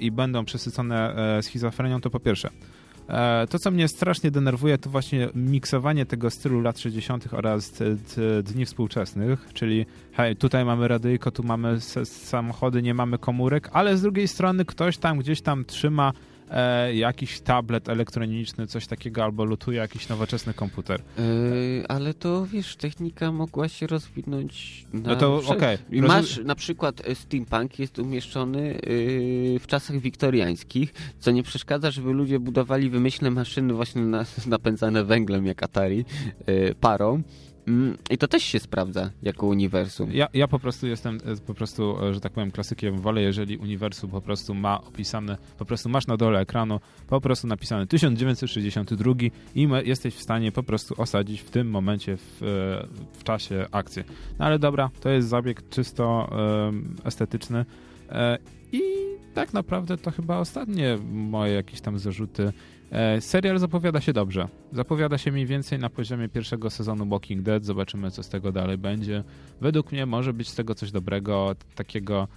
i 0.01 0.11
będą 0.11 0.45
przesycone 0.45 1.15
schizofrenią, 1.43 2.01
to 2.01 2.11
po 2.11 2.21
pierwsze. 2.21 2.51
To, 3.51 3.59
co 3.59 3.71
mnie 3.71 3.89
strasznie 3.89 4.31
denerwuje, 4.31 4.79
to 4.79 4.91
właśnie 4.91 5.29
miksowanie 5.35 6.07
tego 6.07 6.31
stylu 6.31 6.61
lat 6.61 6.79
60. 6.79 7.35
oraz 7.35 7.73
dni 8.43 8.67
współczesnych, 8.67 9.49
czyli 9.55 9.87
hej, 10.21 10.37
tutaj 10.37 10.65
mamy 10.65 10.89
radyjko, 10.89 11.31
tu 11.31 11.43
mamy 11.43 11.81
samochody, 12.05 12.83
nie 12.83 12.95
mamy 12.95 13.19
komórek, 13.19 13.71
ale 13.73 13.97
z 13.97 14.03
drugiej 14.03 14.29
strony 14.29 14.65
ktoś 14.65 14.99
tam 14.99 15.19
gdzieś 15.19 15.41
tam 15.41 15.65
trzyma 15.65 16.13
e, 16.51 16.95
jakiś 16.95 17.41
tablet 17.41 17.89
elektroniczny, 17.89 18.67
coś 18.67 18.87
takiego, 18.87 19.25
albo 19.25 19.45
lutuje 19.45 19.79
jakiś 19.79 20.09
nowoczesny 20.09 20.55
komputer. 20.55 21.03
Yy, 21.19 21.85
ale 21.89 22.15
to 22.15 22.47
wiesz, 22.47 22.77
technika 22.77 23.33
mogła 23.33 23.69
się 23.69 23.87
rozwinąć. 23.87 24.87
Na 24.93 25.09
No 25.09 25.17
to 25.17 25.43
okej. 25.47 25.79
Rozum- 25.91 26.09
masz 26.09 26.41
na 26.45 26.55
przykład 26.55 27.03
e, 27.05 27.15
steampunk 27.15 27.79
jest 27.79 27.99
umieszczony 27.99 28.63
yy, 28.63 29.59
w 29.59 29.67
czasach 29.67 29.99
wiktoriańskich, 29.99 30.95
co 31.19 31.31
nie 31.31 31.43
przeszkadza, 31.43 31.91
żeby 31.91 32.13
ludzie 32.13 32.39
budowali 32.39 32.91
wymyślne 32.91 33.31
maszyny 33.31 33.75
właśnie 33.75 34.03
na, 34.03 34.25
napędzane 34.47 35.05
węglem 35.05 35.47
jak 35.47 35.63
Atari, 35.63 36.05
yy, 36.47 36.75
parą. 36.81 37.23
Mm, 37.67 37.97
I 38.11 38.19
to 38.19 38.29
też 38.29 38.43
się 38.43 38.59
sprawdza 38.59 39.11
jako 39.23 39.47
uniwersum. 39.47 40.13
Ja, 40.13 40.29
ja 40.35 40.49
po 40.49 40.59
prostu 40.59 40.87
jestem 40.87 41.19
e, 41.27 41.37
po 41.47 41.55
prostu, 41.55 42.05
e, 42.05 42.15
że 42.15 42.21
tak 42.21 42.33
powiem, 42.33 42.51
klasykiem 42.51 42.99
wolę, 42.99 43.23
jeżeli 43.23 43.57
uniwersum 43.57 44.11
po 44.11 44.21
prostu 44.21 44.55
ma 44.55 44.81
opisane, 44.81 45.37
po 45.59 45.65
prostu 45.65 45.89
masz 45.89 46.07
na 46.07 46.17
dole 46.17 46.41
ekranu 46.41 46.81
po 47.07 47.21
prostu 47.21 47.47
napisane 47.47 47.87
1962 47.87 49.15
i 49.55 49.69
jesteś 49.85 50.15
w 50.15 50.23
stanie 50.23 50.53
po 50.53 50.63
prostu 50.63 50.95
osadzić 51.03 51.41
w 51.41 51.51
tym 51.51 51.71
momencie 51.71 52.17
w, 52.17 52.43
e, 52.43 52.47
w 53.19 53.25
czasie 53.25 53.67
akcję. 53.73 54.05
No 54.39 54.45
ale 54.45 54.59
dobra, 54.59 54.91
to 55.01 55.09
jest 55.09 55.29
zabieg 55.29 55.69
czysto 55.69 56.31
em, 56.69 56.97
estetyczny. 57.05 57.65
I 58.73 58.83
tak 59.35 59.53
naprawdę 59.53 59.97
to 59.97 60.11
chyba 60.11 60.39
ostatnie 60.39 60.99
moje 61.13 61.55
jakieś 61.55 61.81
tam 61.81 61.99
zarzuty. 61.99 62.53
E, 62.91 63.21
serial 63.21 63.59
zapowiada 63.59 64.01
się 64.01 64.13
dobrze. 64.13 64.49
Zapowiada 64.73 65.19
się 65.19 65.33
mniej 65.33 65.47
więcej 65.47 65.79
na 65.79 65.91
poziomie 65.91 66.29
pierwszego 66.29 66.71
sezonu 66.71 67.07
Walking 67.07 67.43
Dead. 67.43 67.65
Zobaczymy, 67.65 68.11
co 68.11 68.23
z 68.23 68.29
tego 68.29 68.53
dalej 68.53 68.79
będzie. 68.79 69.25
Według 69.61 69.93
mnie 69.93 70.07
może 70.07 70.33
być 70.33 70.49
z 70.49 70.55
tego 70.55 70.75
coś 70.75 70.91
dobrego, 70.91 71.55
takiego 71.75 72.29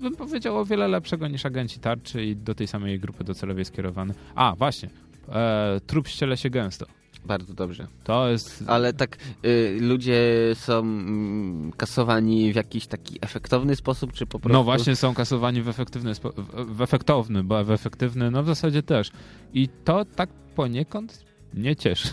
bym 0.00 0.16
powiedział 0.16 0.58
o 0.58 0.64
wiele 0.64 0.88
lepszego 0.88 1.28
niż 1.28 1.46
agenci 1.46 1.80
tarczy 1.80 2.24
i 2.24 2.36
do 2.36 2.54
tej 2.54 2.66
samej 2.66 3.00
grupy 3.00 3.24
docelowej 3.24 3.64
skierowany. 3.64 4.14
A, 4.34 4.54
właśnie. 4.58 4.88
E, 5.28 5.80
trup 5.86 6.08
ściele 6.08 6.36
się 6.36 6.50
gęsto. 6.50 6.86
Bardzo 7.26 7.54
dobrze. 7.54 7.86
To 8.04 8.28
jest... 8.28 8.64
Ale 8.66 8.92
tak 8.92 9.16
y, 9.44 9.78
ludzie 9.80 10.22
są 10.54 10.78
mm, 10.78 11.72
kasowani 11.76 12.52
w 12.52 12.56
jakiś 12.56 12.86
taki 12.86 13.18
efektowny 13.20 13.76
sposób, 13.76 14.12
czy 14.12 14.26
po 14.26 14.38
prostu... 14.40 14.58
No 14.58 14.64
właśnie 14.64 14.96
są 14.96 15.14
kasowani 15.14 15.62
w 15.62 15.68
efektywny, 15.68 16.14
spo... 16.14 16.32
w 16.54 16.82
efektowny, 16.82 17.44
bo 17.44 17.64
w 17.64 17.70
efektywny, 17.70 18.30
no 18.30 18.42
w 18.42 18.46
zasadzie 18.46 18.82
też. 18.82 19.10
I 19.54 19.68
to 19.84 20.04
tak 20.04 20.30
poniekąd 20.54 21.24
mnie 21.54 21.76
cieszy. 21.76 22.08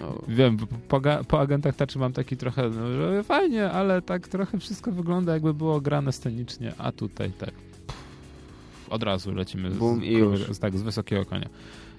O. 0.00 0.22
Wiem, 0.28 0.56
po, 0.88 1.00
po 1.28 1.40
agentach 1.40 1.76
tarczy 1.76 1.98
mam 1.98 2.12
taki 2.12 2.36
trochę, 2.36 2.70
no, 2.70 2.92
że 2.96 3.22
fajnie, 3.22 3.70
ale 3.70 4.02
tak 4.02 4.28
trochę 4.28 4.58
wszystko 4.58 4.92
wygląda 4.92 5.32
jakby 5.32 5.54
było 5.54 5.80
grane 5.80 6.12
scenicznie, 6.12 6.72
a 6.78 6.92
tutaj 6.92 7.30
tak 7.30 7.54
od 8.90 9.02
razu 9.02 9.34
lecimy 9.34 9.70
Boom 9.70 10.00
z, 10.00 10.02
i 10.02 10.12
już. 10.12 10.40
Z, 10.40 10.58
tak, 10.58 10.78
z 10.78 10.82
wysokiego 10.82 11.24
konia. 11.24 11.48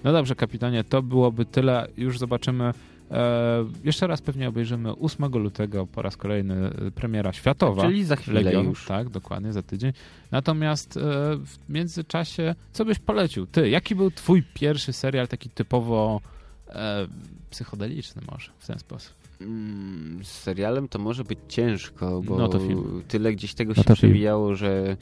No 0.04 0.12
dobrze, 0.12 0.36
kapitanie, 0.36 0.84
to 0.84 1.02
byłoby 1.02 1.46
tyle. 1.46 1.88
Już 1.98 2.20
zobaczymy. 2.20 2.74
E, 3.12 3.66
jeszcze 3.84 4.08
raz 4.08 4.22
pewnie 4.22 4.50
obejrzymy 4.50 4.96
8 4.96 5.26
lutego 5.26 5.88
po 5.88 6.02
raz 6.02 6.18
kolejny 6.18 6.56
e, 6.56 6.92
premiera 6.92 7.34
światowa. 7.34 7.82
Czyli 7.82 8.04
za 8.04 8.16
chwilę 8.16 8.42
Legion, 8.42 8.66
już. 8.66 8.86
Tak, 8.86 9.10
dokładnie, 9.10 9.54
za 9.54 9.64
tydzień. 9.64 9.94
Natomiast 10.32 10.98
e, 10.98 11.02
w 11.46 11.70
międzyczasie, 11.70 12.56
co 12.72 12.86
byś 12.86 13.00
polecił? 13.00 13.48
Ty, 13.48 13.70
jaki 13.70 13.96
był 13.96 14.12
twój 14.12 14.44
pierwszy 14.54 14.94
serial 14.94 15.28
taki 15.28 15.50
typowo 15.50 16.22
e, 16.70 17.08
psychodeliczny 17.50 18.22
może 18.32 18.52
w 18.60 18.68
ten 18.68 18.80
sposób? 18.80 19.27
Mm, 19.41 20.23
z 20.23 20.28
serialem 20.28 20.88
to 20.88 21.00
może 21.00 21.23
być 21.23 21.39
ciężko, 21.47 22.21
bo 22.21 22.38
no 22.38 22.47
to 22.47 22.60
film. 22.60 23.04
tyle 23.08 23.34
gdzieś 23.34 23.54
tego 23.54 23.76
się 23.76 23.84
no 23.89 23.95
przewijało, 23.95 24.56
że 24.56 24.97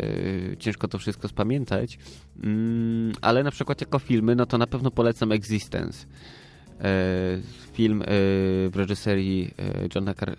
y, 0.00 0.56
ciężko 0.58 0.88
to 0.88 0.98
wszystko 0.98 1.28
spamiętać. 1.28 1.98
Mm, 2.42 3.12
ale 3.20 3.42
na 3.42 3.50
przykład 3.50 3.80
jako 3.80 3.98
filmy, 3.98 4.36
no 4.36 4.46
to 4.46 4.58
na 4.58 4.66
pewno 4.66 4.90
polecam 4.90 5.32
Existence. 5.32 6.06
Y, 6.06 7.42
film 7.72 8.02
y, 8.02 8.04
w 8.70 8.72
reżyserii 8.74 9.54
Johna 9.94 10.14
Car 10.14 10.36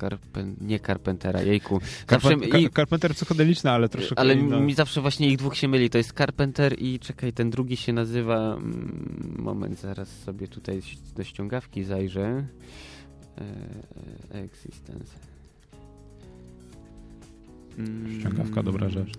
Carpen 0.00 0.56
nie 0.60 0.80
Carpentera, 0.80 1.42
jejku. 1.42 1.80
Zawsze 2.10 2.28
Carpen 2.28 2.60
i, 2.60 2.70
Carpenter 2.70 3.14
psychodeliczny, 3.14 3.70
ale 3.70 3.88
troszkę 3.88 4.18
Ale 4.18 4.34
inna. 4.34 4.60
mi 4.60 4.74
zawsze 4.74 5.00
właśnie 5.00 5.28
ich 5.28 5.38
dwóch 5.38 5.56
się 5.56 5.68
myli. 5.68 5.90
To 5.90 5.98
jest 5.98 6.12
Carpenter 6.12 6.74
i 6.78 6.98
czekaj, 6.98 7.32
ten 7.32 7.50
drugi 7.50 7.76
się 7.76 7.92
nazywa... 7.92 8.54
Mm, 8.54 9.34
moment, 9.38 9.80
zaraz 9.80 10.08
sobie 10.08 10.48
tutaj 10.48 10.82
do 11.16 11.24
ściągawki 11.24 11.84
zajrzę. 11.84 12.46
E, 13.38 14.40
existence. 14.42 15.12
Mm, 17.78 18.20
Ściągawka, 18.20 18.62
dobra 18.62 18.88
rzecz. 18.88 19.12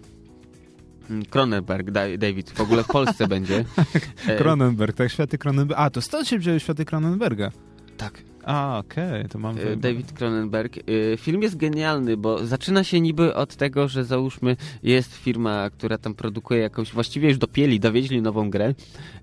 Mm, 1.09 1.25
Cronenberg, 1.25 1.91
David, 2.17 2.49
w 2.51 2.61
ogóle 2.61 2.83
w 2.83 2.87
Polsce 2.87 3.27
będzie. 3.27 3.65
Cronenberg, 4.37 4.97
tak, 4.97 5.11
światy 5.11 5.37
Cronenberga. 5.37 5.83
A, 5.83 5.89
to 5.89 6.01
stąd 6.01 6.27
się 6.27 6.39
wzięły 6.39 6.59
światy 6.59 6.85
Cronenberga. 6.85 7.51
Tak. 7.97 8.23
A, 8.45 8.79
okej, 8.79 9.09
okay, 9.09 9.29
to 9.29 9.39
mam... 9.39 9.57
E, 9.57 9.75
David 9.75 10.11
Cronenberg. 10.11 10.77
E, 10.77 11.17
film 11.17 11.41
jest 11.41 11.57
genialny, 11.57 12.17
bo 12.17 12.45
zaczyna 12.45 12.83
się 12.83 13.01
niby 13.01 13.35
od 13.35 13.55
tego, 13.55 13.87
że 13.87 14.05
załóżmy 14.05 14.57
jest 14.83 15.13
firma, 15.15 15.69
która 15.69 15.97
tam 15.97 16.13
produkuje 16.13 16.59
jakąś, 16.59 16.91
właściwie 16.91 17.29
już 17.29 17.37
dopieli, 17.37 17.79
dowieźli 17.79 18.21
nową 18.21 18.49
grę 18.49 18.73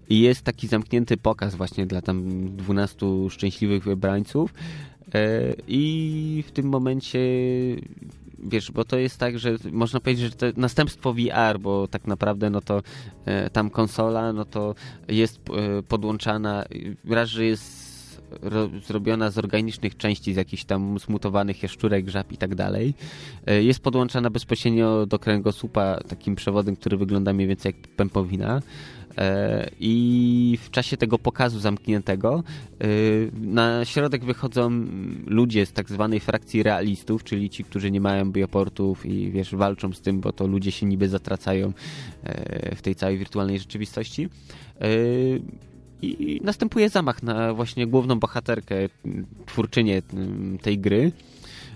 i 0.08 0.20
jest 0.20 0.42
taki 0.42 0.68
zamknięty 0.68 1.16
pokaz 1.16 1.54
właśnie 1.54 1.86
dla 1.86 2.02
tam 2.02 2.46
12 2.56 3.06
szczęśliwych 3.30 3.84
wybrańców 3.84 4.54
e, 5.14 5.52
i 5.68 6.44
w 6.46 6.52
tym 6.52 6.66
momencie 6.66 7.18
wiesz, 8.44 8.72
bo 8.72 8.84
to 8.84 8.98
jest 8.98 9.18
tak, 9.18 9.38
że 9.38 9.56
można 9.72 10.00
powiedzieć, 10.00 10.24
że 10.24 10.52
to 10.52 10.60
następstwo 10.60 11.12
VR, 11.12 11.60
bo 11.60 11.88
tak 11.88 12.06
naprawdę 12.06 12.50
no 12.50 12.60
to 12.60 12.82
tam 13.52 13.70
konsola, 13.70 14.32
no 14.32 14.44
to 14.44 14.74
jest 15.08 15.40
podłączana, 15.88 16.64
raz, 17.04 17.28
że 17.28 17.44
jest 17.44 17.91
zrobiona 18.86 19.30
z 19.30 19.38
organicznych 19.38 19.96
części, 19.96 20.34
z 20.34 20.36
jakichś 20.36 20.64
tam 20.64 20.98
zmutowanych 20.98 21.62
jaszczurek, 21.62 22.08
żab 22.08 22.32
i 22.32 22.36
tak 22.36 22.54
dalej. 22.54 22.94
E, 23.46 23.62
jest 23.62 23.80
podłączana 23.80 24.30
bezpośrednio 24.30 25.06
do 25.06 25.18
kręgosłupa 25.18 26.00
takim 26.08 26.34
przewodem, 26.34 26.76
który 26.76 26.96
wygląda 26.96 27.32
mniej 27.32 27.48
więcej 27.48 27.74
jak 27.76 27.90
pępowina. 27.94 28.62
E, 29.18 29.70
I 29.80 30.58
w 30.62 30.70
czasie 30.70 30.96
tego 30.96 31.18
pokazu 31.18 31.60
zamkniętego 31.60 32.42
e, 32.80 32.86
na 33.40 33.84
środek 33.84 34.24
wychodzą 34.24 34.70
ludzie 35.26 35.66
z 35.66 35.72
tak 35.72 35.88
zwanej 35.88 36.20
frakcji 36.20 36.62
realistów, 36.62 37.24
czyli 37.24 37.50
ci, 37.50 37.64
którzy 37.64 37.90
nie 37.90 38.00
mają 38.00 38.32
bioportów 38.32 39.06
i 39.06 39.30
wiesz, 39.30 39.54
walczą 39.54 39.92
z 39.92 40.00
tym, 40.00 40.20
bo 40.20 40.32
to 40.32 40.46
ludzie 40.46 40.72
się 40.72 40.86
niby 40.86 41.08
zatracają 41.08 41.72
w 42.76 42.82
tej 42.82 42.94
całej 42.94 43.18
wirtualnej 43.18 43.58
rzeczywistości 43.58 44.28
i 46.02 46.40
następuje 46.44 46.88
zamach 46.88 47.22
na 47.22 47.54
właśnie 47.54 47.86
główną 47.86 48.18
bohaterkę, 48.18 48.76
twórczynię 49.46 50.02
tej 50.62 50.78
gry. 50.78 51.12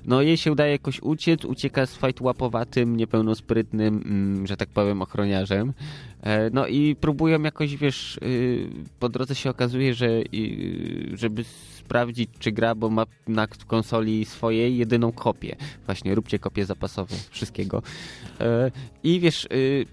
No 0.06 0.22
jej 0.22 0.36
się 0.36 0.52
udaje 0.52 0.72
jakoś 0.72 1.00
uciec, 1.00 1.44
ucieka 1.44 1.86
z 1.86 1.96
fajtłapowatym, 1.96 2.96
niepełnosprytnym, 2.96 4.02
mm, 4.06 4.46
że 4.46 4.56
tak 4.56 4.68
powiem, 4.68 5.02
ochroniarzem. 5.02 5.72
E, 6.22 6.50
no 6.50 6.66
i 6.66 6.96
próbują 6.96 7.42
jakoś, 7.42 7.76
wiesz, 7.76 8.16
y, 8.16 8.68
po 8.98 9.08
drodze 9.08 9.34
się 9.34 9.50
okazuje, 9.50 9.94
że 9.94 10.08
żeby 11.14 11.44
sprawdzić, 11.78 12.30
czy 12.38 12.52
gra, 12.52 12.74
bo 12.74 12.90
ma 12.90 13.04
na 13.28 13.46
konsoli 13.46 14.24
swojej 14.24 14.76
jedyną 14.76 15.12
kopię. 15.12 15.56
Właśnie, 15.86 16.14
róbcie 16.14 16.38
kopię 16.38 16.64
zapasową 16.64 17.14
wszystkiego. 17.30 17.82
E, 18.40 18.70
I 19.02 19.20
wiesz, 19.20 19.44
y, 19.44 19.86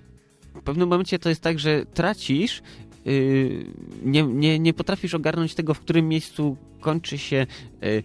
w 0.55 0.63
pewnym 0.63 0.89
momencie 0.89 1.19
to 1.19 1.29
jest 1.29 1.41
tak, 1.41 1.59
że 1.59 1.85
tracisz 1.85 2.61
Y, 2.61 2.92
nie, 4.03 4.23
nie, 4.23 4.59
nie 4.59 4.73
potrafisz 4.73 5.13
ogarnąć 5.13 5.55
tego, 5.55 5.73
w 5.73 5.79
którym 5.79 6.07
miejscu 6.07 6.57
kończy 6.79 7.17
się 7.17 7.47
y, 7.83 8.03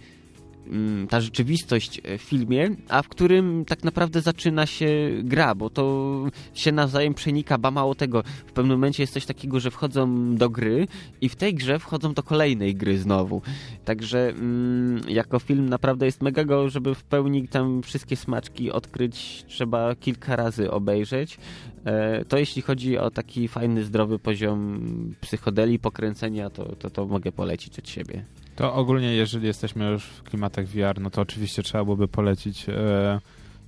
ta 1.08 1.20
rzeczywistość 1.20 2.00
w 2.18 2.22
filmie, 2.22 2.70
a 2.88 3.02
w 3.02 3.08
którym 3.08 3.64
tak 3.64 3.84
naprawdę 3.84 4.20
zaczyna 4.20 4.66
się 4.66 4.88
gra, 5.22 5.54
bo 5.54 5.70
to 5.70 6.08
się 6.54 6.72
nawzajem 6.72 7.14
przenika, 7.14 7.58
ba 7.58 7.70
mało 7.70 7.94
tego, 7.94 8.22
w 8.46 8.52
pewnym 8.52 8.78
momencie 8.78 9.02
jest 9.02 9.12
coś 9.12 9.26
takiego, 9.26 9.60
że 9.60 9.70
wchodzą 9.70 10.34
do 10.36 10.50
gry 10.50 10.88
i 11.20 11.28
w 11.28 11.36
tej 11.36 11.54
grze 11.54 11.78
wchodzą 11.78 12.14
do 12.14 12.22
kolejnej 12.22 12.74
gry 12.74 12.98
znowu. 12.98 13.42
Także 13.84 14.28
mm, 14.28 15.00
jako 15.08 15.38
film 15.38 15.68
naprawdę 15.68 16.06
jest 16.06 16.22
mega 16.22 16.44
go, 16.44 16.68
żeby 16.68 16.94
w 16.94 17.04
pełni 17.04 17.48
tam 17.48 17.82
wszystkie 17.82 18.16
smaczki 18.16 18.70
odkryć, 18.70 19.44
trzeba 19.48 19.94
kilka 19.94 20.36
razy 20.36 20.70
obejrzeć. 20.70 21.38
E, 21.84 22.24
to 22.24 22.38
jeśli 22.38 22.62
chodzi 22.62 22.98
o 22.98 23.10
taki 23.10 23.48
fajny, 23.48 23.84
zdrowy 23.84 24.18
poziom 24.18 24.80
psychodeli, 25.20 25.78
pokręcenia, 25.78 26.50
to, 26.50 26.76
to, 26.76 26.90
to 26.90 27.06
mogę 27.06 27.32
polecić 27.32 27.78
od 27.78 27.88
siebie. 27.88 28.24
To 28.58 28.74
ogólnie, 28.74 29.14
jeżeli 29.14 29.46
jesteśmy 29.46 29.90
już 29.90 30.04
w 30.04 30.22
klimatach 30.22 30.66
VR, 30.66 31.00
no 31.00 31.10
to 31.10 31.20
oczywiście 31.20 31.62
trzeba 31.62 31.84
byłoby 31.84 32.08
polecić 32.08 32.68
e, 32.68 33.20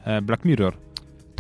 e, 0.05 0.23
Black 0.23 0.45
Mirror 0.45 0.77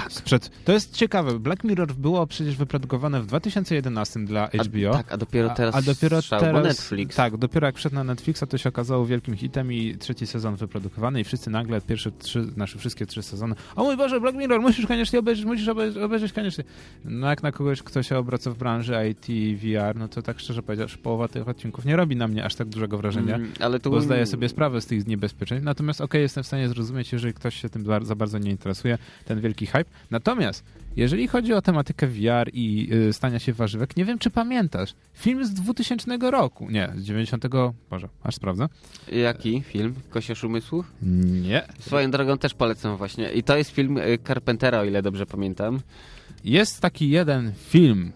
tak. 0.02 0.12
Sprzed... 0.12 0.50
To 0.64 0.72
jest 0.72 0.96
ciekawe. 0.96 1.38
Black 1.38 1.64
Mirror 1.64 1.92
było 1.92 2.26
przecież 2.26 2.56
wyprodukowane 2.56 3.22
w 3.22 3.26
2011 3.26 4.20
dla 4.20 4.46
HBO. 4.46 4.90
A, 4.90 4.92
tak, 4.92 5.12
a 5.12 5.16
dopiero 5.16 5.50
teraz, 5.50 5.74
a, 5.74 5.78
a 5.78 5.82
dopiero 5.82 6.22
teraz 6.22 6.64
Netflix. 6.64 7.16
Tak, 7.16 7.36
dopiero 7.36 7.66
jak 7.66 7.76
wszedł 7.76 7.94
na 7.94 8.04
Netflixa, 8.04 8.44
to 8.48 8.58
się 8.58 8.68
okazało 8.68 9.06
wielkim 9.06 9.36
hitem 9.36 9.72
i 9.72 9.96
trzeci 9.98 10.26
sezon 10.26 10.56
wyprodukowany 10.56 11.20
i 11.20 11.24
wszyscy 11.24 11.50
nagle 11.50 11.80
pierwsze 11.80 12.12
trzy, 12.12 12.46
nasze 12.56 12.78
wszystkie 12.78 13.06
trzy 13.06 13.22
sezony. 13.22 13.54
O 13.76 13.84
mój 13.84 13.96
Boże, 13.96 14.20
Black 14.20 14.36
Mirror, 14.36 14.60
musisz 14.60 14.86
koniecznie 14.86 15.18
obejrzeć, 15.18 15.44
musisz 15.44 15.68
obejrzeć, 15.68 16.02
obejrzeć 16.02 16.32
koniecznie. 16.32 16.64
No 17.04 17.28
jak 17.28 17.42
na 17.42 17.52
kogoś, 17.52 17.82
kto 17.82 18.02
się 18.02 18.18
obraca 18.18 18.50
w 18.50 18.56
branży 18.56 18.94
IT, 19.10 19.58
VR, 19.60 19.96
no 19.96 20.08
to 20.08 20.22
tak 20.22 20.40
szczerze 20.40 20.62
powiedziawszy, 20.62 20.98
połowa 20.98 21.28
tych 21.28 21.48
odcinków 21.48 21.84
nie 21.84 21.96
robi 21.96 22.16
na 22.16 22.28
mnie 22.28 22.44
aż 22.44 22.54
tak 22.54 22.68
dużego 22.68 22.98
wrażenia, 22.98 23.34
mm, 23.34 23.52
ale 23.60 23.80
to... 23.80 23.90
bo 23.90 24.00
zdaję 24.00 24.26
sobie 24.26 24.48
sprawę 24.48 24.80
z 24.80 24.86
tych 24.86 25.06
niebezpieczeństw. 25.06 25.64
Natomiast 25.64 26.00
okej, 26.00 26.08
okay, 26.08 26.20
jestem 26.20 26.44
w 26.44 26.46
stanie 26.46 26.68
zrozumieć, 26.68 27.12
jeżeli 27.12 27.34
ktoś 27.34 27.60
się 27.60 27.68
tym 27.68 27.84
za 28.02 28.14
bardzo 28.14 28.38
nie 28.38 28.50
interesuje, 28.50 28.98
ten 29.24 29.40
wielki 29.40 29.66
hype. 29.66 29.89
Natomiast 30.10 30.64
jeżeli 30.96 31.28
chodzi 31.28 31.52
o 31.52 31.62
tematykę 31.62 32.06
VR 32.06 32.50
i 32.52 32.88
y, 32.92 33.12
stania 33.12 33.38
się 33.38 33.52
warzywek, 33.52 33.96
nie 33.96 34.04
wiem, 34.04 34.18
czy 34.18 34.30
pamiętasz. 34.30 34.94
Film 35.14 35.44
z 35.44 35.54
2000 35.54 36.30
roku. 36.30 36.70
Nie, 36.70 36.92
z 36.96 37.02
90. 37.02 37.44
Boże, 37.90 38.08
aż 38.22 38.34
sprawdzę. 38.34 38.68
Jaki 39.12 39.62
film? 39.62 39.94
Kosiarz 40.10 40.44
umysłów? 40.44 40.92
Nie. 41.42 41.62
Swoją 41.78 42.10
drogą 42.10 42.38
też 42.38 42.54
polecam 42.54 42.96
właśnie. 42.96 43.32
I 43.32 43.42
to 43.42 43.56
jest 43.56 43.70
film 43.70 43.98
y, 43.98 44.18
Carpentera, 44.26 44.78
o 44.80 44.84
ile 44.84 45.02
dobrze 45.02 45.26
pamiętam. 45.26 45.80
Jest 46.44 46.80
taki 46.80 47.10
jeden 47.10 47.52
film 47.68 48.12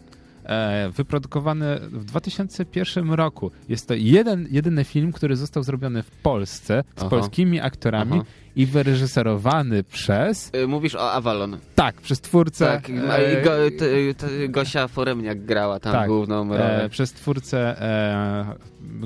wyprodukowany 0.97 1.81
w 1.81 2.05
2001 2.05 3.11
roku. 3.13 3.51
Jest 3.69 3.89
to 3.89 3.95
jeden, 3.95 4.49
jedyny 4.51 4.85
film, 4.85 5.13
który 5.13 5.37
został 5.37 5.63
zrobiony 5.63 6.03
w 6.03 6.11
Polsce 6.11 6.85
z 6.97 7.01
Aha. 7.01 7.09
polskimi 7.09 7.61
aktorami 7.61 8.13
Aha. 8.15 8.25
i 8.57 8.67
wyreżyserowany 8.67 9.83
przez... 9.85 10.51
Y, 10.55 10.67
Mówisz 10.67 10.95
o 10.95 11.13
Avalon. 11.13 11.59
Tak, 11.75 12.01
przez 12.01 12.21
twórcę... 12.21 12.67
Tak, 12.67 12.89
no 12.89 13.17
e, 13.19 13.43
go, 13.43 13.51
t, 13.79 14.15
t, 14.15 14.49
Gosia 14.49 14.89
Foremniak 14.89 15.45
grała 15.45 15.81
tam 15.81 15.93
Tak. 15.93 16.09
główną 16.09 16.49
rolę. 16.49 16.85
e, 16.85 16.89
przez 16.89 17.13
twórcę 17.13 17.83
e, 17.83 18.55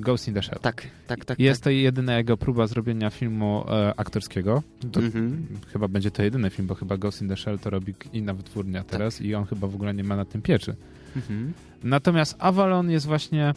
Ghost 0.00 0.28
in 0.28 0.34
the 0.34 0.42
Shell. 0.42 0.58
tak, 0.60 0.82
tak, 1.06 1.24
tak. 1.24 1.38
Jest 1.40 1.60
tak. 1.60 1.64
to 1.64 1.70
jedyna 1.70 2.16
jego 2.18 2.36
próba 2.36 2.66
zrobienia 2.66 3.10
filmu 3.10 3.64
e, 3.70 3.92
aktorskiego. 3.96 4.62
To 4.92 5.00
Mhm. 5.00 5.46
Chyba 5.72 5.88
będzie 5.88 6.10
to 6.10 6.22
jedyny 6.22 6.50
film, 6.50 6.68
bo 6.68 6.74
chyba 6.74 6.96
Ghost 6.96 7.22
in 7.22 7.28
the 7.28 7.36
Shell 7.36 7.58
to 7.58 7.70
robi 7.70 7.94
inna 8.12 8.34
wytwórnia 8.34 8.84
teraz 8.84 9.20
i 9.20 9.34
on 9.34 9.44
chyba 9.46 9.66
w 9.66 9.74
ogóle 9.74 9.94
nie 9.94 10.04
ma 10.04 10.16
nad 10.16 10.28
tym 10.28 10.42
pieczy. 10.42 10.74
Mhm. 11.18 11.52
Natomiast 11.82 12.36
Avalon 12.38 12.90
jest 12.90 13.06
właśnie, 13.06 13.54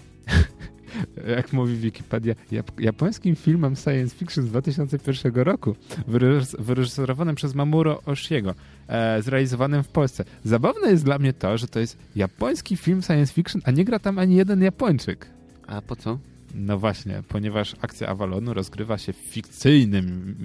jak 1.37 1.53
mówi 1.53 1.75
Wikipedia, 1.77 2.35
jap 2.51 2.79
japońskim 2.79 3.35
filmem 3.35 3.75
science 3.75 4.15
fiction 4.15 4.43
z 4.43 4.47
2001 4.47 5.33
roku, 5.35 5.75
wyreż 6.07 6.45
wyreżyserowanym 6.59 7.35
przez 7.35 7.55
Mamuro 7.55 8.01
Oshiego, 8.05 8.55
e, 8.87 9.21
zrealizowanym 9.21 9.83
w 9.83 9.87
Polsce. 9.87 10.23
Zabawne 10.43 10.91
jest 10.91 11.03
dla 11.05 11.19
mnie 11.19 11.33
to, 11.33 11.57
że 11.57 11.67
to 11.67 11.79
jest 11.79 11.97
japoński 12.15 12.77
film 12.77 13.01
science 13.01 13.33
fiction, 13.33 13.61
a 13.65 13.71
nie 13.71 13.85
gra 13.85 13.99
tam 13.99 14.19
ani 14.19 14.35
jeden 14.35 14.61
Japończyk. 14.61 15.27
A 15.67 15.81
po 15.81 15.95
co? 15.95 16.19
No 16.55 16.77
właśnie, 16.77 17.23
ponieważ 17.27 17.75
akcja 17.81 18.07
Avalonu 18.07 18.53
rozgrywa 18.53 18.97
się 18.97 19.13
w 19.13 19.15
fikcyjnym 19.17 20.35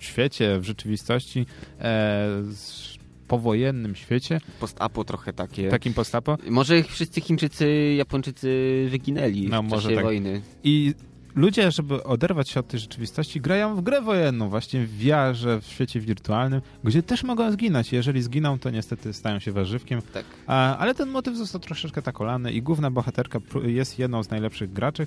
świecie, 0.00 0.58
w 0.60 0.64
rzeczywistości, 0.64 1.46
e, 1.80 2.28
z- 2.52 3.01
powojennym 3.28 3.94
świecie, 3.94 4.40
Post-apo 4.60 5.04
trochę 5.04 5.32
takie. 5.32 5.68
takim 5.68 5.94
postapo. 5.94 6.38
Może 6.50 6.82
wszyscy 6.82 7.20
Chińczycy, 7.20 7.94
Japończycy 7.96 8.86
wyginęli 8.90 9.48
No, 9.48 9.62
w 9.62 9.66
może 9.66 9.82
czasie 9.82 9.94
tak. 9.94 10.04
wojny. 10.04 10.42
I 10.64 10.94
ludzie, 11.34 11.70
żeby 11.70 12.04
oderwać 12.04 12.48
się 12.48 12.60
od 12.60 12.68
tej 12.68 12.80
rzeczywistości, 12.80 13.40
grają 13.40 13.76
w 13.76 13.80
grę 13.80 14.02
wojenną, 14.02 14.48
właśnie 14.48 14.86
w 14.86 14.90
VR, 14.90 15.60
w 15.60 15.66
świecie 15.66 16.00
wirtualnym, 16.00 16.60
gdzie 16.84 17.02
też 17.02 17.24
mogą 17.24 17.52
zginąć. 17.52 17.92
Jeżeli 17.92 18.22
zginą, 18.22 18.58
to 18.58 18.70
niestety 18.70 19.12
stają 19.12 19.38
się 19.38 19.52
warzywkiem. 19.52 20.02
Tak. 20.12 20.24
A, 20.46 20.76
ale 20.76 20.94
ten 20.94 21.08
motyw 21.08 21.36
został 21.36 21.60
troszeczkę 21.60 22.02
tak 22.02 22.20
olany 22.20 22.52
i 22.52 22.62
główna 22.62 22.90
bohaterka 22.90 23.38
jest 23.64 23.98
jedną 23.98 24.22
z 24.22 24.30
najlepszych 24.30 24.72
graczy 24.72 25.06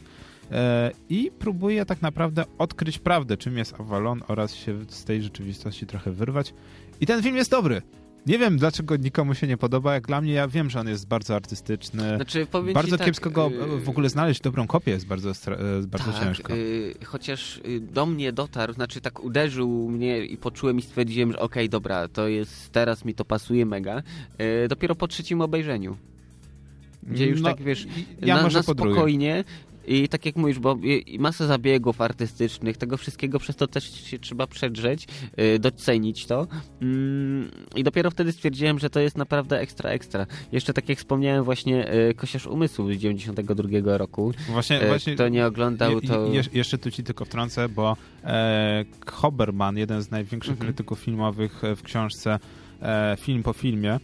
e, 0.51 0.91
i 1.09 1.32
próbuje 1.39 1.86
tak 1.86 2.01
naprawdę 2.01 2.43
odkryć 2.57 2.99
prawdę, 2.99 3.38
czym 3.38 3.57
jest 3.57 3.80
Avalon 3.80 4.24
oraz 4.28 4.53
się 4.55 4.80
z 4.89 5.03
tej 5.03 5.24
rzeczywistości 5.24 5.86
trochę 5.86 6.11
wyrwać. 6.11 6.53
I 7.01 7.05
ten 7.05 7.24
film 7.24 7.36
jest 7.36 7.51
dobry. 7.51 7.82
Nie 8.26 8.40
wiem, 8.40 8.58
dlaczego 8.58 8.96
nikomu 8.96 9.36
się 9.36 9.48
nie 9.48 9.58
podoba. 9.58 9.94
Jak 9.94 10.08
dla 10.08 10.22
mnie, 10.22 10.34
ja 10.34 10.48
wiem, 10.48 10.70
że 10.70 10.80
on 10.80 10.88
jest 10.88 11.08
bardzo 11.08 11.36
artystyczny. 11.36 12.16
Znaczy, 12.16 12.48
bardzo 12.74 12.98
tak, 12.98 13.06
kiepsko 13.06 13.30
go 13.30 13.52
y, 13.78 13.80
w 13.80 13.90
ogóle 13.90 14.10
znaleźć 14.10 14.42
dobrą 14.42 14.68
kopię 14.68 14.92
jest 14.92 15.08
bardzo, 15.08 15.30
e, 15.30 15.34
bardzo 15.88 16.12
tak, 16.12 16.24
ciężko. 16.24 16.54
y, 16.54 16.96
chociaż 17.06 17.58
y, 17.58 17.80
do 17.80 18.06
mnie 18.06 18.34
dotarł, 18.34 18.74
znaczy 18.74 19.02
tak 19.02 19.24
uderzył 19.24 19.90
mnie 19.90 20.26
i 20.26 20.38
poczułem 20.38 20.80
i 20.80 20.82
stwierdziłem, 20.82 21.32
że 21.32 21.40
okej, 21.40 21.70
dobra, 21.70 22.08
to 22.08 22.28
jest, 22.28 22.72
teraz 22.72 23.06
mi 23.06 23.14
to 23.14 23.26
pasuje 23.26 23.66
mega. 23.66 24.04
Y, 24.64 24.68
dopiero 24.68 24.96
po 24.96 25.08
trzecim 25.08 25.42
obejrzeniu. 25.42 25.98
Gdzie 27.04 27.28
już 27.28 27.42
No, 27.42 27.50
tak, 27.50 27.62
wiesz, 27.62 27.88
ja 28.22 28.36
na, 28.36 28.50
na 28.50 28.64
spokojnie 28.64 29.44
i 29.88 30.10
tak 30.10 30.26
jak 30.26 30.36
mówisz, 30.36 30.60
bo 30.60 30.78
masa 31.20 31.48
zabiegów 31.48 32.02
artystycznych, 32.02 32.78
tego 32.78 32.98
wszystkiego 32.98 33.40
przez 33.40 33.56
to 33.56 33.68
też 33.68 33.94
się 34.04 34.20
trzeba 34.20 34.48
przedrzeć, 34.48 35.08
y, 35.56 35.60
docenić 35.60 36.26
to 36.26 36.48
mm, 36.82 37.52
i 37.76 37.84
dopiero 37.84 38.12
wtedy 38.12 38.32
stwierdziłem, 38.32 38.80
że 38.80 38.90
to 38.90 39.00
jest 39.00 39.18
naprawdę 39.18 39.60
ekstra, 39.60 39.90
ekstra. 39.90 40.26
Jeszcze 40.52 40.74
tak 40.74 40.90
jak 40.90 40.98
wspomniałem 40.98 41.44
właśnie 41.44 41.94
y, 42.10 42.14
Kosiarz 42.14 42.48
Umysłu 42.48 42.94
z 42.94 42.98
92 42.98 43.98
roku, 43.98 44.32
Właśnie, 44.50 44.84
y, 44.84 44.88
właśnie 44.88 45.16
kto 45.16 45.30
nie 45.30 45.46
oglądał 45.46 46.02
to... 46.02 46.28
je- 46.34 46.44
jeszcze 46.54 46.78
tu 46.78 46.92
ci 46.92 47.04
tylko 47.04 47.26
wtrącę, 47.26 47.70
bo 47.70 47.98
e, 48.24 48.86
Hoberman, 49.08 49.78
jeden 49.78 50.02
z 50.02 50.12
największych 50.12 50.52
Mhm. 50.54 50.68
krytyków 50.68 51.00
filmowych 51.00 51.64
e, 51.64 51.76
w 51.76 51.84
książce 51.84 52.40
e, 52.82 53.18
Film 53.20 53.44
po 53.44 53.54
filmie, 53.54 54.00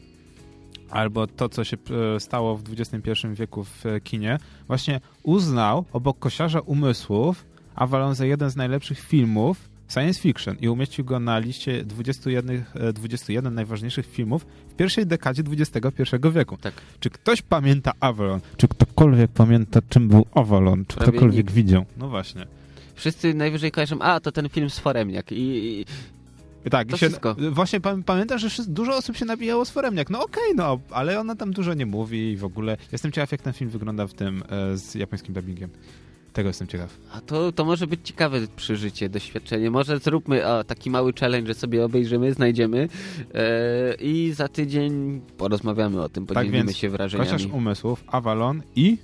albo 0.92 1.28
to, 1.28 1.50
co 1.50 1.64
się 1.64 1.78
e, 2.16 2.20
stało 2.20 2.58
w 2.58 2.64
XXI 2.80 3.12
wieku 3.34 3.64
w 3.64 3.86
e, 3.86 4.02
kinie, 4.02 4.38
właśnie 4.68 5.00
uznał 5.24 5.86
obok 5.94 6.20
Kosiarza 6.20 6.60
Umysłów 6.60 7.46
Avalon 7.76 8.16
za 8.16 8.26
jeden 8.26 8.50
z 8.50 8.56
najlepszych 8.56 9.00
filmów 9.00 9.72
science 9.94 10.22
fiction 10.22 10.56
i 10.60 10.70
umieścił 10.70 11.06
go 11.06 11.20
na 11.20 11.39
liście 11.39 11.84
21, 11.84 12.64
e, 12.76 12.94
21 12.94 13.54
najważniejszych 13.54 14.06
filmów 14.06 14.46
w 14.70 14.76
pierwszej 14.76 15.06
dekadzie 15.06 15.44
XXI 15.60 16.04
wieku. 16.32 16.58
Tak. 16.58 16.74
Czy 17.00 17.10
ktoś 17.10 17.42
pamięta 17.42 17.92
Avalon? 18.00 18.39
Czy 18.58 18.68
ktokolwiek 18.68 19.32
pamięta, 19.32 19.80
czym 19.89 20.08
był 20.08 20.26
Avalon? 20.36 20.86
Czy 20.86 20.96
Prawie 20.96 21.12
ktokolwiek 21.12 21.46
nikt. 21.46 21.54
widział? 21.54 21.86
No 21.98 22.08
właśnie. 22.08 22.48
Wszyscy 22.96 23.34
najwyżej 23.34 23.72
kojarzą, 23.72 24.00
a 24.00 24.20
to 24.20 24.32
ten 24.32 24.50
film 24.50 24.70
z 24.70 24.80
Foremniak 24.80 25.32
i, 25.32 25.36
i 25.36 25.86
Tak, 26.70 26.88
To 26.88 26.95
i 26.95 26.99
się, 26.99 27.07
wszystko. 27.07 27.36
Właśnie 27.51 27.80
pam- 27.82 28.03
pamiętam, 28.03 28.39
że 28.39 28.47
dużo 28.68 28.97
osób 28.97 29.18
się 29.18 29.26
nabijało 29.26 29.66
z 29.66 29.70
Foremniak. 29.70 30.09
No 30.09 30.24
okej, 30.24 30.55
no, 30.55 30.80
ale 30.91 31.20
ona 31.20 31.36
tam 31.36 31.51
dużo 31.53 31.74
nie 31.74 31.86
mówi 31.86 32.32
i 32.32 32.38
w 32.38 32.43
ogóle. 32.45 32.78
Jestem 32.91 33.12
ciekaw, 33.12 33.32
jak 33.32 33.41
ten 33.41 33.53
film 33.53 33.70
wygląda 33.70 34.07
w 34.07 34.14
tym 34.14 34.43
e, 34.49 34.78
z 34.78 34.95
japońskim 34.95 35.34
dubbingiem. 35.34 35.70
Tego 36.34 36.47
jestem 36.49 36.68
ciekaw. 36.68 36.97
a 37.14 37.22
to, 37.22 37.51
to 37.51 37.66
może 37.66 37.88
być 37.88 37.99
ciekawe 38.03 38.39
przeżycie, 38.55 39.09
doświadczenie. 39.09 39.72
Może 39.72 39.99
zróbmy 39.99 40.47
o, 40.47 40.64
taki 40.64 40.89
mały 40.89 41.14
challenge, 41.14 41.47
że 41.47 41.53
sobie 41.53 41.86
obejrzymy, 41.86 42.34
znajdziemy 42.34 42.89
e, 43.34 43.93
i 43.99 44.32
za 44.36 44.47
tydzień 44.47 45.22
porozmawiamy 45.38 46.01
o 46.01 46.09
tym, 46.09 46.26
podzielimy 46.26 46.57
Tak 46.57 46.66
więc 46.66 46.78
się 46.78 46.89
wrażeniami. 46.89 47.30
Chociaż 47.32 47.45
umysłów, 47.51 48.03
Avalon 48.07 48.62
i... 48.76 48.97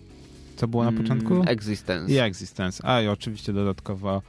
Co 0.55 0.67
było 0.67 0.83
na 0.83 0.89
Mm, 0.89 1.01
początku? 1.03 1.43
Existence. 1.47 2.13
I 2.13 2.17
Existence. 2.17 2.85
A 2.85 3.01
i 3.01 3.07
oczywiście 3.07 3.53
dodatkowo 3.53 4.21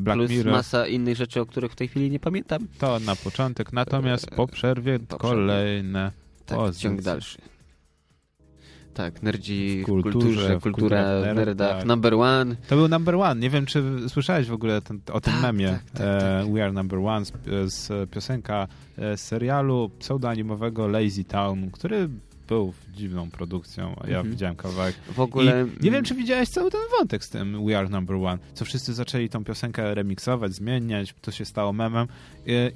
Black 0.00 0.18
Plus 0.18 0.30
Mirror. 0.30 0.52
masa 0.52 0.86
innych 0.86 1.16
rzeczy, 1.16 1.40
o 1.40 1.46
których 1.46 1.72
w 1.72 1.76
tej 1.76 1.88
chwili 1.88 2.10
nie 2.10 2.20
pamiętam. 2.20 2.68
To 2.78 2.98
na 3.00 3.16
początek, 3.16 3.72
natomiast 3.72 4.32
E, 4.32 4.36
po 4.36 4.46
przerwie 4.46 4.98
po 4.98 5.06
przerwie. 5.18 5.34
kolejne 5.36 6.12
Tak, 6.46 6.58
pozycje. 6.58 6.82
ciąg 6.90 7.02
dalszy. 7.02 7.38
Tak, 8.94 9.22
nerdzi 9.22 9.82
W 9.82 9.86
kulturze, 9.86 10.12
kulturze, 10.18 10.58
w 10.58 10.62
kultura 10.62 11.02
w 11.02 11.24
nerd- 11.24 11.34
nerdach, 11.34 11.76
tak. 11.78 11.86
number 11.86 12.14
one. 12.14 12.56
To 12.68 12.76
był 12.76 12.88
number 12.88 13.14
one. 13.14 13.40
Nie 13.40 13.50
wiem, 13.50 13.66
czy 13.66 13.82
słyszałeś 14.08 14.46
w 14.48 14.52
ogóle 14.52 14.82
ten, 14.82 15.00
o 15.12 15.20
tym 15.20 15.32
Tak, 15.32 15.42
memie. 15.42 15.68
tak, 15.68 15.90
tak, 15.90 16.00
e, 16.06 16.20
tak. 16.44 16.52
We 16.54 16.62
are 16.64 16.72
number 16.72 16.98
one 16.98 17.24
z, 17.24 17.32
z 17.72 18.10
piosenka 18.10 18.68
e, 18.98 19.16
z 19.16 19.20
serialu 19.20 19.90
pseudoanimowego 19.98 20.88
Lazy 20.88 21.24
Town, 21.24 21.70
który 21.70 22.08
był 22.48 22.72
dziwną 22.94 23.30
produkcją. 23.30 23.88
Ja 24.00 24.16
Mhm. 24.16 24.30
widziałem 24.30 24.56
kawałek. 24.56 24.94
W 25.14 25.20
ogóle... 25.20 25.66
I 25.80 25.84
nie 25.84 25.90
wiem, 25.90 26.04
czy 26.04 26.14
widziałeś 26.14 26.48
cały 26.48 26.70
ten 26.70 26.80
wątek 26.98 27.24
z 27.24 27.30
tym 27.30 27.66
We 27.66 27.78
Are 27.78 27.88
Number 27.88 28.16
One, 28.16 28.38
co 28.54 28.64
wszyscy 28.64 28.94
zaczęli 28.94 29.28
tą 29.28 29.44
piosenkę 29.44 29.94
remiksować, 29.94 30.52
zmieniać, 30.52 31.14
to 31.20 31.30
się 31.30 31.44
stało 31.44 31.72
memem 31.72 32.06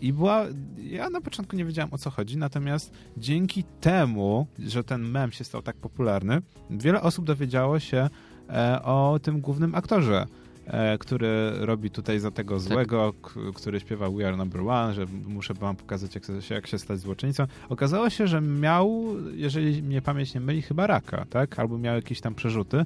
i 0.01 0.13
była, 0.13 0.45
ja 0.79 1.11
na 1.11 1.21
początku 1.21 1.57
nie 1.57 1.65
wiedziałem 1.65 1.93
o 1.93 1.99
co 1.99 2.11
chodzi, 2.11 2.37
natomiast 2.37 2.93
dzięki 3.17 3.65
temu, 3.81 4.47
że 4.59 4.85
ten 4.85 5.03
mem 5.03 5.33
się 5.33 5.45
stał 5.45 5.63
tak 5.63 5.77
popularny, 5.77 6.43
wiele 6.71 7.03
osób 7.03 7.25
dowiedziało 7.25 7.81
się 7.81 8.09
e, 8.51 8.83
o 8.83 9.19
tym 9.23 9.41
głównym 9.41 9.75
aktorze, 9.75 10.27
który 10.99 11.51
robi 11.61 11.91
tutaj 11.91 12.19
za 12.21 12.31
tego 12.31 12.61
złego, 12.61 13.13
k- 13.23 13.31
który 13.55 13.81
śpiewa 13.81 14.11
We 14.11 14.29
Are 14.29 14.37
Number 14.37 14.61
One, 14.61 14.95
że 14.95 15.07
muszę 15.27 15.55
wam 15.55 15.77
pokazać, 15.77 16.15
jak 16.15 16.25
się, 16.41 16.55
jak 16.55 16.67
się 16.67 16.79
stać 16.79 16.99
złoczyńcą. 17.01 17.47
Okazało 17.69 18.11
się, 18.11 18.27
że 18.27 18.41
miał, 18.41 19.07
jeżeli 19.35 19.83
mnie 19.83 20.03
pamięć 20.03 20.35
nie 20.35 20.41
myli, 20.41 20.63
chyba 20.63 20.87
raka, 20.87 21.27
tak? 21.31 21.59
Albo 21.59 21.79
miał 21.79 21.95
jakieś 21.95 22.21
tam 22.21 22.35
przerzuty 22.35 22.85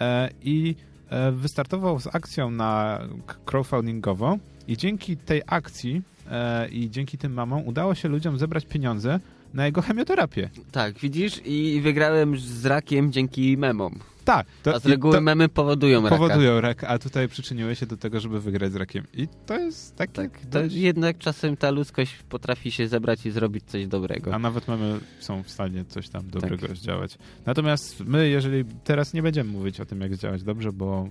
e, 0.00 0.28
i 0.42 0.74
e, 1.10 1.32
wystartował 1.32 2.00
z 2.00 2.06
akcją 2.06 2.50
na 2.50 3.00
crowdfundingową 3.44 4.38
i 4.68 4.76
dzięki 4.76 5.16
tej 5.16 5.42
akcji 5.46 6.02
e, 6.30 6.68
i 6.68 6.90
dzięki 6.90 7.18
tym 7.18 7.32
mamom 7.32 7.66
udało 7.66 7.94
się 7.94 8.08
ludziom 8.08 8.38
zebrać 8.38 8.66
pieniądze 8.66 9.20
na 9.54 9.66
jego 9.66 9.82
chemioterapię. 9.82 10.50
Tak, 10.72 10.98
widzisz? 10.98 11.40
I 11.44 11.80
wygrałem 11.80 12.38
z 12.38 12.66
rakiem 12.66 13.12
dzięki 13.12 13.56
memom. 13.56 13.98
Tak, 14.24 14.46
to, 14.62 14.74
A 14.74 14.78
z 14.78 14.86
reguły 14.86 15.14
to 15.14 15.20
memy 15.20 15.48
powodują 15.48 16.02
raka. 16.02 16.16
powodują 16.16 16.60
rak, 16.60 16.84
a 16.84 16.98
tutaj 16.98 17.28
przyczyniły 17.28 17.76
się 17.76 17.86
do 17.86 17.96
tego, 17.96 18.20
żeby 18.20 18.40
wygrać 18.40 18.72
z 18.72 18.76
rakiem. 18.76 19.04
I 19.14 19.28
to 19.46 19.58
jest 19.58 19.96
tak, 19.96 20.12
Tak, 20.12 20.30
to 20.50 20.58
jednak 20.68 21.18
czasem 21.18 21.56
ta 21.56 21.70
ludzkość 21.70 22.16
potrafi 22.28 22.70
się 22.70 22.88
zebrać 22.88 23.26
i 23.26 23.30
zrobić 23.30 23.64
coś 23.66 23.86
dobrego. 23.86 24.34
A 24.34 24.38
nawet 24.38 24.68
mamy 24.68 25.00
są 25.20 25.42
w 25.42 25.50
stanie 25.50 25.84
coś 25.84 26.08
tam 26.08 26.30
dobrego 26.30 26.66
Tak. 26.68 26.76
zdziałać. 26.76 27.18
Natomiast 27.46 28.00
my, 28.00 28.28
jeżeli 28.28 28.64
teraz 28.84 29.14
nie 29.14 29.22
będziemy 29.22 29.50
mówić 29.50 29.80
o 29.80 29.86
tym, 29.86 30.00
jak 30.00 30.14
zdziałać 30.16 30.42
dobrze, 30.42 30.72
bo, 30.72 31.08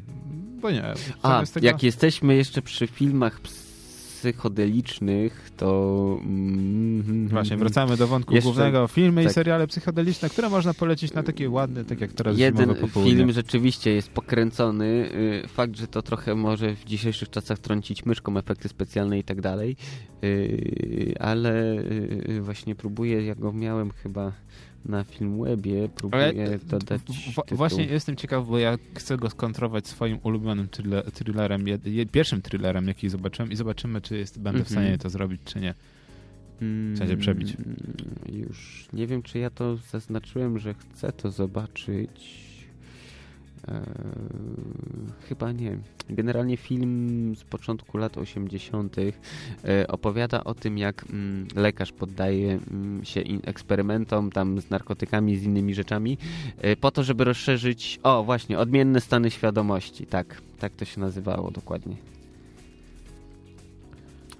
bo 0.61 0.71
nie. 0.71 0.83
A, 1.23 1.43
jak 1.61 1.83
jesteśmy 1.83 2.35
jeszcze 2.35 2.61
przy 2.61 2.87
filmach 2.87 3.39
psychodelicznych, 4.19 5.51
to... 5.57 6.19
Mm, 6.21 7.27
Właśnie, 7.27 7.57
wracamy 7.57 7.97
do 7.97 8.07
wątku 8.07 8.33
Jeszcze- 8.33 8.45
głównego. 8.45 8.87
Filmy 8.87 9.21
i 9.21 9.25
tak. 9.25 9.33
seriale 9.33 9.67
psychodeliczne, 9.67 10.29
które 10.29 10.49
można 10.49 10.73
polecić 10.73 11.13
na 11.13 11.23
takie 11.23 11.49
ładne, 11.49 11.85
tak 11.85 12.01
jak 12.01 12.13
teraz 12.13 12.37
Jeden 12.37 12.75
film 13.03 13.31
rzeczywiście 13.31 13.91
jest 13.93 14.09
pokręcony. 14.09 14.85
Y, 15.45 15.47
Fakt, 15.47 15.77
że 15.77 15.87
to 15.87 16.01
trochę 16.01 16.35
może 16.35 16.75
w 16.75 16.85
dzisiejszych 16.85 17.29
czasach 17.29 17.59
trącić 17.59 18.05
myszką 18.05 18.37
efekty 18.37 18.69
specjalne 18.69 19.19
i 19.19 19.23
tak 19.23 19.41
dalej, 19.41 19.75
Y, 20.23 21.13
ale 21.19 21.73
y, 22.29 22.41
właśnie 22.41 22.75
próbuję, 22.75 23.25
ja 23.25 23.35
go 23.35 23.53
miałem 23.53 23.91
chyba 23.91 24.31
na 24.85 25.03
Filmwebie, 25.03 25.89
próbuję 25.95 26.23
Ale, 26.23 26.59
dodać 26.59 27.01
w, 27.01 27.55
Właśnie 27.55 27.85
jestem 27.85 28.15
ciekaw, 28.15 28.47
bo 28.47 28.59
ja 28.59 28.77
chcę 28.95 29.17
go 29.17 29.29
skontrować 29.29 29.87
swoim 29.87 30.19
ulubionym 30.23 30.67
thrillerem, 31.13 31.65
pierwszym 32.11 32.41
thrillerem, 32.41 32.87
jaki 32.87 33.09
zobaczyłem 33.09 33.51
i 33.51 33.55
zobaczymy, 33.55 34.01
czy 34.01 34.17
jest, 34.17 34.39
będę 34.39 34.63
w 34.63 34.69
stanie 34.69 34.87
mhm. 34.87 34.99
to 34.99 35.09
zrobić, 35.09 35.41
czy 35.45 35.59
nie. 35.59 35.73
W 36.61 36.97
sensie 36.97 37.17
przebić. 37.17 37.55
Mm, 37.55 38.39
już 38.39 38.87
nie 38.93 39.07
wiem, 39.07 39.21
czy 39.21 39.39
ja 39.39 39.49
to 39.49 39.77
zaznaczyłem, 39.77 40.59
że 40.59 40.73
chcę 40.73 41.11
to 41.11 41.31
zobaczyć. 41.31 42.48
Eee, 43.69 43.81
chyba 45.27 45.51
nie. 45.51 45.77
Generalnie 46.09 46.57
film 46.57 47.35
z 47.35 47.43
początku 47.43 47.97
lat 47.97 48.17
80. 48.17 48.95
E, 48.97 49.87
opowiada 49.87 50.43
o 50.43 50.53
tym, 50.53 50.77
jak 50.77 51.05
mm, 51.09 51.47
lekarz 51.55 51.91
poddaje 51.91 52.59
mm, 52.71 53.05
się 53.05 53.23
eksperymentom 53.43 54.31
tam 54.31 54.61
z 54.61 54.69
narkotykami, 54.69 55.37
z 55.37 55.43
innymi 55.43 55.73
rzeczami, 55.73 56.17
e, 56.57 56.75
po 56.75 56.91
to, 56.91 57.03
żeby 57.03 57.23
rozszerzyć, 57.23 57.99
o 58.03 58.23
właśnie, 58.23 58.59
odmienne 58.59 59.01
stany 59.01 59.31
świadomości. 59.31 60.05
Tak, 60.05 60.41
tak 60.59 60.73
to 60.73 60.85
się 60.85 61.01
nazywało 61.01 61.51
dokładnie 61.51 62.18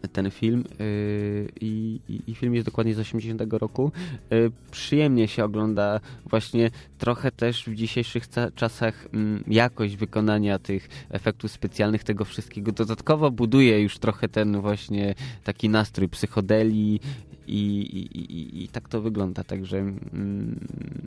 ten 0.08 0.32
film 0.32 0.64
yy, 0.80 1.50
i, 1.62 2.00
i, 2.28 2.36
film 2.36 2.56
jest 2.56 2.66
dokładnie 2.66 2.96
z 2.96 3.00
80 3.00 3.42
roku. 3.52 3.92
Yy, 4.32 4.52
przyjemnie 4.72 5.28
się 5.28 5.44
ogląda 5.44 6.00
właśnie 6.26 6.72
trochę 6.98 7.32
też 7.32 7.66
w 7.66 7.76
dzisiejszych 7.76 8.24
czasach 8.56 9.08
yy, 9.14 9.44
jakość 9.48 9.96
wykonania 9.96 10.60
tych 10.60 10.90
efektów 11.10 11.52
specjalnych, 11.52 12.04
tego 12.04 12.26
wszystkiego. 12.26 12.72
Dodatkowo 12.72 13.32
buduje 13.32 13.82
już 13.82 14.00
trochę 14.00 14.30
ten 14.30 14.62
właśnie 14.62 15.16
taki 15.44 15.70
nastrój 15.70 16.10
psychodeli 16.10 17.00
i, 17.48 17.80
i, 18.16 18.64
i, 18.64 18.68
tak 18.68 18.90
to 18.90 19.02
wygląda, 19.02 19.44
także, 19.44 19.78
mm, 19.78 20.60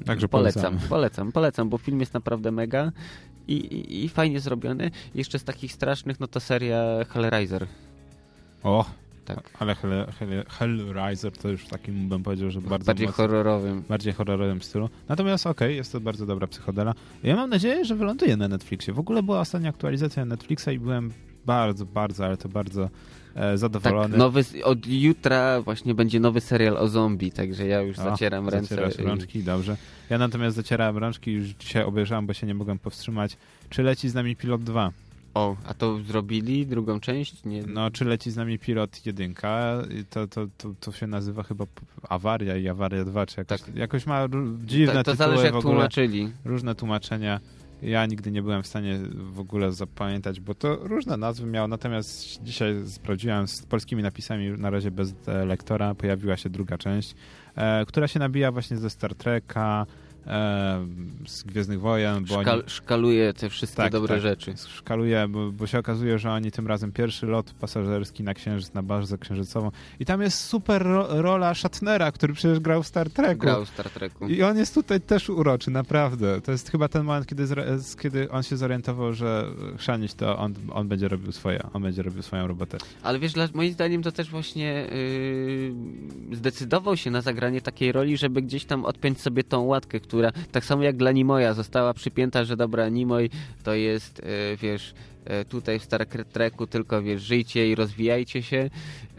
także 0.06 0.28
polecam, 0.28 0.78
polecam, 0.88 1.32
polecam, 1.32 1.68
bo 1.68 1.78
film 1.78 2.00
jest 2.00 2.14
naprawdę 2.14 2.50
mega 2.52 2.92
i, 3.48 4.04
i, 4.04 4.08
fajnie 4.08 4.40
zrobiony. 4.40 4.90
Jeszcze 5.14 5.38
z 5.38 5.44
takich 5.44 5.72
strasznych, 5.72 6.20
no 6.20 6.26
to 6.26 6.40
seria 6.40 7.04
Hellraiser. 7.08 7.66
O, 8.64 8.84
tak. 9.24 9.50
Ale 9.58 9.74
Hell, 9.74 10.06
Hell, 10.18 10.44
Hellraiser 10.48 11.32
to 11.32 11.48
już 11.48 11.62
w 11.62 11.68
takim 11.68 12.08
bym 12.08 12.22
powiedział, 12.22 12.50
że 12.50 12.60
bardzo 12.60 12.86
bardziej 12.86 13.06
mocno, 13.06 13.16
horrorowym. 13.16 13.82
Bardziej 13.88 14.12
horrorowym 14.12 14.62
stylu. 14.62 14.88
Natomiast 15.08 15.46
okej, 15.46 15.68
okay, 15.68 15.74
jest 15.74 15.92
to 15.92 16.00
bardzo 16.00 16.26
dobra 16.26 16.46
psychodela. 16.46 16.94
Ja 17.22 17.36
mam 17.36 17.50
nadzieję, 17.50 17.84
że 17.84 17.94
wyląduje 17.94 18.36
na 18.36 18.48
Netflixie. 18.48 18.94
W 18.94 18.98
ogóle 18.98 19.22
była 19.22 19.40
ostatnia 19.40 19.70
aktualizacja 19.70 20.24
Netflixa 20.24 20.68
i 20.72 20.78
byłem 20.78 21.12
bardzo, 21.46 21.86
bardzo, 21.86 22.24
ale 22.24 22.36
to 22.36 22.48
bardzo 22.48 22.88
e, 23.34 23.58
zadowolony. 23.58 24.08
Tak, 24.08 24.18
nowy, 24.18 24.44
od 24.64 24.86
jutra 24.86 25.62
właśnie 25.62 25.94
będzie 25.94 26.20
nowy 26.20 26.40
serial 26.40 26.76
o 26.76 26.88
zombie, 26.88 27.32
także 27.32 27.66
ja 27.66 27.80
już 27.80 27.98
o, 27.98 28.02
zacieram 28.02 28.48
ręce. 28.48 28.74
Zacierasz 28.74 28.98
rączki, 28.98 29.42
dobrze. 29.42 29.76
Ja 30.10 30.18
natomiast 30.18 30.56
zacierałem 30.56 30.98
rączki, 30.98 31.32
już 31.32 31.48
dzisiaj 31.48 31.84
obejrzałem, 31.84 32.26
bo 32.26 32.32
się 32.32 32.46
nie 32.46 32.54
mogłem 32.54 32.78
powstrzymać. 32.78 33.36
Czy 33.70 33.82
leci 33.82 34.08
z 34.08 34.14
nami 34.14 34.36
Pilot 34.36 34.62
2? 34.62 34.92
O, 35.34 35.56
a 35.66 35.74
to 35.74 35.98
zrobili 35.98 36.66
drugą 36.66 37.00
część? 37.00 37.44
Nie. 37.44 37.62
No, 37.62 37.90
czy 37.90 38.04
leci 38.04 38.30
z 38.30 38.36
nami 38.36 38.58
pilot 38.58 39.06
jedynka, 39.06 39.82
to, 40.10 40.28
to, 40.28 40.46
to, 40.58 40.74
to 40.80 40.92
się 40.92 41.06
nazywa 41.06 41.42
chyba 41.42 41.64
awaria 42.08 42.56
i 42.56 42.68
awaria 42.68 43.04
2, 43.04 43.26
czy 43.26 43.40
jakoś, 43.40 43.62
tak. 43.62 43.76
jakoś 43.76 44.06
ma 44.06 44.28
dziwne 44.64 44.92
to, 44.92 45.02
to 45.02 45.12
tytuły 45.12 45.16
zależy 45.16 45.44
jak 45.54 45.62
tłumaczyli. 45.62 46.32
Różne 46.44 46.74
tłumaczenia. 46.74 47.40
Ja 47.82 48.06
nigdy 48.06 48.30
nie 48.30 48.42
byłem 48.42 48.62
w 48.62 48.66
stanie 48.66 48.98
w 49.14 49.40
ogóle 49.40 49.72
zapamiętać, 49.72 50.40
bo 50.40 50.54
to 50.54 50.76
różne 50.76 51.16
nazwy 51.16 51.46
miało, 51.46 51.68
natomiast 51.68 52.42
dzisiaj 52.42 52.74
sprawdziłem 52.86 53.48
z 53.48 53.62
polskimi 53.62 54.02
napisami, 54.02 54.50
na 54.50 54.70
razie 54.70 54.90
bez 54.90 55.14
lektora, 55.46 55.94
pojawiła 55.94 56.36
się 56.36 56.50
druga 56.50 56.78
część, 56.78 57.14
e, 57.56 57.86
która 57.86 58.08
się 58.08 58.18
nabija 58.18 58.52
właśnie 58.52 58.76
ze 58.76 58.90
Star 58.90 59.14
Treka, 59.14 59.86
e, 60.26 60.86
z 61.26 61.42
Gwiezdnych 61.42 61.80
Wojen. 61.80 62.24
Bo 62.24 62.42
Szkal, 62.42 62.58
oni... 62.58 62.70
Szkaluje 62.70 63.32
te 63.32 63.50
wszystkie 63.50 63.76
tak, 63.76 63.92
dobre 63.92 64.14
tak, 64.14 64.22
rzeczy. 64.22 64.54
Szkaluje, 64.68 65.28
bo, 65.28 65.52
bo, 65.52 65.66
się 65.66 65.78
okazuje, 65.78 66.18
że 66.18 66.30
oni 66.30 66.50
tym 66.50 66.66
razem 66.66 66.92
pierwszy 66.92 67.26
lot 67.26 67.52
pasażerski 67.60 68.22
na 68.22 68.34
Księżyc, 68.34 68.74
na 68.74 68.82
bazę 68.82 69.18
księżycową 69.18 69.70
i 70.00 70.04
tam 70.04 70.22
jest 70.22 70.38
super 70.44 70.82
ro 70.82 71.22
rola 71.22 71.54
Shatnera, 71.54 72.12
który 72.12 72.32
przecież 72.32 72.60
grał 72.60 72.82
w 72.82 72.86
Star 72.86 73.10
Treku. 73.10 73.40
Grał 73.40 73.64
w 73.64 73.68
Star 73.68 73.90
Treku. 73.90 74.28
I 74.28 74.42
on 74.42 74.58
jest 74.58 74.74
tutaj 74.74 75.00
też 75.00 75.28
uroczy, 75.30 75.70
naprawdę. 75.70 76.40
To 76.40 76.52
jest 76.52 76.70
chyba 76.70 76.88
ten 76.88 77.04
moment, 77.04 77.26
kiedy, 77.26 77.44
kiedy 78.00 78.30
on 78.30 78.42
się 78.42 78.56
zorientował, 78.56 79.12
że 79.12 79.46
chrzanić 79.76 80.14
to 80.14 80.38
on, 80.38 80.54
on 80.72 80.88
będzie 80.88 81.08
robił 81.08 81.32
swoje, 81.32 81.60
on 81.72 81.82
będzie 81.82 82.02
robił 82.02 82.22
swoją 82.22 82.46
robotę. 82.46 82.78
Ale 83.02 83.18
wiesz, 83.18 83.32
moim 83.54 83.72
zdaniem 83.72 84.02
to 84.02 84.12
też 84.12 84.30
właśnie 84.30 84.86
yy, 86.30 86.36
zdecydował 86.36 86.96
się 86.96 87.10
na 87.10 87.20
zagranie 87.20 87.60
takiej 87.60 87.92
roli, 87.92 88.16
żeby 88.16 88.42
gdzieś 88.42 88.64
tam 88.64 88.84
odpiąć 88.84 89.20
sobie 89.20 89.44
tą 89.44 89.60
łatkę, 89.60 90.00
która 90.12 90.32
tak 90.52 90.64
samo 90.64 90.82
jak 90.82 90.96
dla 90.96 91.12
Nimoya 91.12 91.54
została 91.54 91.94
przypięta, 91.94 92.44
że 92.44 92.56
dobra, 92.56 92.88
Nimoy 92.88 93.28
to 93.62 93.74
jest, 93.74 94.20
e, 94.20 94.56
wiesz, 94.56 94.94
e, 95.24 95.44
tutaj 95.44 95.78
w 95.78 95.84
Star 95.84 96.06
Treku 96.06 96.66
tylko, 96.66 97.02
wiesz, 97.02 97.22
żyjcie 97.22 97.70
i 97.70 97.74
rozwijajcie 97.74 98.42
się 98.42 98.70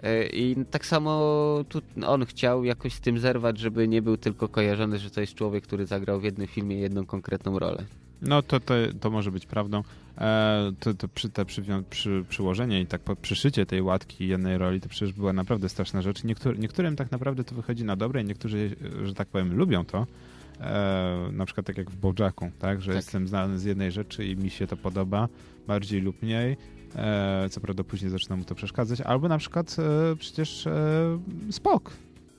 e, 0.03 0.25
i 0.25 0.55
tak 0.71 0.85
samo 0.85 1.65
tu 1.69 1.81
on 2.07 2.25
chciał 2.25 2.63
jakoś 2.63 2.93
z 2.93 2.99
tym 2.99 3.19
zerwać, 3.19 3.59
żeby 3.59 3.87
nie 3.87 4.01
był 4.01 4.17
tylko 4.17 4.47
kojarzony, 4.47 4.99
że 4.99 5.09
to 5.09 5.21
jest 5.21 5.35
człowiek, 5.35 5.63
który 5.63 5.85
zagrał 5.85 6.19
w 6.19 6.23
jednym 6.23 6.47
filmie 6.47 6.77
jedną 6.77 7.05
konkretną 7.05 7.59
rolę. 7.59 7.85
No 8.21 8.41
to, 8.41 8.59
to, 8.59 8.73
to 8.99 9.09
może 9.09 9.31
być 9.31 9.45
prawdą. 9.45 9.83
E, 10.17 10.71
to, 10.79 10.93
to 10.93 11.07
przy, 11.07 11.29
te 11.29 11.45
przy, 11.89 12.23
przyłożenie 12.29 12.81
i 12.81 12.85
tak 12.85 13.01
przyszycie 13.21 13.65
tej 13.65 13.81
łatki 13.81 14.27
jednej 14.27 14.57
roli 14.57 14.81
to 14.81 14.89
przecież 14.89 15.13
była 15.13 15.33
naprawdę 15.33 15.69
straszna 15.69 16.01
rzecz. 16.01 16.23
Niektóry, 16.23 16.57
niektórym 16.57 16.95
tak 16.95 17.11
naprawdę 17.11 17.43
to 17.43 17.55
wychodzi 17.55 17.83
na 17.83 17.95
dobre 17.95 18.21
i 18.21 18.25
niektórzy, 18.25 18.75
że 19.03 19.13
tak 19.13 19.27
powiem, 19.27 19.57
lubią 19.57 19.85
to. 19.85 20.07
E, 20.59 21.29
na 21.31 21.45
przykład 21.45 21.65
tak 21.65 21.77
jak 21.77 21.91
w 21.91 21.97
Bojacku, 21.97 22.51
tak? 22.59 22.81
Że 22.81 22.87
tak. 22.87 22.95
jestem 22.95 23.27
znany 23.27 23.59
z 23.59 23.63
jednej 23.63 23.91
rzeczy 23.91 24.25
i 24.25 24.35
mi 24.35 24.49
się 24.49 24.67
to 24.67 24.77
podoba 24.77 25.27
bardziej 25.67 26.01
lub 26.01 26.21
mniej. 26.21 26.57
E, 26.95 27.47
co 27.49 27.61
prawda 27.61 27.83
później 27.83 28.11
zaczyna 28.11 28.35
mu 28.35 28.43
to 28.43 28.55
przeszkadzać. 28.55 29.01
Albo 29.01 29.27
na 29.27 29.37
przykład 29.37 29.75
e, 29.79 30.15
przecież 30.15 30.67
e, 30.67 31.19
Spok 31.51 31.91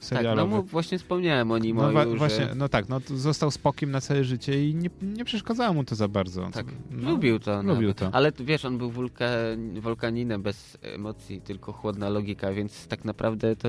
serialowy. 0.04 0.52
Tak, 0.52 0.60
no 0.60 0.62
właśnie 0.62 0.98
wspomniałem 0.98 1.50
o 1.50 1.58
nim. 1.58 1.76
No, 1.76 1.92
wa- 1.92 2.06
właśnie, 2.06 2.48
no 2.56 2.68
tak, 2.68 2.88
no 2.88 3.00
został 3.06 3.50
spokiem 3.50 3.90
na 3.90 4.00
całe 4.00 4.24
życie 4.24 4.68
i 4.68 4.74
nie, 4.74 4.90
nie 5.02 5.24
przeszkadzało 5.24 5.74
mu 5.74 5.84
to 5.84 5.94
za 5.94 6.08
bardzo. 6.08 6.50
Tak, 6.52 6.66
no, 6.90 7.10
lubił 7.10 7.38
to. 7.38 7.62
Lubił 7.62 7.94
to. 7.94 8.10
Ale 8.12 8.32
wiesz, 8.40 8.64
on 8.64 8.78
był 8.78 8.90
wulkan, 8.90 9.80
wulkaninem 9.80 10.42
bez 10.42 10.78
emocji, 10.82 11.40
tylko 11.40 11.72
chłodna 11.72 12.08
logika, 12.08 12.52
więc 12.52 12.86
tak 12.86 13.04
naprawdę 13.04 13.56
to 13.56 13.68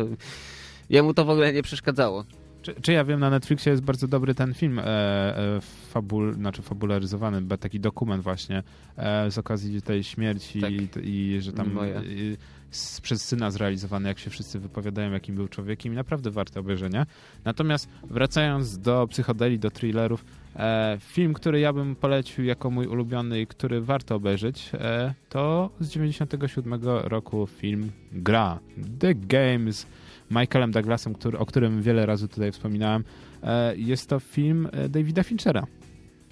jemu 0.89 1.13
to 1.13 1.25
w 1.25 1.29
ogóle 1.29 1.53
nie 1.53 1.63
przeszkadzało. 1.63 2.25
Czy, 2.65 2.75
czy, 2.81 2.93
ja 2.93 3.03
wiem, 3.03 3.19
na 3.19 3.29
Netflixie 3.29 3.71
jest 3.71 3.83
bardzo 3.83 4.07
dobry 4.07 4.35
ten 4.35 4.53
film, 4.53 4.79
e, 4.79 4.83
e, 4.85 5.61
fabul, 5.89 6.33
znaczy 6.33 6.61
fabularyzowany, 6.61 7.57
taki 7.57 7.79
dokument 7.79 8.23
właśnie 8.23 8.63
e, 8.97 9.31
z 9.31 9.37
okazji 9.37 9.81
tej 9.81 10.03
śmierci 10.03 10.61
tak. 10.61 10.71
i, 10.71 10.89
i, 11.03 11.41
że 11.41 11.53
tam 11.53 11.79
i, 12.05 12.37
z, 12.71 13.01
przez 13.01 13.25
syna 13.25 13.51
zrealizowany, 13.51 14.09
jak 14.09 14.19
się 14.19 14.29
wszyscy 14.29 14.59
wypowiadają, 14.59 15.11
jakim 15.11 15.35
był 15.35 15.47
człowiekiem 15.47 15.93
i 15.93 15.95
naprawdę 15.95 16.31
warte 16.31 16.59
obejrzenia. 16.59 17.05
Natomiast 17.43 17.89
wracając 18.09 18.77
do 18.77 19.07
psychodeli, 19.07 19.59
do 19.59 19.71
thrillerów, 19.71 20.25
e, 20.55 20.97
film, 20.99 21.33
który 21.33 21.59
ja 21.59 21.73
bym 21.73 21.95
polecił 21.95 22.45
jako 22.45 22.69
mój 22.69 22.87
ulubiony 22.87 23.41
i 23.41 23.47
który 23.47 23.81
warto 23.81 24.15
obejrzeć, 24.15 24.71
e, 24.73 25.13
to 25.29 25.69
z 25.79 25.89
97 25.89 26.81
roku 26.83 27.47
film 27.47 27.91
Gra. 28.11 28.59
The 28.99 29.15
Games 29.15 29.87
Michaelem 30.31 30.71
Douglasem, 30.71 31.13
który, 31.13 31.37
o 31.37 31.45
którym 31.45 31.81
wiele 31.81 32.05
razy 32.05 32.27
tutaj 32.27 32.51
wspominałem. 32.51 33.03
E, 33.43 33.75
jest 33.77 34.09
to 34.09 34.19
film 34.19 34.69
e, 34.71 34.89
Davida 34.89 35.23
Finchera. 35.23 35.63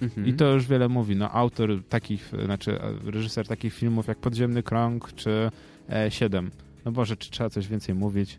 Mhm. 0.00 0.26
I 0.26 0.34
to 0.34 0.52
już 0.52 0.66
wiele 0.66 0.88
mówi. 0.88 1.16
No, 1.16 1.30
autor 1.30 1.70
takich, 1.88 2.32
znaczy 2.44 2.80
e, 2.80 3.10
reżyser 3.10 3.48
takich 3.48 3.74
filmów 3.74 4.06
jak 4.06 4.18
Podziemny 4.18 4.62
Krąg 4.62 5.12
czy 5.12 5.50
Siedem. 6.08 6.50
No 6.84 6.92
Boże, 6.92 7.16
czy 7.16 7.30
trzeba 7.30 7.50
coś 7.50 7.68
więcej 7.68 7.94
mówić? 7.94 8.38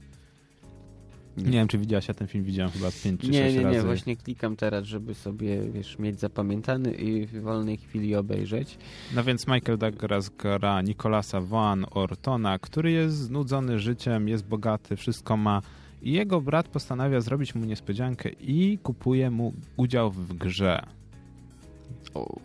Nie 1.37 1.51
wiem, 1.51 1.67
czy 1.67 1.77
widziałaś, 1.77 2.07
ja 2.07 2.13
ten 2.13 2.27
film 2.27 2.43
widziałem 2.43 2.71
chyba 2.71 2.91
5 3.03 3.21
czy 3.21 3.29
nie, 3.29 3.43
6 3.43 3.55
nie, 3.55 3.63
razy. 3.63 3.75
Nie, 3.75 3.81
nie, 3.81 3.87
właśnie 3.87 4.15
klikam 4.15 4.55
teraz, 4.55 4.85
żeby 4.85 5.15
sobie, 5.15 5.71
wiesz, 5.71 5.99
mieć 5.99 6.19
zapamiętany 6.19 6.91
i 6.91 7.25
w 7.25 7.41
wolnej 7.41 7.77
chwili 7.77 8.15
obejrzeć. 8.15 8.77
No 9.15 9.23
więc 9.23 9.47
Michael 9.47 9.77
Douglas 9.77 10.29
gra 10.29 10.81
Nicolasa 10.81 11.41
Van 11.41 11.85
Ortona, 11.91 12.59
który 12.59 12.91
jest 12.91 13.17
znudzony 13.17 13.79
życiem, 13.79 14.27
jest 14.27 14.45
bogaty, 14.45 14.95
wszystko 14.95 15.37
ma 15.37 15.61
i 16.01 16.11
jego 16.11 16.41
brat 16.41 16.67
postanawia 16.67 17.21
zrobić 17.21 17.55
mu 17.55 17.65
niespodziankę 17.65 18.29
i 18.29 18.77
kupuje 18.83 19.31
mu 19.31 19.53
udział 19.77 20.11
w 20.11 20.33
grze. 20.33 20.83
Oh. 22.13 22.39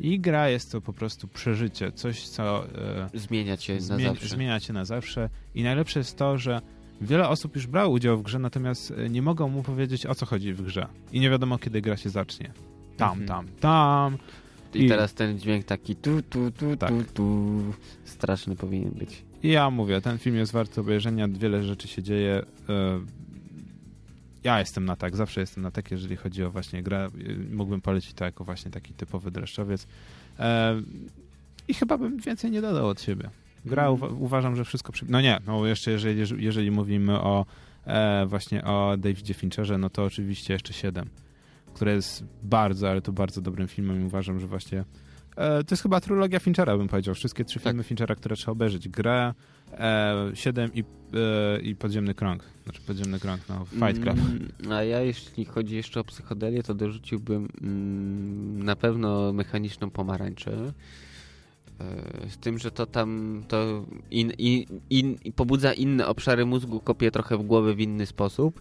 I 0.00 0.20
gra 0.20 0.48
jest 0.48 0.72
to 0.72 0.80
po 0.80 0.92
prostu 0.92 1.28
przeżycie, 1.28 1.92
coś 1.92 2.28
co... 2.28 2.64
E, 2.66 3.10
zmienia 3.14 3.56
cię 3.56 3.74
na 3.74 3.98
zawsze. 3.98 4.28
Zmienia 4.28 4.60
cię 4.60 4.72
na 4.72 4.84
zawsze 4.84 5.28
i 5.54 5.62
najlepsze 5.62 6.00
jest 6.00 6.16
to, 6.16 6.38
że 6.38 6.60
Wiele 7.00 7.28
osób 7.28 7.56
już 7.56 7.66
brało 7.66 7.90
udział 7.90 8.18
w 8.18 8.22
grze, 8.22 8.38
natomiast 8.38 8.90
e, 8.90 9.08
nie 9.08 9.22
mogą 9.22 9.48
mu 9.48 9.62
powiedzieć, 9.62 10.06
o 10.06 10.14
co 10.14 10.26
chodzi 10.26 10.52
w 10.52 10.62
grze. 10.62 10.86
I 11.12 11.20
nie 11.20 11.30
wiadomo, 11.30 11.58
kiedy 11.58 11.80
gra 11.80 11.96
się 11.96 12.10
zacznie. 12.10 12.52
Tam, 12.96 13.20
mhm. 13.20 13.28
tam, 13.28 13.46
tam. 13.60 14.18
I, 14.74 14.84
I, 14.84 14.88
teraz 14.88 15.14
ten 15.14 15.38
dźwięk 15.38 15.64
taki 15.64 15.96
tu, 15.96 16.22
tu, 16.22 16.50
tu, 16.50 16.76
tak. 16.76 16.90
tu, 16.90 17.04
tu. 17.14 17.62
Straszny 18.04 18.56
powinien 18.56 18.90
być. 18.90 19.22
I 19.42 19.48
ja 19.48 19.70
mówię, 19.70 20.00
ten 20.00 20.18
film 20.18 20.36
jest 20.36 20.52
warty 20.52 20.80
obejrzenia, 20.80 21.28
wiele 21.28 21.62
rzeczy 21.62 21.88
się 21.88 22.02
dzieje. 22.02 22.42
E, 22.68 23.00
ja 24.44 24.58
jestem 24.58 24.84
na 24.84 24.96
tak, 24.96 25.16
zawsze 25.16 25.40
jestem 25.40 25.62
na 25.62 25.70
tak, 25.70 25.90
jeżeli 25.90 26.16
chodzi 26.16 26.44
o 26.44 26.50
właśnie 26.50 26.82
grę. 26.82 27.08
Mógłbym 27.50 27.80
polecić 27.80 28.12
to 28.12 28.24
jako 28.24 28.44
właśnie 28.44 28.70
taki 28.70 28.94
typowy 28.94 29.30
dreszczowiec. 29.30 29.86
E, 30.38 30.82
I 31.68 31.74
chyba 31.74 31.98
bym 31.98 32.18
więcej 32.18 32.50
nie 32.50 32.60
dodał 32.60 32.88
od 32.88 33.02
siebie. 33.02 33.30
Gra 33.64 33.90
uwa 33.90 34.06
uważam, 34.08 34.56
że 34.56 34.64
wszystko... 34.64 34.92
Przy... 34.92 35.04
No 35.08 35.20
nie, 35.20 35.40
no 35.46 35.66
jeszcze 35.66 35.90
jeżeli, 35.90 36.44
jeżeli 36.44 36.70
mówimy 36.70 37.20
o 37.20 37.46
e, 37.86 38.26
właśnie 38.26 38.64
o 38.64 38.96
Davidzie 38.98 39.34
Fincherze, 39.34 39.78
no 39.78 39.90
to 39.90 40.04
oczywiście 40.04 40.52
jeszcze 40.52 40.72
7, 40.72 41.08
które 41.74 41.94
jest 41.94 42.24
bardzo, 42.42 42.90
ale 42.90 43.02
to 43.02 43.12
bardzo 43.12 43.40
dobrym 43.40 43.68
filmem 43.68 44.02
i 44.02 44.04
uważam, 44.04 44.40
że 44.40 44.46
właśnie 44.46 44.84
e, 45.36 45.64
to 45.64 45.74
jest 45.74 45.82
chyba 45.82 46.00
trylogia 46.00 46.38
Finchera, 46.40 46.76
bym 46.76 46.88
powiedział. 46.88 47.14
Wszystkie 47.14 47.44
trzy 47.44 47.60
Tak. 47.60 47.72
filmy 47.72 47.82
Finchera, 47.82 48.14
które 48.14 48.36
trzeba 48.36 48.52
obejrzeć. 48.52 48.88
Grę, 48.88 49.34
e, 49.72 50.30
7 50.34 50.70
i, 50.74 50.84
e, 51.14 51.60
i 51.60 51.76
Podziemny 51.76 52.14
Krąg. 52.14 52.44
Znaczy 52.64 52.80
Podziemny 52.86 53.20
Krąg, 53.20 53.40
no 53.48 53.64
Fight 53.64 54.02
Club. 54.02 54.16
Mm, 54.18 54.72
A 54.72 54.82
ja 54.82 55.00
jeśli 55.00 55.44
chodzi 55.44 55.76
jeszcze 55.76 56.00
o 56.00 56.04
psychodelię, 56.04 56.62
to 56.62 56.74
dorzuciłbym 56.74 57.48
mm, 57.62 58.62
na 58.62 58.76
pewno 58.76 59.32
mechaniczną 59.32 59.90
pomarańczę. 59.90 60.72
Z 62.28 62.38
tym, 62.38 62.58
że 62.58 62.70
to 62.70 62.86
tam 62.86 63.42
to 63.48 63.84
in, 64.10 64.30
in, 64.30 64.64
in, 64.90 65.16
pobudza 65.36 65.72
inne 65.72 66.06
obszary 66.06 66.46
mózgu, 66.46 66.80
kopie 66.80 67.10
trochę 67.10 67.38
w 67.38 67.42
głowę 67.42 67.74
w 67.74 67.80
inny 67.80 68.06
sposób. 68.06 68.60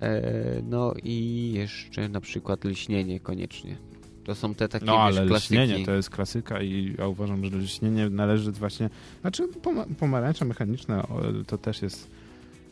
E, 0.00 0.22
No 0.62 0.94
i 1.02 1.50
jeszcze 1.54 2.08
na 2.08 2.20
przykład 2.20 2.64
lśnienie 2.64 3.20
koniecznie. 3.20 3.76
To 4.24 4.34
są 4.34 4.54
te 4.54 4.68
takie 4.68 4.84
No 4.86 4.92
wiesz, 4.92 5.16
ale 5.18 5.26
klasyki. 5.28 5.54
lśnienie 5.54 5.84
to 5.86 5.92
jest 5.92 6.10
klasyka 6.10 6.62
i 6.62 6.94
ja 6.98 7.06
uważam, 7.06 7.44
że 7.44 7.56
lśnienie 7.56 8.10
należy 8.10 8.52
właśnie... 8.52 8.90
Znaczy 9.20 9.48
poma 9.48 9.84
pomarańcza 9.98 10.44
mechaniczna 10.44 11.06
to 11.46 11.58
też 11.58 11.82
jest... 11.82 12.10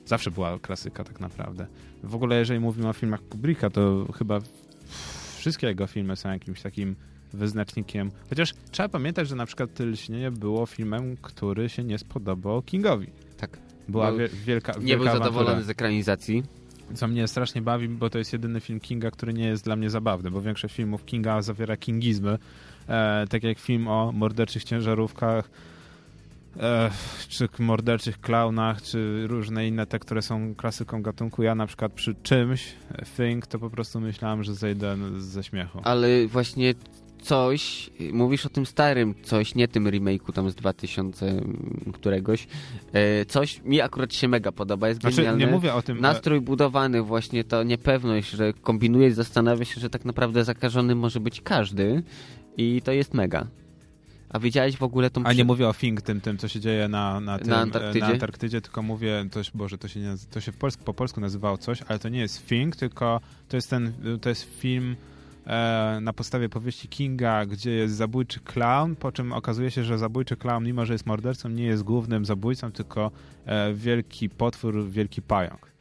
Zawsze 0.07 0.31
była 0.31 0.59
klasyka 0.59 1.05
tak 1.05 1.21
naprawdę. 1.21 1.67
W 2.03 2.15
ogóle 2.15 2.39
jeżeli 2.39 2.61
mówimy 2.61 2.89
o 2.89 2.93
filmach 2.93 3.29
Kubricka, 3.29 3.71
to 3.71 4.07
chyba 4.19 4.41
wszystkie 5.37 5.67
jego 5.67 5.87
filmy 5.87 6.17
są 6.17 6.29
jakimś 6.33 6.63
takim 6.63 6.97
wyznacznikiem. 7.35 8.11
Chociaż 8.29 8.55
trzeba 8.71 8.89
pamiętać, 8.89 9.29
że 9.29 9.37
na 9.37 9.47
przykład 9.47 9.81
Lśnienie 9.81 10.31
było 10.31 10.67
filmem, 10.67 11.17
który 11.23 11.69
się 11.69 11.85
nie 11.85 11.99
spodobał 11.99 12.63
Kingowi. 12.63 13.07
Tak. 13.37 13.59
Była 13.89 14.13
Bo 14.13 14.19
wie, 14.19 14.29
wielka, 14.29 14.73
Nie 14.73 14.87
wielka 14.87 15.05
był 15.05 15.13
zadowolony 15.13 15.51
awantura. 15.51 15.67
z 15.67 15.71
ekranizacji. 15.71 16.43
Co 16.95 17.09
mnie 17.09 17.29
strasznie 17.29 17.63
bawi, 17.63 17.89
bo 17.89 18.11
to 18.11 18.19
jest 18.19 18.33
jedyny 18.33 18.61
film 18.61 18.81
Kinga, 18.81 19.11
który 19.11 19.33
nie 19.35 19.47
jest 19.47 19.65
dla 19.65 19.77
mnie 19.77 19.91
zabawny, 19.91 20.31
bo 20.31 20.43
większość 20.43 20.75
filmów 20.75 21.05
Kinga 21.05 21.43
zawiera 21.43 21.77
kingizmy, 21.77 22.39
e, 22.89 23.27
tak 23.31 23.43
jak 23.43 23.59
film 23.59 23.89
o 23.89 24.13
morderczych 24.13 24.65
ciężarówkach, 24.65 25.51
e, 26.61 26.91
czy 27.29 27.49
morderczych 27.59 28.21
klaunach, 28.21 28.83
czy 28.83 29.27
różne 29.27 29.69
inne 29.69 29.87
te, 29.87 29.99
które 29.99 30.23
są 30.23 30.55
klasyką 30.55 31.03
gatunku. 31.03 31.43
Ja 31.43 31.55
na 31.55 31.67
przykład 31.67 31.93
przy 31.93 32.15
czymś, 32.23 32.73
e, 32.93 33.05
Think, 33.17 33.47
to 33.47 33.59
po 33.59 33.71
prostu 33.71 34.01
myślałem, 34.01 34.45
że 34.45 34.55
zejdę 34.55 34.97
ze 35.19 35.45
śmiechu. 35.45 35.81
Ale 35.85 36.27
właśnie 36.27 36.75
coś, 37.25 37.91
mówisz 38.13 38.47
o 38.47 38.49
tym 38.49 38.67
starym 38.67 39.15
coś, 39.23 39.55
nie 39.55 39.69
tym 39.69 39.85
remake'u 39.85 40.33
tam 40.33 40.51
z 40.51 40.55
2000 40.55 41.41
któregoś, 41.93 42.47
e, 42.93 43.25
coś 43.27 43.63
mi 43.63 43.81
akurat 43.81 44.15
się 44.15 44.29
mega 44.29 44.53
podoba, 44.53 44.89
jest 44.89 45.01
Znaczy, 45.01 45.17
genialne. 45.17 45.45
nie 45.47 45.53
mówię 45.53 45.75
o 45.75 45.83
tym... 45.83 46.01
Nastrój 46.01 46.41
budowany, 46.41 47.03
właśnie 47.03 47.45
to 47.45 47.63
niepewność, 47.63 48.31
że 48.31 48.53
kombinujesz, 48.53 49.15
zastanawia 49.15 49.65
się, 49.65 49.81
że 49.81 49.91
tak 49.91 50.05
naprawdę 50.05 50.45
zakażony 50.45 50.95
może 50.95 51.21
być 51.21 51.41
każdy 51.41 52.03
i 52.57 52.83
to 52.85 52.93
jest 52.93 53.15
mega. 53.15 53.47
A 54.29 54.39
widziałeś 54.39 54.77
w 54.77 54.83
ogóle 54.83 55.11
tą... 55.11 55.25
A 55.25 55.29
nie 55.33 55.35
przy- 55.37 55.45
mówię 55.45 55.69
o 55.69 55.73
Fing, 55.73 56.03
tym, 56.03 56.21
tym 56.21 56.39
co 56.39 56.49
się 56.49 56.61
dzieje 56.61 56.89
na, 56.89 57.21
na, 57.21 57.39
tym, 57.39 57.49
Na 57.49 57.57
e, 57.57 57.61
Antarktydzie? 57.61 58.01
na 58.07 58.13
Antarktydzie, 58.13 58.61
tylko 58.61 58.83
mówię, 58.83 59.27
to, 59.31 59.43
się- 59.43 59.51
Boże, 59.55 59.79
to 59.79 59.89
się, 59.89 60.01
nie, 60.01 60.15
to 60.31 60.41
się 60.41 60.53
w 60.53 60.57
polsku, 60.57 60.85
po 60.85 60.95
polsku 60.95 61.21
nazywało 61.21 61.59
coś, 61.59 61.83
ale 61.89 61.99
to 61.99 62.09
nie 62.09 62.21
jest 62.21 62.39
Fing, 62.47 62.77
tylko 62.77 63.21
to 63.49 63.57
jest 63.57 63.71
ten, 63.71 63.93
to 64.21 64.29
jest 64.29 64.43
film 64.61 64.97
na 66.01 66.13
podstawie 66.13 66.49
powieści 66.49 66.89
Kinga, 66.89 67.47
gdzie 67.47 67.71
jest 67.71 67.95
zabójczy 67.95 68.41
clown, 68.41 68.97
po 68.97 69.13
czym 69.13 69.33
okazuje 69.33 69.71
się, 69.71 69.85
że 69.85 69.99
zabójczy 69.99 70.37
clown, 70.37 70.65
mimo 70.65 70.87
że 70.87 70.93
jest 70.93 71.07
mordercą, 71.07 71.49
nie 71.49 71.65
jest 71.65 71.83
głównym 71.83 72.25
zabójcą, 72.25 72.73
tylko 72.73 73.11
e, 73.47 73.75
wielki 73.75 74.29
potwór, 74.29 74.91
wielki 74.91 75.23
pająk. 75.23 75.73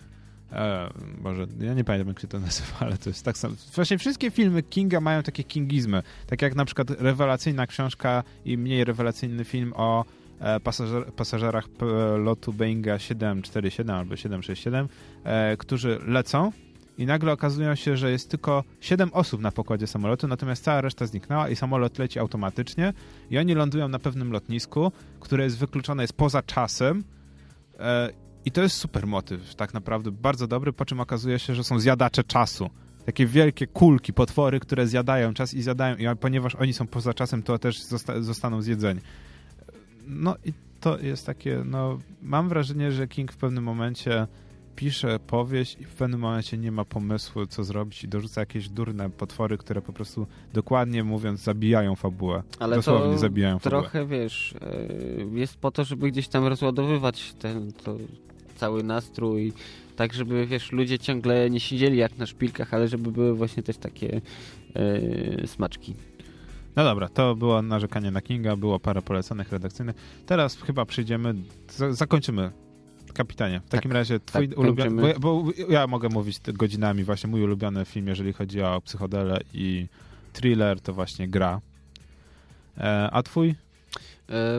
E, 0.52 0.90
Boże, 1.22 1.48
ja 1.60 1.74
nie 1.74 1.84
pamiętam 1.84 2.08
jak 2.08 2.20
się 2.20 2.28
to 2.28 2.40
nazywa, 2.40 2.76
ale 2.80 2.98
to 2.98 3.10
jest 3.10 3.26
tak 3.26 3.38
samo. 3.38 3.56
Właśnie 3.76 3.98
wszystkie 3.98 4.32
filmy 4.32 4.64
Kinga 4.64 5.02
mają 5.02 5.24
takie 5.24 5.44
kingizmy. 5.44 6.04
Tak 6.28 6.42
jak 6.42 6.56
na 6.56 6.66
przykład 6.66 6.90
rewelacyjna 6.90 7.68
książka 7.68 8.24
i 8.46 8.58
mniej 8.58 8.84
rewelacyjny 8.84 9.46
film 9.46 9.74
o 9.76 10.06
e, 10.40 10.60
pasażer, 10.60 11.06
pasażerach 11.06 11.66
lotu 12.18 12.54
Boeinga 12.54 13.00
747 13.00 13.96
albo 13.96 14.16
767, 14.16 14.88
e, 15.24 15.58
którzy 15.58 16.00
lecą 16.08 16.52
i 16.98 17.06
nagle 17.06 17.32
okazują 17.32 17.76
się, 17.76 17.98
że 17.98 18.12
jest 18.12 18.30
tylko 18.30 18.64
7 18.80 19.10
osób 19.14 19.42
na 19.42 19.52
pokładzie 19.52 19.88
samolotu, 19.88 20.28
natomiast 20.28 20.64
cała 20.64 20.82
reszta 20.82 21.06
zniknęła 21.06 21.50
i 21.50 21.56
samolot 21.56 21.98
leci 21.98 22.20
automatycznie 22.20 22.94
i 23.30 23.38
oni 23.38 23.54
lądują 23.54 23.88
na 23.88 24.00
pewnym 24.00 24.32
lotnisku, 24.32 24.92
które 25.20 25.44
jest 25.44 25.58
wykluczone, 25.58 26.04
jest 26.04 26.14
poza 26.14 26.42
czasem 26.42 27.04
e, 27.80 28.10
i 28.46 28.52
to 28.52 28.62
jest 28.62 28.76
super 28.78 29.08
motyw, 29.08 29.56
tak 29.56 29.74
naprawdę 29.74 30.12
bardzo 30.12 30.48
dobry, 30.48 30.74
po 30.74 30.86
czym 30.86 31.00
okazuje 31.00 31.40
się, 31.40 31.56
że 31.56 31.64
są 31.64 31.80
zjadacze 31.80 32.24
czasu. 32.24 32.70
Takie 33.06 33.26
wielkie 33.26 33.68
kulki, 33.68 34.14
potwory, 34.14 34.60
które 34.60 34.88
zjadają 34.88 35.34
czas 35.34 35.54
i 35.54 35.62
zjadają, 35.62 35.96
i 35.96 36.16
ponieważ 36.20 36.56
oni 36.56 36.74
są 36.74 36.88
poza 36.88 37.14
czasem, 37.14 37.44
to 37.44 37.60
też 37.60 37.84
zosta 37.84 38.22
zostaną 38.22 38.62
zjedzeni. 38.62 39.02
No 40.08 40.36
i 40.46 40.54
to 40.80 41.00
jest 41.00 41.26
takie, 41.26 41.62
no 41.66 42.00
mam 42.22 42.50
wrażenie, 42.50 42.92
że 42.92 43.08
King 43.08 43.32
w 43.32 43.38
pewnym 43.38 43.64
momencie 43.64 44.28
pisze 44.76 45.20
powieść 45.20 45.78
i 45.80 45.86
w 45.86 45.94
pewnym 45.96 46.20
momencie 46.20 46.58
nie 46.58 46.72
ma 46.72 46.86
pomysłu, 46.86 47.46
co 47.46 47.64
zrobić 47.64 48.04
i 48.04 48.08
dorzuca 48.08 48.42
jakieś 48.42 48.70
durne 48.70 49.10
potwory, 49.10 49.58
które 49.58 49.82
po 49.82 49.94
prostu 49.94 50.28
dokładnie 50.54 51.04
mówiąc 51.04 51.40
zabijają 51.40 51.96
fabułę. 51.96 52.44
Ale 52.60 52.76
Dosłownie 52.76 53.14
to 53.14 53.18
zabijają 53.20 53.60
fabułę. 53.60 53.82
trochę, 53.82 54.06
wiesz, 54.08 54.56
e, 54.62 55.40
jest 55.40 55.58
po 55.58 55.72
to, 55.72 55.84
żeby 55.84 56.12
gdzieś 56.12 56.28
tam 56.28 56.48
rozładowywać 56.48 57.34
ten 57.34 57.72
to 57.72 57.98
cały 58.56 58.84
nastrój, 58.84 59.54
tak 59.96 60.14
żeby, 60.14 60.46
wiesz, 60.48 60.72
ludzie 60.72 61.00
ciągle 61.00 61.50
nie 61.50 61.60
siedzieli 61.60 61.98
jak 61.98 62.18
na 62.18 62.26
szpilkach, 62.26 62.74
ale 62.74 62.88
żeby 62.88 63.12
były 63.12 63.34
właśnie 63.36 63.64
też 63.64 63.78
takie 63.78 64.22
e, 64.76 65.48
smaczki. 65.48 65.96
No 66.76 66.84
dobra, 66.84 67.10
to 67.10 67.36
było 67.36 67.62
narzekanie 67.62 68.12
na 68.12 68.22
Kinga, 68.22 68.56
było 68.56 68.80
parę 68.80 69.02
poleconych 69.02 69.52
redakcyjnych. 69.52 69.96
Teraz 70.26 70.58
chyba 70.58 70.86
przejdziemy, 70.86 71.36
za, 71.70 71.94
zakończymy. 71.94 72.52
Kapitanie, 73.14 73.62
w 73.66 73.70
takim 73.70 73.92
razie 73.92 74.20
twój 74.20 74.50
tak, 74.50 74.58
ulubiony, 74.58 75.08
ja- 75.10 75.20
bo 75.20 75.44
ja 75.70 75.88
mogę 75.88 76.10
mówić 76.10 76.40
godzinami, 76.54 77.04
właśnie 77.04 77.30
mój 77.30 77.44
ulubiony 77.44 77.86
film, 77.86 78.08
jeżeli 78.08 78.34
chodzi 78.34 78.62
o 78.62 78.82
psychodelę 78.82 79.40
i 79.54 79.88
thriller, 80.34 80.80
to 80.82 80.94
właśnie 80.94 81.28
gra. 81.28 81.62
E, 82.78 83.10
a 83.12 83.24
twój? 83.24 83.56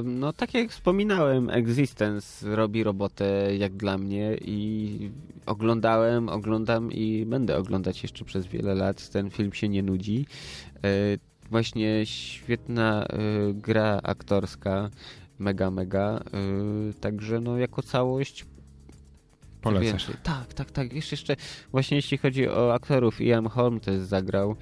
No 0.04 0.32
tak 0.32 0.54
jak 0.54 0.70
wspominałem, 0.70 1.50
Existence 1.50 2.56
robi 2.56 2.84
robotę 2.84 3.56
jak 3.56 3.72
dla 3.76 3.98
mnie 3.98 4.36
i 4.44 5.10
oglądałem, 5.46 6.28
oglądam 6.28 6.92
i 6.92 7.26
będę 7.26 7.56
oglądać 7.56 8.02
jeszcze 8.02 8.24
przez 8.24 8.46
wiele 8.46 8.74
lat. 8.74 9.08
Ten 9.08 9.30
film 9.30 9.52
się 9.52 9.68
nie 9.68 9.82
nudzi. 9.82 10.26
E, 10.84 10.88
Właśnie 11.50 12.06
świetna 12.06 13.04
e, 13.06 13.18
gra 13.54 14.00
aktorska, 14.02 14.90
mega, 15.38 15.70
mega. 15.70 16.20
E, 16.90 17.00
Także 17.00 17.40
no 17.40 17.58
jako 17.58 17.82
całość 17.82 18.46
Polecasz. 19.60 20.10
Tak, 20.22 20.54
tak, 20.54 20.70
tak. 20.70 20.92
Jeszcze, 20.92 21.14
jeszcze 21.14 21.36
właśnie 21.72 21.96
jeśli 21.96 22.18
chodzi 22.18 22.48
o 22.48 22.74
aktorów, 22.74 23.20
Ian 23.20 23.46
Holm 23.48 23.80
też 23.80 24.00
zagrał 24.00 24.56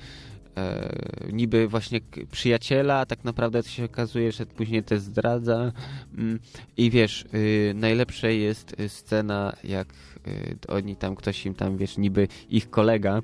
e, 0.56 0.96
niby 1.32 1.68
właśnie 1.68 2.00
przyjaciela, 2.30 2.98
a 2.98 3.06
tak 3.06 3.24
naprawdę 3.24 3.62
to 3.62 3.68
się 3.68 3.84
okazuje, 3.84 4.32
że 4.32 4.46
później 4.46 4.82
też 4.82 5.00
zdradza. 5.00 5.72
Mm, 6.18 6.38
I 6.76 6.90
wiesz, 6.90 7.24
y, 7.34 7.72
najlepsze 7.74 8.34
jest 8.34 8.76
scena, 8.88 9.52
jak 9.64 9.88
y, 10.26 10.56
oni 10.68 10.96
tam, 10.96 11.16
ktoś 11.16 11.46
im 11.46 11.54
tam, 11.54 11.76
wiesz, 11.76 11.98
niby 11.98 12.28
ich 12.50 12.70
kolega 12.70 13.22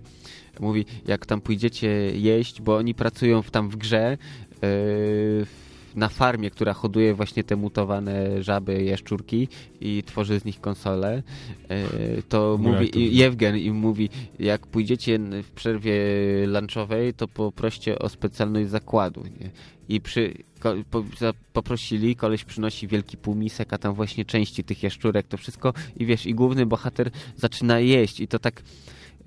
mówi, 0.61 0.85
jak 1.07 1.27
tam 1.27 1.41
pójdziecie 1.41 1.89
jeść, 2.19 2.61
bo 2.63 2.77
oni 2.77 2.95
pracują 2.95 3.43
w, 3.43 3.51
tam 3.51 3.69
w 3.69 3.77
grze, 3.77 4.13
y, 4.13 4.17
w- 5.45 5.68
na 5.99 6.09
farmie, 6.09 6.51
która 6.51 6.73
hoduje 6.73 7.15
właśnie 7.15 7.45
te 7.45 7.57
mutowane 7.57 8.43
żaby, 8.43 8.85
jaszczurki 8.85 9.49
i 9.81 10.03
tworzy 10.07 10.41
z 10.41 10.45
nich 10.45 10.61
konsole, 10.61 11.23
y, 12.19 12.23
to 12.29 12.53
ogóle 12.53 12.73
mówi, 12.73 12.91
to- 12.91 12.99
Jewgen 12.99 13.57
im 13.57 13.77
mówi, 13.77 14.09
jak 14.39 14.67
pójdziecie 14.67 15.19
w 15.43 15.51
przerwie 15.51 15.95
lunchowej, 16.47 17.15
to 17.15 17.29
poproście 17.29 17.99
o 17.99 18.09
specjalność 18.09 18.69
zakładu, 18.71 19.23
nie? 19.41 19.51
I 19.89 20.01
przy, 20.01 20.35
ko, 20.61 20.75
po, 20.91 21.05
poprosili, 21.53 22.17
koleś 22.17 22.45
przynosi 22.45 22.89
wielki 22.89 23.17
półmisek, 23.17 23.73
a 23.73 23.79
tam 23.79 23.95
właśnie 23.95 24.25
części 24.25 24.65
tych 24.65 24.83
jaszczurek, 24.83 25.27
to 25.27 25.37
wszystko 25.37 25.73
i 25.97 26.07
wiesz, 26.07 26.27
i 26.27 26.35
główny 26.35 26.67
bohater 26.67 27.11
zaczyna 27.37 27.81
jeść 27.81 28.21
i 28.21 28.29
to 28.29 28.39
tak... 28.39 28.63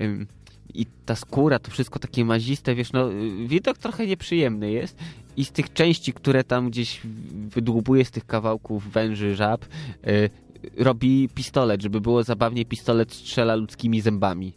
Ym, 0.01 0.28
i 0.74 0.86
ta 1.05 1.15
skóra, 1.15 1.59
to 1.59 1.72
wszystko 1.72 1.99
takie 1.99 2.26
maziste, 2.26 2.76
wiesz, 2.76 2.91
no 2.93 3.11
y, 3.13 3.47
widok 3.47 3.78
trochę 3.78 4.07
nieprzyjemny 4.07 4.72
jest 4.72 4.97
i 5.38 5.45
z 5.45 5.51
tych 5.51 5.74
części, 5.74 6.13
które 6.13 6.43
tam 6.43 6.69
gdzieś 6.69 7.01
wydłubuje 7.34 8.05
z 8.05 8.11
tych 8.11 8.26
kawałków 8.26 8.91
węży, 8.91 9.36
żab, 9.36 9.65
y, 10.07 10.30
robi 10.78 11.30
pistolet, 11.36 11.82
żeby 11.82 12.01
było 12.01 12.24
zabawniej, 12.24 12.65
pistolet 12.65 13.13
strzela 13.13 13.55
ludzkimi 13.55 14.01
zębami. 14.01 14.53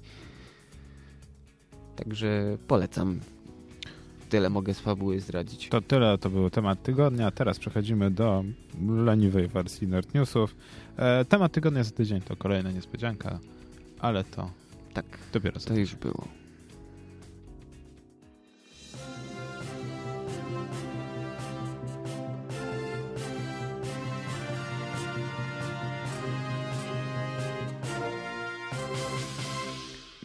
Także 1.97 2.59
polecam. 2.69 3.21
Tyle 4.29 4.51
mogę 4.51 4.75
z 4.75 4.81
fabuły 4.81 5.21
zdradzić. 5.21 5.69
To 5.69 5.81
tyle, 5.81 6.19
to 6.19 6.31
był 6.31 6.51
temat 6.51 6.83
tygodnia. 6.83 7.31
Teraz 7.31 7.59
przechodzimy 7.59 8.11
do 8.11 8.45
leniwej 8.89 9.49
wersji 9.49 9.89
Nerd 9.89 10.15
Newsów. 10.15 10.57
E, 10.97 11.25
temat 11.25 11.53
tygodnia 11.53 11.85
za 11.85 11.91
tydzień 11.91 12.21
to 12.21 12.37
kolejna 12.37 12.71
niespodzianka, 12.71 13.39
ale 14.01 14.25
to 14.25 14.51
tak, 14.95 15.07
dopiero 15.33 15.61
to 15.61 15.75
już 15.75 15.95
było. 15.95 16.29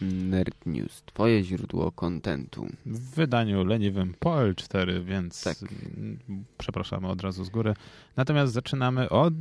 Nerd 0.02 0.66
News, 0.66 1.04
twoje 1.06 1.44
źródło 1.44 1.92
kontentu. 1.92 2.68
W 2.86 3.16
wydaniu 3.16 3.66
leniwym 3.66 4.14
po 4.20 4.30
L4, 4.30 5.04
więc 5.04 5.44
Tak. 5.44 5.58
przepraszamy 6.58 7.08
od 7.08 7.22
razu 7.22 7.44
z 7.44 7.50
góry. 7.50 7.74
Natomiast 8.16 8.54
zaczynamy 8.54 9.10
od 9.10 9.34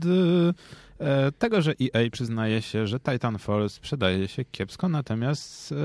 e, 1.01 1.33
tego, 1.33 1.63
że 1.63 1.73
EA 1.83 2.11
przyznaje 2.11 2.63
się, 2.63 2.87
że 2.87 3.01
Titanfall 3.01 3.69
sprzedaje 3.71 4.29
się 4.29 4.45
kiepsko, 4.45 4.89
natomiast 4.89 5.73
e, 5.73 5.77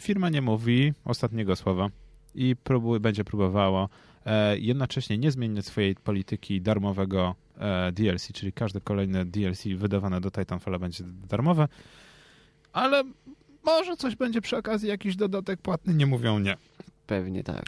firma 0.00 0.28
nie 0.28 0.42
mówi 0.42 0.92
ostatniego 1.04 1.56
słowa 1.56 1.88
i 2.34 2.56
próbuje, 2.64 3.00
będzie 3.00 3.24
próbowało 3.24 3.88
e, 4.26 4.58
jednocześnie 4.58 5.18
nie 5.18 5.30
zmieniać 5.30 5.66
swojej 5.66 5.94
polityki 5.94 6.60
darmowego 6.60 7.34
e, 7.58 7.92
DLC, 7.92 8.32
czyli 8.32 8.52
każde 8.52 8.80
kolejne 8.80 9.24
DLC 9.24 9.64
wydawane 9.76 10.20
do 10.20 10.30
Titanfalla 10.30 10.78
będzie 10.78 11.04
darmowe, 11.28 11.68
ale 12.72 13.04
może 13.64 13.96
coś 13.96 14.16
będzie 14.16 14.40
przy 14.40 14.56
okazji, 14.56 14.88
jakiś 14.88 15.16
dodatek 15.16 15.60
płatny, 15.60 15.94
nie 15.94 16.06
mówią 16.06 16.38
nie. 16.38 16.56
Pewnie 17.06 17.44
tak. 17.44 17.64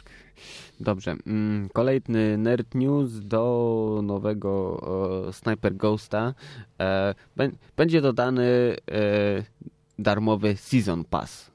Dobrze. 0.79 1.15
mm, 1.27 1.69
Kolejny 1.73 2.37
Nerd 2.37 2.75
News 2.75 3.11
do 3.19 3.99
nowego 4.03 4.81
e, 5.29 5.33
Sniper 5.33 5.75
Ghosta. 5.75 6.33
E, 6.79 7.15
bę- 7.37 7.51
Będzie 7.77 8.01
dodany 8.01 8.75
e, 8.91 9.43
darmowy 9.99 10.55
Season 10.57 11.03
Pass. 11.03 11.50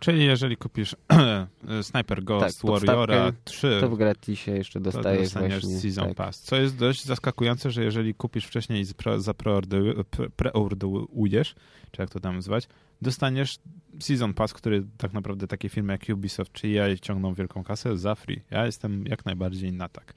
Czyli 0.00 0.24
jeżeli 0.24 0.56
kupisz 0.56 0.96
Sniper 1.82 2.24
Ghost 2.24 2.60
Tak, 2.62 2.70
Warriora 2.70 2.96
podstawkę 3.06 3.32
3, 3.44 3.78
To 3.80 3.88
w 3.88 3.96
gratisie 3.96 4.52
jeszcze 4.52 4.80
to 4.80 4.84
dostajesz 4.84 5.22
dostaniesz 5.22 5.60
właśnie. 5.60 5.80
Season 5.80 6.08
tak. 6.08 6.16
Pass. 6.16 6.40
Co 6.40 6.56
jest 6.56 6.76
dość 6.76 7.04
zaskakujące, 7.04 7.70
że 7.70 7.84
jeżeli 7.84 8.14
kupisz 8.14 8.44
wcześniej 8.44 8.80
i 8.80 8.84
zapro- 8.84 9.18
zapreorderu- 9.20 10.04
pre- 10.04 10.30
preordujesz, 10.36 11.54
czy 11.90 12.02
jak 12.02 12.10
to 12.10 12.20
tam 12.20 12.34
nazwać, 12.34 12.68
dostaniesz 13.02 13.58
Season 14.00 14.34
Pass, 14.34 14.52
który 14.52 14.86
tak 14.98 15.12
naprawdę 15.12 15.46
takie 15.46 15.68
firmy 15.68 15.92
jak 15.92 16.16
Ubisoft 16.16 16.52
czy 16.52 16.68
EA 16.68 16.96
ciągną 16.96 17.34
wielką 17.34 17.64
kasę 17.64 17.98
za 17.98 18.14
free. 18.14 18.42
Ja 18.50 18.66
jestem 18.66 19.04
jak 19.06 19.24
najbardziej 19.24 19.72
na 19.72 19.88
tak. 19.88 20.14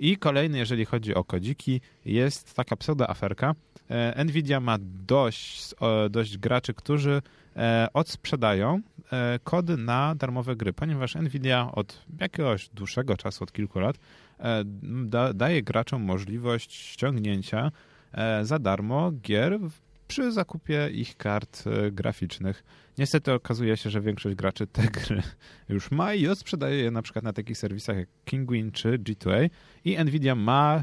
I 0.00 0.16
kolejny, 0.16 0.58
jeżeli 0.58 0.84
chodzi 0.84 1.14
o 1.14 1.24
kodziki, 1.24 1.80
jest 2.04 2.54
taka 2.54 2.76
pseudo-aferka. 2.76 3.54
E, 3.88 4.24
Nvidia 4.24 4.60
ma 4.60 4.78
dość, 5.06 5.74
o, 5.80 6.08
dość 6.08 6.38
graczy, 6.38 6.74
którzy 6.74 7.22
e, 7.56 7.88
odsprzedają 7.94 8.80
e, 9.12 9.38
kody 9.44 9.76
na 9.76 10.14
darmowe 10.14 10.56
gry, 10.56 10.72
ponieważ 10.72 11.14
Nvidia 11.14 11.72
od 11.72 12.04
jakiegoś 12.20 12.68
dłuższego 12.68 13.16
czasu, 13.16 13.44
od 13.44 13.52
kilku 13.52 13.80
lat, 13.80 13.96
e, 14.38 14.62
da, 15.04 15.32
daje 15.32 15.62
graczom 15.62 16.02
możliwość 16.02 16.72
ściągnięcia 16.72 17.72
e, 18.12 18.44
za 18.44 18.58
darmo 18.58 19.12
gier 19.12 19.58
przy 20.10 20.32
zakupie 20.32 20.90
ich 20.92 21.16
kart 21.16 21.64
e, 21.66 21.90
graficznych. 21.90 22.64
Niestety 22.98 23.32
okazuje 23.32 23.76
się, 23.76 23.90
że 23.90 24.00
większość 24.00 24.36
graczy 24.36 24.66
te 24.66 24.82
gry 24.82 25.22
już 25.68 25.90
ma 25.90 26.14
i 26.14 26.28
odsprzedaje 26.28 26.76
je 26.76 26.90
na 26.90 27.02
przykład 27.02 27.24
na 27.24 27.32
takich 27.32 27.58
serwisach 27.58 27.96
jak 27.96 28.08
Kinguin 28.24 28.72
czy 28.72 28.98
G2A 28.98 29.50
i 29.84 30.04
Nvidia 30.04 30.34
ma 30.34 30.82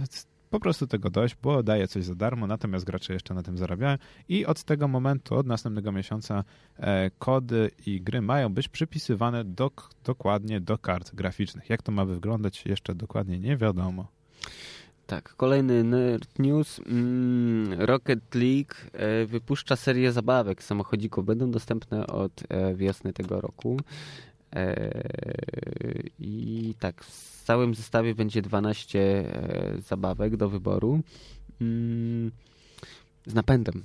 po 0.49 0.59
prostu 0.59 0.87
tego 0.87 1.09
dość, 1.09 1.35
bo 1.43 1.63
daje 1.63 1.87
coś 1.87 2.03
za 2.03 2.15
darmo, 2.15 2.47
natomiast 2.47 2.85
gracze 2.85 3.13
jeszcze 3.13 3.33
na 3.33 3.43
tym 3.43 3.57
zarabiają 3.57 3.97
i 4.29 4.45
od 4.45 4.63
tego 4.63 4.87
momentu, 4.87 5.35
od 5.35 5.47
następnego 5.47 5.91
miesiąca 5.91 6.43
e, 6.77 7.11
kody 7.19 7.71
i 7.85 8.01
gry 8.01 8.21
mają 8.21 8.49
być 8.49 8.67
przypisywane 8.67 9.45
dok- 9.45 9.89
dokładnie 10.03 10.61
do 10.61 10.77
kart 10.77 11.15
graficznych. 11.15 11.69
Jak 11.69 11.81
to 11.81 11.91
ma 11.91 12.05
wyglądać 12.05 12.65
jeszcze 12.65 12.95
dokładnie 12.95 13.39
nie 13.39 13.57
wiadomo. 13.57 14.07
Tak, 15.07 15.35
kolejny 15.37 15.83
nerd 15.83 16.39
news. 16.39 16.79
Mm, 16.79 17.73
Rocket 17.81 18.35
League 18.35 18.75
e, 18.93 19.25
wypuszcza 19.25 19.75
serię 19.75 20.11
zabawek 20.11 20.63
samochodzików. 20.63 21.25
Będą 21.25 21.51
dostępne 21.51 22.07
od 22.07 22.43
e, 22.49 22.75
wiosny 22.75 23.13
tego 23.13 23.41
roku. 23.41 23.79
E, 24.55 24.91
I 26.19 26.73
tak, 26.79 27.03
w 27.03 27.43
całym 27.43 27.75
zestawie 27.75 28.15
będzie 28.15 28.41
12 28.41 28.99
e, 28.99 29.81
zabawek 29.81 30.37
do 30.37 30.49
wyboru. 30.49 30.99
Mm, 31.61 32.31
z 33.25 33.33
napędem. 33.33 33.83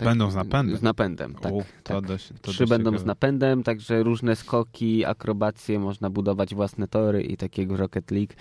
Tak, 0.00 0.08
Będą 0.08 0.30
z 0.30 0.34
napędem? 0.34 0.76
Z 0.76 0.82
napędem, 0.82 1.34
tak. 1.34 1.52
To 1.52 1.94
tak. 1.94 2.06
dość, 2.06 2.28
to 2.42 2.50
Trzy 2.52 2.66
będą 2.66 2.90
ciekawe. 2.90 2.98
z 2.98 3.06
napędem, 3.06 3.62
także 3.62 4.02
różne 4.02 4.36
skoki, 4.36 5.04
akrobacje, 5.04 5.78
można 5.78 6.10
budować 6.10 6.54
własne 6.54 6.88
tory 6.88 7.22
i 7.22 7.36
takiego 7.36 7.76
Rocket 7.76 8.10
League 8.10 8.32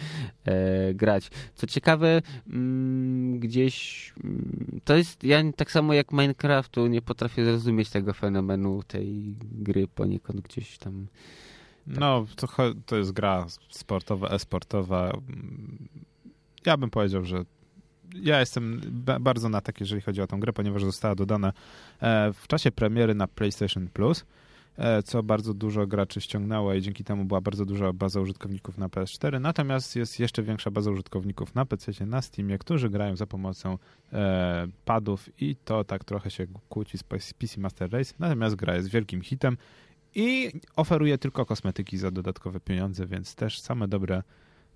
e, 0.45 0.93
grać. 0.93 1.29
Co 1.55 1.67
ciekawe, 1.67 2.21
mm, 2.49 3.39
gdzieś 3.39 4.13
mm, 4.23 4.79
to 4.83 4.95
jest, 4.95 5.23
ja 5.23 5.43
tak 5.55 5.71
samo 5.71 5.93
jak 5.93 6.11
Minecraftu 6.11 6.87
nie 6.87 7.01
potrafię 7.01 7.45
zrozumieć 7.45 7.89
tego 7.89 8.13
fenomenu 8.13 8.83
tej 8.87 9.35
gry 9.51 9.87
poniekąd 9.87 10.41
gdzieś 10.41 10.77
tam. 10.77 11.07
No, 11.87 12.25
to, 12.35 12.47
to 12.85 12.97
jest 12.97 13.11
gra 13.11 13.45
sportowa, 13.69 14.27
e-sportowa. 14.29 15.09
Mm, 15.09 15.87
Ja 16.65 16.77
bym 16.77 16.89
powiedział, 16.89 17.25
że 17.25 17.45
ja 18.15 18.39
jestem 18.39 18.81
ba- 18.85 19.19
bardzo 19.19 19.49
na 19.49 19.61
tak, 19.61 19.79
jeżeli 19.79 20.01
chodzi 20.01 20.21
o 20.21 20.27
tę 20.27 20.37
grę, 20.39 20.53
ponieważ 20.53 20.83
została 20.83 21.15
dodana 21.15 21.53
e, 22.01 22.33
w 22.33 22.47
czasie 22.47 22.71
premiery 22.71 23.15
na 23.15 23.27
PlayStation 23.27 23.87
Plus, 23.87 24.25
e, 24.77 25.03
co 25.03 25.23
bardzo 25.23 25.53
dużo 25.53 25.87
graczy 25.87 26.21
ściągnęło 26.21 26.73
i 26.73 26.81
dzięki 26.81 27.03
temu 27.03 27.25
była 27.25 27.41
bardzo 27.41 27.65
duża 27.65 27.93
baza 27.93 28.19
użytkowników 28.21 28.77
na 28.77 28.87
PS4. 28.87 29.41
Natomiast 29.41 29.95
jest 29.95 30.19
jeszcze 30.19 30.43
większa 30.43 30.71
baza 30.71 30.91
użytkowników 30.91 31.55
na 31.55 31.65
PC, 31.65 32.05
na 32.05 32.21
Steamie, 32.21 32.57
którzy 32.57 32.89
grają 32.89 33.15
za 33.15 33.27
pomocą 33.27 33.77
e, 34.13 34.67
padów 34.85 35.41
i 35.41 35.55
to 35.55 35.83
tak 35.83 36.03
trochę 36.03 36.31
się 36.31 36.47
kłóci 36.69 36.97
z 36.97 37.03
PC 37.33 37.61
Master 37.61 37.91
Race. 37.91 38.13
Natomiast 38.19 38.55
gra 38.55 38.75
jest 38.75 38.89
wielkim 38.89 39.21
hitem 39.21 39.57
i 40.15 40.51
oferuje 40.75 41.17
tylko 41.17 41.45
kosmetyki 41.45 41.97
za 41.97 42.11
dodatkowe 42.11 42.59
pieniądze, 42.59 43.07
więc 43.07 43.35
też 43.35 43.59
same 43.59 43.87
dobre 43.87 44.23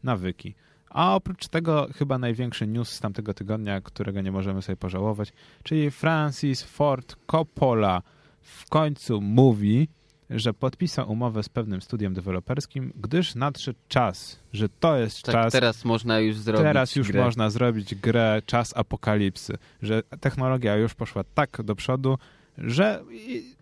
nawyki. 0.03 0.55
A 0.93 1.15
oprócz 1.15 1.47
tego 1.47 1.87
chyba 1.95 2.17
największy 2.17 2.67
news 2.67 2.89
z 2.89 2.99
tamtego 2.99 3.33
tygodnia, 3.33 3.81
którego 3.81 4.21
nie 4.21 4.31
możemy 4.31 4.61
sobie 4.61 4.75
pożałować, 4.77 5.33
czyli 5.63 5.91
Francis 5.91 6.63
Ford 6.63 7.15
Coppola 7.25 8.01
w 8.41 8.69
końcu 8.69 9.21
mówi, 9.21 9.87
że 10.29 10.53
podpisał 10.53 11.11
umowę 11.11 11.43
z 11.43 11.49
pewnym 11.49 11.81
studiem 11.81 12.13
deweloperskim, 12.13 12.93
gdyż 12.95 13.35
nadszedł 13.35 13.79
czas, 13.87 14.39
że 14.53 14.69
to 14.69 14.97
jest 14.97 15.21
Tak, 15.23 15.35
czas, 15.35 15.53
teraz 15.53 15.85
można 15.85 16.19
już 16.19 16.37
zrobić 16.37 16.63
Teraz 16.63 16.95
już 16.95 17.11
grę. 17.11 17.23
można 17.23 17.49
zrobić 17.49 17.95
grę 17.95 18.41
Czas 18.45 18.77
Apokalipsy, 18.77 19.57
że 19.81 20.03
technologia 20.19 20.75
już 20.75 20.93
poszła 20.93 21.23
tak 21.33 21.61
do 21.63 21.75
przodu, 21.75 22.17
że 22.57 23.03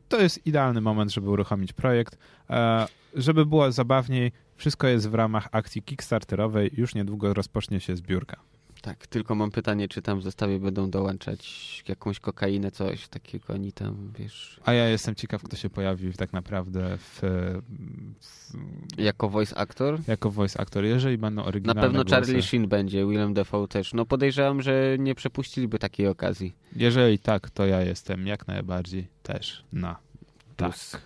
to 0.10 0.22
jest 0.22 0.46
idealny 0.48 0.82
moment, 0.82 1.14
żeby 1.14 1.30
uruchomić 1.30 1.74
projekt. 1.74 2.18
E, 2.50 2.88
żeby 3.16 3.46
było 3.46 3.72
zabawniej, 3.72 4.32
wszystko 4.62 4.88
jest 4.88 5.10
w 5.10 5.14
ramach 5.14 5.48
akcji 5.52 5.82
kickstarterowej, 5.84 6.72
już 6.78 6.96
niedługo 6.96 7.34
rozpocznie 7.34 7.80
się 7.80 7.96
zbiórka. 7.96 8.38
Tak, 8.82 9.08
tylko 9.08 9.36
mam 9.36 9.52
pytanie, 9.52 9.88
czy 9.88 10.02
tam 10.02 10.20
w 10.20 10.24
zestawie 10.24 10.60
będą 10.60 10.90
dołączać 10.90 11.84
jakąś 11.88 12.20
kokainę, 12.20 12.72
coś 12.72 13.08
takiego, 13.08 13.54
oni 13.54 13.72
tam, 13.74 14.12
wiesz, 14.20 14.60
A 14.66 14.74
ja 14.74 14.90
jestem 14.90 15.16
ciekaw, 15.16 15.44
kto 15.44 15.56
się 15.56 15.70
pojawi 15.70 16.14
tak 16.14 16.34
naprawdę 16.34 16.98
w, 16.98 17.20
w, 18.20 18.54
jako 18.98 19.30
voice 19.30 19.58
actor? 19.58 20.00
jako 20.08 20.32
voice 20.32 20.60
actor, 20.60 20.84
jeżeli 20.84 21.18
będą 21.18 21.42
Na 21.42 21.48
oryginalne 21.48 21.82
pewno 21.82 22.04
głosy. 22.04 22.16
Charlie 22.16 22.42
Sheen 22.42 22.68
będzie, 22.68 23.06
Willem 23.06 23.34
Dafoe 23.34 23.68
też. 23.68 23.94
No 23.94 24.06
podejrzewam, 24.06 24.62
że 24.62 24.96
nie 25.00 25.16
przepuściliby 25.16 25.80
takiej 25.80 26.08
okazji. 26.08 26.54
Jeżeli 26.76 27.20
tak, 27.20 27.50
to 27.50 27.66
ja 27.66 27.82
jestem 27.82 28.28
jak 28.28 28.48
najbardziej 28.48 29.08
też 29.24 29.64
na 29.74 29.98
Plus. 30.58 30.92
tak. 30.92 31.02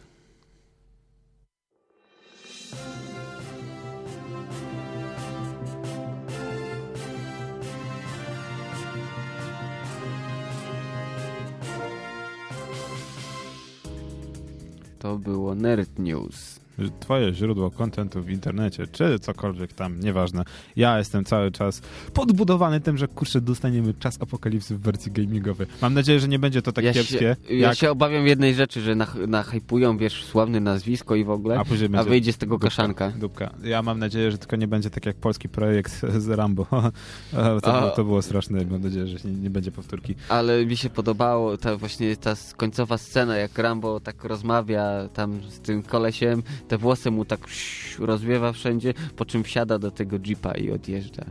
To 15.06 15.18
było 15.18 15.56
Nerd 15.56 15.99
News. 15.99 16.60
Twoje 16.99 17.34
źródło 17.34 17.71
kontentu 17.71 18.21
w 18.21 18.30
internecie, 18.30 18.88
czy 18.88 19.19
cokolwiek 19.19 19.73
tam, 19.73 19.99
nieważne. 19.99 20.43
Ja 20.76 20.97
jestem 20.97 21.26
cały 21.26 21.51
czas 21.51 21.82
podbudowany 22.13 22.82
tym, 22.82 22.97
że 22.97 23.07
kurczę, 23.07 23.41
dostaniemy 23.41 23.93
czas 23.93 24.21
apokalipsy 24.21 24.76
w 24.76 24.80
wersji 24.82 25.11
gamingowej. 25.11 25.67
Mam 25.82 25.93
nadzieję, 25.93 26.19
że 26.19 26.28
nie 26.28 26.39
będzie 26.39 26.61
to 26.61 26.71
tak 26.71 26.86
ja 26.86 26.93
kiepskie. 26.93 27.36
Się, 27.47 27.55
ja 27.55 27.76
się 27.76 27.91
obawiam 27.91 28.28
jednej 28.28 28.55
rzeczy, 28.55 28.82
że 28.82 28.95
nach, 28.95 29.15
nachajpują, 29.28 29.97
wiesz, 29.97 30.26
sławne 30.26 30.59
nazwisko 30.59 31.15
i 31.15 31.23
w 31.23 31.30
ogóle, 31.30 31.57
a, 31.57 31.99
a 31.99 32.03
wyjdzie 32.03 32.34
z 32.34 32.38
tego 32.38 32.55
dupka, 32.55 32.67
kaszanka. 32.67 33.09
Dupka. 33.09 33.53
Ja 33.63 33.82
mam 33.82 33.99
nadzieję, 33.99 34.32
że 34.32 34.38
tylko 34.38 34.55
nie 34.55 34.67
będzie 34.67 34.89
tak 34.89 35.05
jak 35.05 35.15
polski 35.15 35.49
projekt 35.49 36.01
z 36.26 36.30
Rambo. 36.30 36.65
to, 37.63 37.71
było, 37.80 37.89
to 37.95 38.03
było 38.03 38.21
straszne. 38.21 38.65
Mam 38.65 38.82
nadzieję, 38.82 39.07
że 39.07 39.30
nie, 39.30 39.36
nie 39.36 39.49
będzie 39.49 39.71
powtórki. 39.71 40.15
Ale 40.30 40.65
mi 40.65 40.78
się 40.78 40.89
podobało 40.89 41.57
ta 41.57 41.78
właśnie 41.78 42.15
ta 42.17 42.34
końcowa 42.57 42.97
scena, 42.97 43.38
jak 43.38 43.57
Rambo 43.57 43.99
tak 43.99 44.23
rozmawia 44.23 45.09
tam 45.13 45.41
z 45.49 45.59
tym 45.59 45.84
kolesiem, 45.84 46.43
te 46.68 46.78
włosy 46.78 47.11
mu 47.11 47.26
tak 47.26 47.39
rozwiewa 47.99 48.51
wszędzie, 48.51 48.93
po 49.16 49.26
czym 49.26 49.43
wsiada 49.43 49.80
do 49.80 49.91
tego 49.91 50.18
jeepa 50.26 50.51
i 50.51 50.72
odjeżdża. 50.72 51.26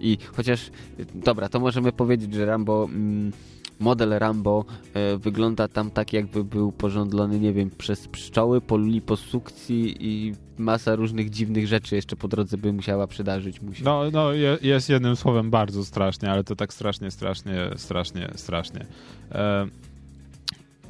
I 0.00 0.18
chociaż, 0.32 0.70
dobra, 1.14 1.48
to 1.48 1.60
możemy 1.60 1.92
powiedzieć, 1.92 2.34
że 2.34 2.46
Rambo... 2.46 2.84
Mm, 2.84 3.32
model 3.80 4.10
Rambo 4.18 4.64
e, 4.94 5.16
wygląda 5.16 5.68
tam 5.68 5.90
tak, 5.90 6.12
jakby 6.12 6.44
był 6.44 6.72
porządlony, 6.72 7.40
nie 7.40 7.52
wiem, 7.52 7.70
przez 7.78 8.08
pszczoły, 8.08 8.60
po 9.06 9.16
sukcji 9.16 9.96
i 10.00 10.34
masa 10.58 10.96
różnych 10.96 11.30
dziwnych 11.30 11.66
rzeczy 11.66 11.96
jeszcze 11.96 12.16
po 12.16 12.28
drodze 12.28 12.58
by 12.58 12.72
musiała 12.72 13.06
przydarzyć 13.06 13.62
mu 13.62 13.74
się. 13.74 13.84
No, 13.84 14.02
no 14.12 14.32
jest 14.62 14.88
jednym 14.88 15.16
słowem 15.16 15.50
bardzo 15.50 15.84
strasznie, 15.84 16.30
ale 16.30 16.44
to 16.44 16.56
tak 16.56 16.72
strasznie, 16.72 17.10
strasznie, 17.10 17.70
strasznie, 17.76 18.30
strasznie. 18.36 18.86
E, 19.32 19.66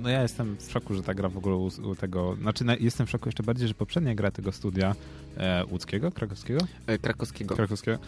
no 0.00 0.08
ja 0.08 0.22
jestem 0.22 0.56
w 0.56 0.70
szoku, 0.70 0.94
że 0.94 1.02
ta 1.02 1.14
gra 1.14 1.28
w 1.28 1.38
ogóle 1.38 1.56
u, 1.56 1.70
u 1.90 1.94
tego... 1.94 2.36
Znaczy 2.40 2.64
na, 2.64 2.76
jestem 2.76 3.06
w 3.06 3.10
szoku 3.10 3.28
jeszcze 3.28 3.42
bardziej, 3.42 3.68
że 3.68 3.74
poprzednia 3.74 4.14
gra 4.14 4.30
tego 4.30 4.52
studia 4.52 4.94
e, 5.36 5.64
łódzkiego, 5.70 6.12
krakowskiego? 6.12 6.60
E, 6.86 6.98
krakowskiego. 6.98 7.54
Krakowskiego. 7.54 7.98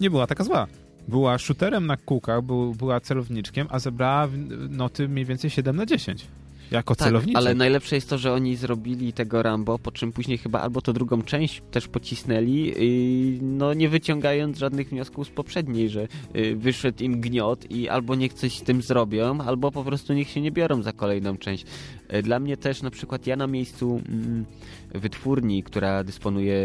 Nie 0.00 0.10
była 0.10 0.26
taka 0.26 0.44
zła. 0.44 0.66
Była 1.08 1.38
shooterem 1.38 1.86
na 1.86 1.96
kółkach, 1.96 2.42
był, 2.42 2.74
była 2.74 3.00
celowniczkiem, 3.00 3.66
a 3.70 3.78
zebrała 3.78 4.28
noty 4.70 5.08
mniej 5.08 5.24
więcej 5.24 5.50
7 5.50 5.76
na 5.76 5.86
10 5.86 6.26
jako 6.70 6.94
tak, 6.94 7.08
celowniczek. 7.08 7.36
ale 7.36 7.54
najlepsze 7.54 7.94
jest 7.94 8.08
to, 8.08 8.18
że 8.18 8.32
oni 8.32 8.56
zrobili 8.56 9.12
tego 9.12 9.42
Rambo, 9.42 9.78
po 9.78 9.92
czym 9.92 10.12
później 10.12 10.38
chyba 10.38 10.60
albo 10.60 10.80
to 10.82 10.92
drugą 10.92 11.22
część 11.22 11.62
też 11.70 11.88
pocisnęli, 11.88 12.66
yy, 12.66 13.38
no 13.42 13.74
nie 13.74 13.88
wyciągając 13.88 14.58
żadnych 14.58 14.88
wniosków 14.88 15.26
z 15.26 15.30
poprzedniej, 15.30 15.90
że 15.90 16.08
yy, 16.34 16.56
wyszedł 16.56 17.04
im 17.04 17.20
gniot 17.20 17.70
i 17.70 17.88
albo 17.88 18.14
niech 18.14 18.32
coś 18.32 18.58
z 18.58 18.62
tym 18.62 18.82
zrobią, 18.82 19.40
albo 19.40 19.70
po 19.70 19.84
prostu 19.84 20.12
niech 20.12 20.30
się 20.30 20.40
nie 20.40 20.52
biorą 20.52 20.82
za 20.82 20.92
kolejną 20.92 21.36
część. 21.36 21.66
Yy, 22.12 22.22
dla 22.22 22.40
mnie 22.40 22.56
też 22.56 22.82
na 22.82 22.90
przykład 22.90 23.26
ja 23.26 23.36
na 23.36 23.46
miejscu 23.46 24.00
mm, 24.08 24.44
wytwórni, 24.94 25.62
która 25.62 26.04
dysponuje 26.04 26.56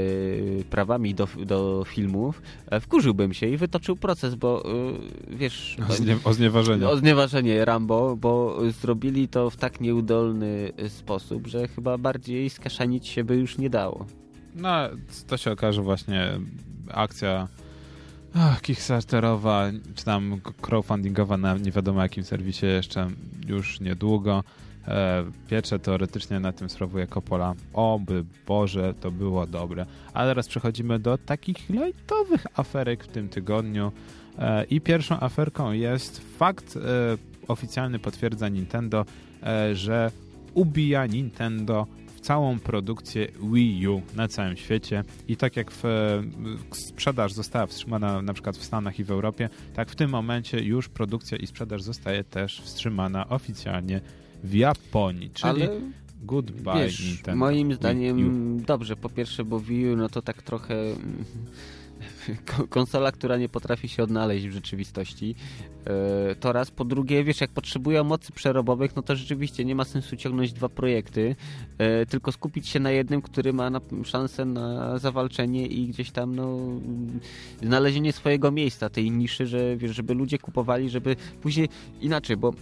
prawami 0.69 1.15
do, 1.15 1.27
do 1.45 1.83
filmów, 1.87 2.41
e, 2.67 2.79
wkurzyłbym 2.79 3.33
się 3.33 3.47
i 3.47 3.57
wytoczył 3.57 3.95
proces, 3.95 4.35
bo 4.35 4.63
yy, 5.29 5.37
wiesz... 5.37 5.77
O, 5.89 5.93
znie, 5.93 6.17
o 6.23 6.33
znieważenie. 6.33 6.87
O 6.87 6.97
znieważenie 6.97 7.65
Rambo, 7.65 8.15
bo 8.15 8.57
zrobili 8.81 9.27
to 9.27 9.49
w 9.49 9.57
tak 9.57 9.81
nie 9.81 9.89
nieudolny 9.89 10.71
sposób, 10.87 11.47
że 11.47 11.67
chyba 11.67 11.97
bardziej 11.97 12.49
skaszanić 12.49 13.07
się 13.07 13.23
by 13.23 13.35
już 13.35 13.57
nie 13.57 13.69
dało. 13.69 14.05
No, 14.55 14.69
to 15.27 15.37
się 15.37 15.51
okaże 15.51 15.81
właśnie 15.81 16.39
akcja 16.87 17.47
ach, 18.35 18.61
Kickstarterowa, 18.61 19.71
czy 19.95 20.05
tam 20.05 20.41
crowdfundingowa 20.61 21.37
na 21.37 21.57
nie 21.57 21.71
wiadomo 21.71 22.01
jakim 22.01 22.23
serwisie 22.23 22.65
jeszcze 22.65 23.07
już 23.47 23.79
niedługo. 23.79 24.43
E, 24.87 25.25
piecze 25.49 25.79
teoretycznie 25.79 26.39
na 26.39 26.51
tym 26.51 26.69
sprawuje 26.69 27.07
Coppola. 27.07 27.55
Oby 27.73 28.25
Boże, 28.47 28.93
to 29.01 29.11
było 29.11 29.47
dobre. 29.47 29.85
A 30.13 30.25
teraz 30.25 30.47
przechodzimy 30.47 30.99
do 30.99 31.17
takich 31.17 31.69
lightowych 31.69 32.45
aferek 32.55 33.03
w 33.03 33.07
tym 33.07 33.29
tygodniu. 33.29 33.91
E, 34.39 34.63
I 34.63 34.81
pierwszą 34.81 35.19
aferką 35.19 35.71
jest 35.71 36.21
fakt 36.37 36.75
e, 36.75 36.79
oficjalny 37.47 37.99
potwierdza 37.99 38.49
Nintendo, 38.49 39.05
że 39.73 40.11
ubija 40.53 41.05
Nintendo 41.05 41.87
całą 42.21 42.59
produkcję 42.59 43.27
Wii 43.53 43.87
U 43.87 44.01
na 44.15 44.27
całym 44.27 44.57
świecie 44.57 45.03
i 45.27 45.37
tak 45.37 45.55
jak 45.55 45.71
w, 45.71 45.83
sprzedaż 46.71 47.33
została 47.33 47.65
wstrzymana 47.65 48.21
na 48.21 48.33
przykład 48.33 48.57
w 48.57 48.63
Stanach 48.63 48.99
i 48.99 49.03
w 49.03 49.11
Europie, 49.11 49.49
tak 49.73 49.89
w 49.89 49.95
tym 49.95 50.09
momencie 50.09 50.59
już 50.59 50.89
produkcja 50.89 51.37
i 51.37 51.47
sprzedaż 51.47 51.81
zostaje 51.81 52.23
też 52.23 52.61
wstrzymana 52.61 53.29
oficjalnie 53.29 54.01
w 54.43 54.53
Japonii, 54.53 55.29
czyli 55.29 55.63
Ale... 55.63 55.69
Goodbye 56.23 56.73
Wiesz, 56.73 57.05
Nintendo. 57.05 57.39
Moim 57.39 57.73
zdaniem 57.73 58.63
dobrze, 58.63 58.95
po 58.95 59.09
pierwsze, 59.09 59.43
bo 59.43 59.59
Wii 59.59 59.89
U 59.89 59.95
no 59.95 60.09
to 60.09 60.21
tak 60.21 60.41
trochę 60.41 60.75
konsola, 62.69 63.11
która 63.11 63.37
nie 63.37 63.49
potrafi 63.49 63.89
się 63.89 64.03
odnaleźć 64.03 64.47
w 64.47 64.51
rzeczywistości. 64.51 65.35
E, 65.85 66.35
to 66.35 66.51
raz. 66.51 66.71
Po 66.71 66.85
drugie, 66.85 67.23
wiesz, 67.23 67.41
jak 67.41 67.51
potrzebują 67.51 68.03
mocy 68.03 68.31
przerobowych, 68.31 68.95
no 68.95 69.01
to 69.01 69.15
rzeczywiście 69.15 69.65
nie 69.65 69.75
ma 69.75 69.85
sensu 69.85 70.15
ciągnąć 70.15 70.53
dwa 70.53 70.69
projekty, 70.69 71.35
e, 71.77 72.05
tylko 72.05 72.31
skupić 72.31 72.67
się 72.67 72.79
na 72.79 72.91
jednym, 72.91 73.21
który 73.21 73.53
ma 73.53 73.69
na, 73.69 73.81
szansę 74.03 74.45
na 74.45 74.97
zawalczenie 74.97 75.67
i 75.67 75.87
gdzieś 75.87 76.11
tam 76.11 76.35
no, 76.35 76.57
znalezienie 77.63 78.13
swojego 78.13 78.51
miejsca, 78.51 78.89
tej 78.89 79.11
niszy, 79.11 79.47
że, 79.47 79.77
wiesz, 79.77 79.95
żeby 79.95 80.13
ludzie 80.13 80.37
kupowali, 80.37 80.89
żeby 80.89 81.15
później 81.41 81.69
inaczej, 82.01 82.37
bo 82.37 82.53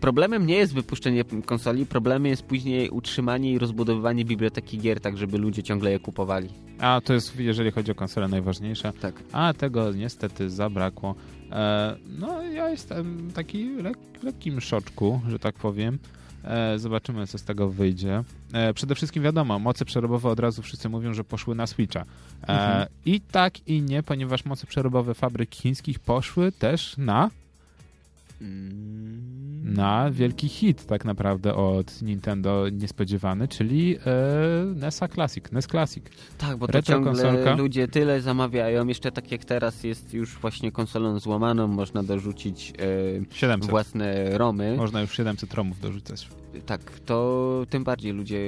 Problemem 0.00 0.46
nie 0.46 0.54
jest 0.54 0.74
wypuszczenie 0.74 1.24
konsoli, 1.46 1.86
problemem 1.86 2.26
jest 2.26 2.42
później 2.42 2.90
utrzymanie 2.90 3.52
i 3.52 3.58
rozbudowywanie 3.58 4.24
biblioteki 4.24 4.78
gier, 4.78 5.00
tak 5.00 5.18
żeby 5.18 5.38
ludzie 5.38 5.62
ciągle 5.62 5.90
je 5.90 5.98
kupowali. 5.98 6.48
A 6.78 7.00
to 7.04 7.12
jest, 7.12 7.40
jeżeli 7.40 7.70
chodzi 7.70 7.92
o 7.92 7.94
konsolę, 7.94 8.28
najważniejsze. 8.28 8.92
Tak. 9.00 9.22
A 9.32 9.54
tego 9.54 9.92
niestety 9.92 10.50
zabrakło. 10.50 11.14
E, 11.52 11.96
no, 12.18 12.42
ja 12.42 12.70
jestem 12.70 13.30
taki 13.34 13.76
lek, 13.76 13.98
lekkim 14.22 14.60
szoczku, 14.60 15.20
że 15.28 15.38
tak 15.38 15.54
powiem. 15.54 15.98
E, 16.44 16.78
zobaczymy, 16.78 17.26
co 17.26 17.38
z 17.38 17.42
tego 17.42 17.68
wyjdzie. 17.68 18.24
E, 18.52 18.74
przede 18.74 18.94
wszystkim 18.94 19.22
wiadomo, 19.22 19.58
moce 19.58 19.84
przerobowe 19.84 20.28
od 20.28 20.40
razu 20.40 20.62
wszyscy 20.62 20.88
mówią, 20.88 21.14
że 21.14 21.24
poszły 21.24 21.54
na 21.54 21.66
Switcha. 21.66 22.00
E, 22.00 22.04
mhm. 22.42 22.86
I 23.04 23.20
tak 23.20 23.68
i 23.68 23.82
nie, 23.82 24.02
ponieważ 24.02 24.44
moce 24.44 24.66
przerobowe 24.66 25.14
fabryk 25.14 25.54
chińskich 25.54 25.98
poszły 25.98 26.52
też 26.52 26.96
na 26.96 27.30
na 29.64 30.10
wielki 30.10 30.48
hit 30.48 30.86
tak 30.86 31.04
naprawdę 31.04 31.54
od 31.54 32.02
Nintendo 32.02 32.68
niespodziewany, 32.68 33.48
czyli 33.48 33.96
e, 33.96 34.00
NESa 34.74 35.08
Classic, 35.08 35.52
NES 35.52 35.66
Classic. 35.66 36.04
Tak, 36.38 36.56
bo 36.56 36.66
to 36.66 36.72
Retro 36.72 36.94
ciągle 36.94 37.12
konsolka. 37.12 37.54
ludzie 37.54 37.88
tyle 37.88 38.20
zamawiają, 38.20 38.86
jeszcze 38.86 39.12
tak 39.12 39.32
jak 39.32 39.44
teraz 39.44 39.84
jest 39.84 40.14
już 40.14 40.38
właśnie 40.38 40.72
konsolą 40.72 41.18
złamaną, 41.18 41.66
można 41.68 42.02
dorzucić 42.02 42.72
e, 43.42 43.56
własne 43.58 44.38
romy. 44.38 44.76
Można 44.76 45.00
już 45.00 45.12
700 45.12 45.54
romów 45.54 45.80
dorzucać. 45.80 46.28
Tak, 46.66 47.00
to 47.00 47.66
tym 47.70 47.84
bardziej 47.84 48.12
ludzie 48.12 48.38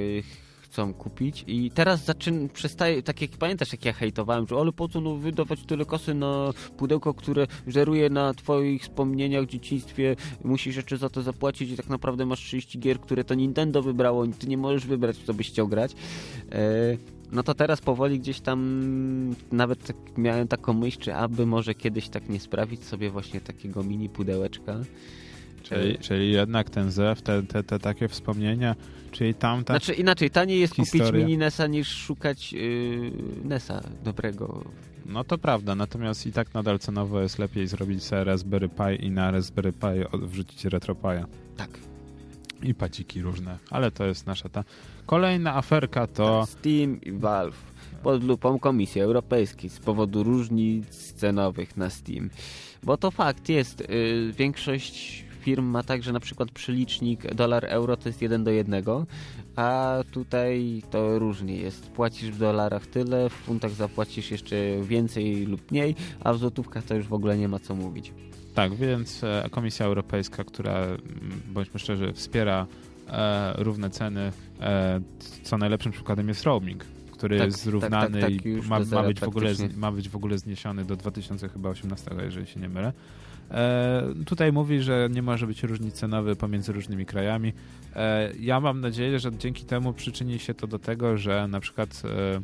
chcą 0.73 0.95
kupić 0.95 1.45
i 1.47 1.71
teraz 1.71 2.05
zaczyn 2.05 2.49
przestaje, 2.49 3.03
tak 3.03 3.23
jak 3.23 3.31
pamiętasz 3.31 3.73
jak 3.73 3.85
ja 3.85 3.93
hejtowałem, 3.93 4.47
że 4.47 4.57
ale 4.57 4.73
po 4.73 4.89
co 4.89 5.01
no 5.01 5.17
wydawać 5.17 5.61
tyle 5.67 5.85
kasy 5.85 6.15
na 6.15 6.53
pudełko, 6.77 7.15
które 7.15 7.47
żeruje 7.67 8.11
na 8.11 8.35
twoich 8.35 8.83
wspomnieniach 8.83 9.45
w 9.45 9.47
dzieciństwie, 9.47 10.17
musisz 10.45 10.77
jeszcze 10.77 10.97
za 10.97 11.09
to 11.09 11.23
zapłacić 11.23 11.71
i 11.71 11.77
tak 11.77 11.89
naprawdę 11.89 12.27
masz 12.27 12.41
30 12.41 12.79
gier, 12.79 13.01
które 13.01 13.25
to 13.25 13.35
Nintendo 13.35 13.83
wybrało 13.83 14.27
ty 14.27 14.47
nie 14.47 14.57
możesz 14.57 14.87
wybrać, 14.87 15.17
co 15.17 15.35
byś 15.35 15.49
chciał 15.49 15.69
grać. 15.69 15.93
E 16.53 16.97
no 17.33 17.43
to 17.43 17.55
teraz 17.55 17.81
powoli 17.81 18.21
gdzieś 18.21 18.41
tam 18.41 18.61
nawet 19.53 19.87
tak 19.87 19.97
miałem 20.17 20.49
taką 20.49 20.73
myśl, 20.73 20.99
czy 21.01 21.15
aby 21.15 21.47
może 21.47 21.75
kiedyś 21.75 22.09
tak 22.09 22.29
nie 22.29 22.41
sprawić 22.41 22.85
sobie 22.85 23.11
właśnie 23.11 23.41
takiego 23.41 23.83
mini 23.83 24.09
pudełeczka. 24.09 24.81
Czyli, 25.63 25.99
czyli 25.99 26.33
jednak 26.33 26.71
ten 26.71 26.91
zew, 26.91 27.23
te, 27.23 27.43
te, 27.43 27.63
te 27.63 27.79
takie 27.79 28.09
wspomnienia 28.09 28.75
Czyli 29.13 29.35
tamta 29.35 29.73
Znaczy 29.73 29.93
inaczej, 29.93 30.31
taniej 30.31 30.61
jest 30.61 30.77
historia. 30.77 31.07
kupić 31.07 31.25
mini 31.25 31.39
NESa 31.39 31.67
niż 31.67 31.89
szukać 31.89 32.53
yy, 32.53 33.13
NESa 33.45 33.81
dobrego. 34.05 34.65
No 35.07 35.25
to 35.25 35.39
prawda, 35.39 35.75
natomiast 35.75 36.27
i 36.27 36.33
tak 36.33 36.55
nadal 36.55 36.79
cenowo 36.79 37.21
jest 37.21 37.39
lepiej 37.39 37.67
zrobić 37.67 38.03
sobie 38.05 38.25
Raspberry 38.25 38.69
Pi 38.69 39.07
i 39.07 39.11
na 39.11 39.31
Raspberry 39.31 39.73
Pi 39.73 40.19
wrzucić 40.27 40.65
RetroPie'a. 40.65 41.25
Tak. 41.57 41.71
I 42.63 42.75
paciki 42.75 43.23
różne, 43.23 43.59
ale 43.71 43.91
to 43.91 44.07
jest 44.07 44.27
nasza 44.27 44.49
ta. 44.49 44.65
Kolejna 45.07 45.55
aferka 45.55 46.07
to... 46.07 46.41
Tak, 46.41 46.59
Steam 46.59 47.01
i 47.01 47.13
Valve 47.13 47.57
pod 48.03 48.25
lupą 48.25 48.59
Komisji 48.59 49.01
Europejskiej 49.01 49.71
z 49.71 49.79
powodu 49.81 50.23
różnic 50.23 51.13
cenowych 51.13 51.77
na 51.77 51.91
Steam. 51.91 52.31
Bo 52.83 52.97
to 52.97 53.11
fakt 53.11 53.49
jest, 53.49 53.81
yy, 53.81 54.33
większość 54.33 55.25
firm 55.43 55.65
ma 55.65 55.83
tak, 55.83 56.03
że 56.03 56.13
na 56.13 56.21
przykład 56.21 56.51
przelicznik 56.51 57.35
dolar-euro 57.35 57.97
to 57.97 58.09
jest 58.09 58.23
1 58.23 58.45
do 58.45 58.51
1, 58.51 58.85
a 59.57 59.99
tutaj 60.11 60.83
to 60.91 61.19
różnie 61.19 61.57
jest. 61.57 61.91
Płacisz 61.91 62.31
w 62.31 62.39
dolarach 62.39 62.87
tyle, 62.87 63.31
w 63.31 63.33
funtach 63.33 63.71
zapłacisz 63.71 64.31
jeszcze 64.31 64.57
więcej 64.83 65.47
lub 65.47 65.71
mniej, 65.71 65.95
a 66.21 66.33
w 66.33 66.39
złotówkach 66.39 66.85
to 66.85 66.95
już 66.95 67.09
w 67.09 67.13
ogóle 67.13 67.39
nie 67.39 67.49
ma 67.49 67.59
co 67.59 67.75
mówić. 67.75 68.13
Tak, 68.55 68.75
więc 68.75 69.25
e, 69.25 69.49
Komisja 69.51 69.87
Europejska, 69.87 70.45
która, 70.45 70.87
bądźmy 71.53 71.81
szczerzy, 71.81 72.13
wspiera 72.13 72.67
e, 73.09 73.53
równe 73.57 73.91
ceny. 73.91 74.33
E, 74.61 75.01
co 75.43 75.59
najlepszym 75.59 75.93
przykładem 75.93 76.29
jest 76.29 76.45
roaming, 76.45 76.85
który 77.13 77.39
Tak, 77.39 77.47
jest 77.47 77.59
tak, 77.59 77.65
zrównany 77.65 78.21
tak, 78.21 78.31
tak, 78.31 78.47
i 78.47 78.55
ma, 78.69 78.81
ma, 78.81 79.03
być 79.03 79.21
w 79.21 79.29
ogóle, 79.29 79.53
ma 79.77 79.93
być 79.93 80.09
w 80.09 80.17
ogóle 80.17 80.39
zniesiony 80.39 80.85
do 80.85 80.97
2018, 80.97 82.11
jeżeli 82.25 82.47
się 82.47 82.61
nie 82.61 82.69
mylę. 82.69 82.93
E, 83.53 84.03
tutaj 84.27 84.53
mówi, 84.53 84.83
że 84.83 85.09
nie 85.11 85.23
może 85.23 85.47
być 85.47 85.63
różnic 85.63 85.95
cenowych 85.95 86.39
pomiędzy 86.39 86.73
różnymi 86.73 87.07
krajami. 87.07 87.53
E, 87.97 88.33
ja 88.41 88.61
mam 88.61 88.81
nadzieję, 88.81 89.19
że 89.19 89.31
dzięki 89.39 89.65
temu 89.65 89.93
przyczyni 89.93 90.39
się 90.39 90.55
to 90.55 90.67
do 90.67 90.79
tego, 90.79 91.17
że 91.19 91.49
na 91.49 91.61
przykład 91.61 92.03
e, 92.05 92.41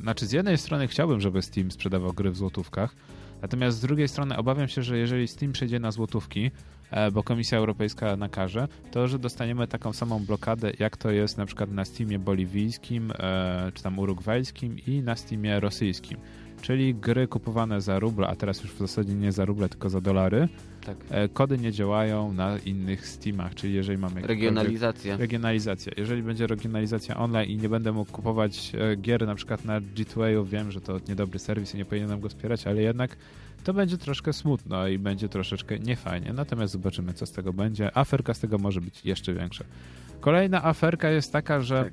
znaczy 0.00 0.26
z 0.26 0.32
jednej 0.32 0.58
strony 0.58 0.88
chciałbym, 0.88 1.20
żeby 1.20 1.42
Steam 1.42 1.70
sprzedawał 1.70 2.12
gry 2.12 2.30
w 2.30 2.36
złotówkach, 2.36 2.94
natomiast 3.42 3.78
z 3.78 3.80
drugiej 3.80 4.08
strony 4.08 4.36
obawiam 4.36 4.68
się, 4.68 4.82
że 4.82 4.98
jeżeli 4.98 5.28
Steam 5.28 5.52
przejdzie 5.52 5.80
na 5.80 5.90
złotówki, 5.90 6.50
e, 6.90 7.10
bo 7.10 7.22
Komisja 7.22 7.58
Europejska 7.58 8.16
nakaże, 8.16 8.68
to 8.90 9.08
że 9.08 9.18
dostaniemy 9.18 9.66
taką 9.66 9.92
samą 9.92 10.24
blokadę, 10.24 10.72
jak 10.78 10.96
to 10.96 11.10
jest 11.10 11.38
na 11.38 11.46
przykład 11.46 11.70
na 11.70 11.84
Steamie 11.84 12.18
boliwijskim, 12.18 13.12
e, 13.18 13.72
czy 13.74 13.82
tam 13.82 13.98
urugwajskim 13.98 14.76
i 14.86 15.02
na 15.02 15.16
Steamie 15.16 15.60
rosyjskim. 15.60 16.18
Czyli 16.62 16.94
gry 16.94 17.26
kupowane 17.28 17.80
za 17.80 17.98
ruble, 17.98 18.26
a 18.28 18.36
teraz 18.36 18.62
już 18.62 18.72
w 18.72 18.78
zasadzie 18.78 19.14
nie 19.14 19.32
za 19.32 19.44
ruble, 19.44 19.68
tylko 19.68 19.90
za 19.90 20.00
dolary, 20.00 20.48
Tak. 20.86 20.96
e, 21.10 21.28
kody 21.28 21.58
nie 21.58 21.72
działają 21.72 22.32
na 22.32 22.58
innych 22.58 23.08
Steamach, 23.08 23.54
czyli 23.54 23.74
jeżeli 23.74 23.98
mamy 23.98 24.20
Regionalizacja. 24.20 25.16
Regionalizacja. 25.16 25.92
Jeżeli 25.96 26.22
będzie 26.22 26.46
regionalizacja 26.46 27.16
online 27.16 27.50
i 27.50 27.56
nie 27.56 27.68
będę 27.68 27.92
mógł 27.92 28.12
kupować 28.12 28.72
e, 28.74 28.96
gier 28.96 29.26
na 29.26 29.34
przykład 29.34 29.64
na 29.64 29.80
G2A, 29.80 30.46
wiem, 30.46 30.70
że 30.72 30.80
to 30.80 31.00
niedobry 31.08 31.38
serwis 31.38 31.74
i 31.74 31.76
nie 31.78 31.84
powinienem 31.84 32.20
go 32.20 32.28
wspierać, 32.28 32.66
ale 32.66 32.82
jednak 32.82 33.16
to 33.64 33.74
będzie 33.74 33.98
troszkę 33.98 34.32
smutno 34.32 34.88
i 34.88 34.98
będzie 34.98 35.28
troszeczkę 35.28 35.78
niefajnie. 35.78 36.32
Natomiast 36.32 36.72
zobaczymy, 36.72 37.12
co 37.14 37.26
z 37.26 37.32
tego 37.32 37.52
będzie. 37.52 37.96
Aferka 37.96 38.34
z 38.34 38.40
tego 38.40 38.58
może 38.58 38.80
być 38.80 39.04
jeszcze 39.04 39.34
większa. 39.34 39.64
Kolejna 40.20 40.64
aferka 40.64 41.10
jest 41.10 41.32
taka, 41.32 41.60
że 41.60 41.84
Tak. 41.84 41.92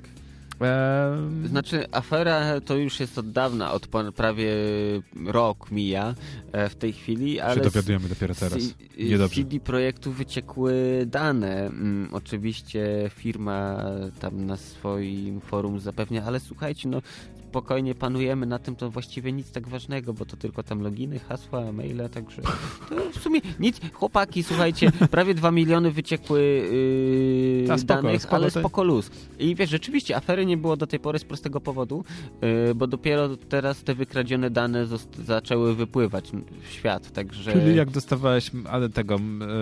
Znaczy, 1.44 1.86
afera 1.92 2.60
to 2.60 2.76
już 2.76 3.00
jest 3.00 3.18
od 3.18 3.32
dawna, 3.32 3.72
od 3.72 3.88
prawie 4.16 4.52
rok 5.26 5.70
mija 5.70 6.14
e, 6.52 6.68
w 6.68 6.74
tej 6.74 6.92
chwili, 6.92 7.40
ale 7.40 7.54
się 7.54 7.60
dowiadujemy 7.60 8.08
dopiero 8.08 8.34
teraz. 8.34 8.62
z 8.62 8.74
Niedobrze. 8.98 9.42
CD 9.42 9.60
Projektu 9.60 10.12
wyciekły 10.12 11.04
dane. 11.06 11.66
Mm, 11.66 12.08
oczywiście 12.12 13.10
firma 13.14 13.84
tam 14.20 14.46
na 14.46 14.56
swoim 14.56 15.40
forum 15.40 15.80
zapewnia, 15.80 16.24
ale 16.24 16.40
słuchajcie, 16.40 16.88
no 16.88 17.02
spokojnie 17.56 17.94
panujemy 17.94 18.46
na 18.46 18.58
tym, 18.58 18.76
to 18.76 18.90
właściwie 18.90 19.32
nic 19.32 19.50
tak 19.50 19.68
ważnego, 19.68 20.12
bo 20.12 20.24
to 20.24 20.36
tylko 20.36 20.62
tam 20.62 20.80
loginy, 20.80 21.18
hasła, 21.18 21.72
maile, 21.72 22.08
także 22.10 22.42
to 22.42 22.50
w 23.12 23.22
sumie 23.22 23.40
nic. 23.60 23.80
Chłopaki, 23.92 24.42
słuchajcie, 24.42 24.92
prawie 25.10 25.34
2 25.34 25.50
miliony 25.50 25.90
wyciekły 25.90 26.42
yy, 27.68 27.78
spoko, 27.78 28.02
danych, 28.02 28.32
ale 28.32 28.50
spoko 28.50 28.84
luz. 28.84 29.10
I 29.38 29.54
wiesz, 29.54 29.70
rzeczywiście 29.70 30.16
afery 30.16 30.46
nie 30.46 30.56
było 30.56 30.76
do 30.76 30.86
tej 30.86 31.00
pory 31.00 31.18
z 31.18 31.24
prostego 31.24 31.60
powodu, 31.60 32.04
yy, 32.42 32.74
bo 32.74 32.86
dopiero 32.86 33.36
teraz 33.36 33.82
te 33.82 33.94
wykradzione 33.94 34.50
dane 34.50 34.86
zaczęły 35.24 35.74
wypływać 35.74 36.32
w 36.62 36.72
świat, 36.72 37.12
także... 37.12 37.52
Czyli 37.52 37.76
jak 37.76 37.90
dostawałeś 37.90 38.50
ale 38.70 38.88
tego 38.88 39.18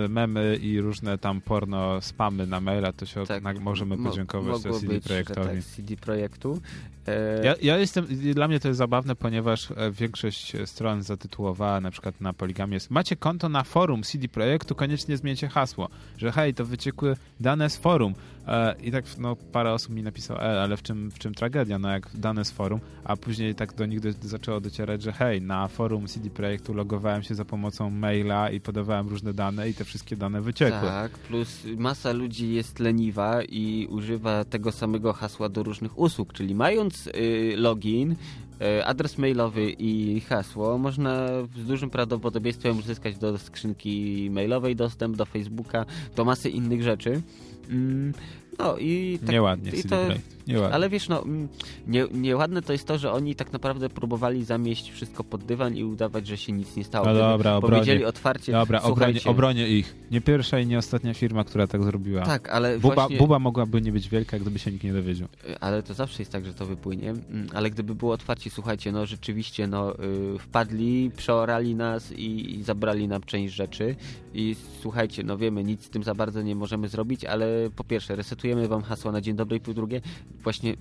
memy 0.09 0.59
i 0.61 0.81
różne 0.81 1.17
tam 1.17 1.41
porno 1.41 2.01
spamy 2.01 2.47
na 2.47 2.61
maila, 2.61 2.93
to 2.93 3.05
się 3.05 3.25
Tak, 3.25 3.59
możemy 3.59 3.97
mo- 3.97 4.09
podziękować 4.09 4.63
mogło 4.63 4.79
CD 4.79 4.93
że 4.93 5.01
Projektowi. 5.01 5.47
Tak, 5.47 5.63
CD 5.63 5.95
Projektu. 5.95 6.61
E, 7.07 7.45
Ja, 7.45 7.55
ja 7.61 7.77
jestem, 7.77 8.05
dla 8.33 8.47
mnie 8.47 8.59
to 8.59 8.67
jest 8.67 8.77
zabawne, 8.77 9.15
ponieważ 9.15 9.71
e, 9.71 9.91
większość 9.91 10.53
stron 10.65 11.03
zatytułowała 11.03 11.81
na 11.81 11.91
przykład 11.91 12.21
na 12.21 12.33
Poligamie 12.33 12.73
jest 12.73 12.91
macie 12.91 13.15
konto 13.15 13.49
na 13.49 13.63
forum 13.63 14.03
CD 14.03 14.27
Projektu, 14.27 14.75
koniecznie 14.75 15.17
zmieńcie 15.17 15.47
hasło, 15.47 15.89
że 16.17 16.31
hej, 16.31 16.53
to 16.53 16.65
wyciekły 16.65 17.15
dane 17.39 17.69
z 17.69 17.77
forum. 17.77 18.13
E, 18.47 18.75
I 18.83 18.91
tak 18.91 19.05
no, 19.17 19.35
parę 19.35 19.73
osób 19.73 19.95
mi 19.95 20.03
napisało, 20.03 20.43
e, 20.43 20.61
ale 20.61 20.77
w 20.77 20.83
czym, 20.83 21.11
w 21.11 21.19
czym 21.19 21.33
tragedia, 21.33 21.79
no 21.79 21.89
jak 21.89 22.09
dane 22.13 22.45
z 22.45 22.51
forum, 22.51 22.79
a 23.03 23.15
później 23.15 23.55
tak 23.55 23.73
do 23.73 23.85
nich 23.85 23.99
do, 23.99 24.09
zaczęło 24.21 24.59
docierać, 24.61 25.01
że 25.01 25.11
hej, 25.11 25.41
na 25.41 25.67
forum 25.67 26.07
CD 26.07 26.29
Projektu 26.29 26.73
logowałem 26.73 27.23
się 27.23 27.35
za 27.35 27.45
pomocą 27.45 27.89
maila 27.89 28.49
i 28.49 28.59
podawałem 28.59 29.07
różne 29.07 29.33
dane 29.33 29.69
i 29.69 29.73
te 29.73 29.85
wszystkie 29.85 30.15
dane 30.15 30.41
wyciekły. 30.41 30.87
Tak, 30.87 31.11
plus 31.11 31.63
masa 31.77 32.11
ludzi 32.11 32.53
jest 32.53 32.79
leniwa 32.79 33.43
i 33.43 33.87
używa 33.89 34.43
tego 34.43 34.71
samego 34.71 35.13
hasła 35.13 35.49
do 35.49 35.63
różnych 35.63 35.99
usług, 35.99 36.33
czyli 36.33 36.55
mając 36.55 37.07
y, 37.07 37.53
login, 37.57 38.11
y, 38.11 38.85
adres 38.85 39.17
mailowy 39.17 39.71
i 39.71 40.21
hasło, 40.21 40.77
można 40.77 41.27
z 41.57 41.65
dużym 41.65 41.89
prawdopodobieństwem 41.89 42.79
uzyskać 42.79 43.17
do 43.17 43.37
skrzynki 43.37 44.29
mailowej 44.31 44.75
dostęp, 44.75 45.15
do 45.15 45.25
Facebooka, 45.25 45.85
do 46.15 46.25
masy 46.25 46.49
innych 46.49 46.83
rzeczy. 46.83 47.21
Mm, 47.69 48.13
no 48.59 48.77
i 48.77 49.19
tak, 49.21 49.29
Nieładnie 49.29 49.71
i 49.71 49.83
to-. 49.83 50.07
Nieładnie. 50.47 50.75
Ale 50.75 50.89
wiesz, 50.89 51.09
no, 51.09 51.23
mm, 51.23 51.47
nie, 51.87 52.05
nieładne 52.13 52.61
to 52.61 52.73
jest 52.73 52.87
to, 52.87 52.97
że 52.97 53.11
oni 53.11 53.35
tak 53.35 53.53
naprawdę 53.53 53.89
próbowali 53.89 54.43
zamieść 54.43 54.91
wszystko 54.91 55.23
pod 55.23 55.43
dywan 55.43 55.75
i 55.75 55.83
udawać, 55.83 56.27
że 56.27 56.37
się 56.37 56.51
nic 56.51 56.75
nie 56.75 56.83
stało. 56.83 57.05
No 57.05 57.13
dobra, 57.13 57.55
obronie. 57.55 57.75
powiedzieli 57.75 58.05
otwarcie, 58.05 58.51
Dobra, 58.51 58.79
obronię, 58.79 58.95
słuchajcie, 58.95 59.29
obronię 59.29 59.67
ich. 59.67 59.95
Nie 60.11 60.21
pierwsza 60.21 60.59
i 60.59 60.67
nie 60.67 60.77
ostatnia 60.77 61.13
firma, 61.13 61.43
która 61.43 61.67
tak 61.67 61.83
zrobiła. 61.83 62.21
tak, 62.21 62.49
ale 62.49 62.79
Buba, 62.79 62.95
właśnie... 62.95 63.17
Buba 63.17 63.39
mogłaby 63.39 63.81
nie 63.81 63.91
być 63.91 64.09
wielka, 64.09 64.39
gdyby 64.39 64.59
się 64.59 64.71
nikt 64.71 64.83
nie 64.83 64.93
dowiedział. 64.93 65.27
Ale 65.59 65.83
to 65.83 65.93
zawsze 65.93 66.21
jest 66.21 66.31
tak, 66.31 66.45
że 66.45 66.53
to 66.53 66.65
wypłynie. 66.65 67.09
Mm, 67.09 67.47
Ale 67.53 67.69
gdyby 67.69 67.95
było 67.95 68.13
otwarcie, 68.13 68.49
słuchajcie, 68.49 68.91
no 68.91 69.05
rzeczywiście, 69.05 69.67
no 69.67 69.93
y, 70.35 70.39
wpadli, 70.39 71.11
przeorali 71.17 71.75
nas 71.75 72.11
i, 72.11 72.55
i 72.59 72.63
zabrali 72.63 73.07
nam 73.07 73.23
część 73.23 73.53
rzeczy. 73.53 73.95
I 74.33 74.55
słuchajcie, 74.81 75.23
no 75.23 75.37
wiemy, 75.37 75.63
nic 75.63 75.85
z 75.85 75.89
tym 75.89 76.03
za 76.03 76.15
bardzo 76.15 76.41
nie 76.41 76.55
możemy 76.55 76.87
zrobić, 76.87 77.25
ale 77.25 77.69
po 77.75 77.83
pierwsze, 77.83 78.15
resetujemy 78.15 78.44
wam 78.67 78.81
hasło 78.81 79.11
na 79.11 79.21
dzień 79.21 79.35
dobry 79.35 79.57
i 79.57 79.59
po 79.59 79.73
drugie, 79.73 80.01
właśnie, 80.43 80.73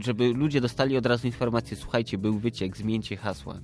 żeby 0.00 0.32
ludzie 0.32 0.60
dostali 0.60 0.96
od 0.96 1.06
razu 1.06 1.26
informację, 1.26 1.76
słuchajcie, 1.76 2.18
był 2.18 2.38
wyciek, 2.38 2.76
zmieńcie 2.76 3.16
hasła. 3.16 3.58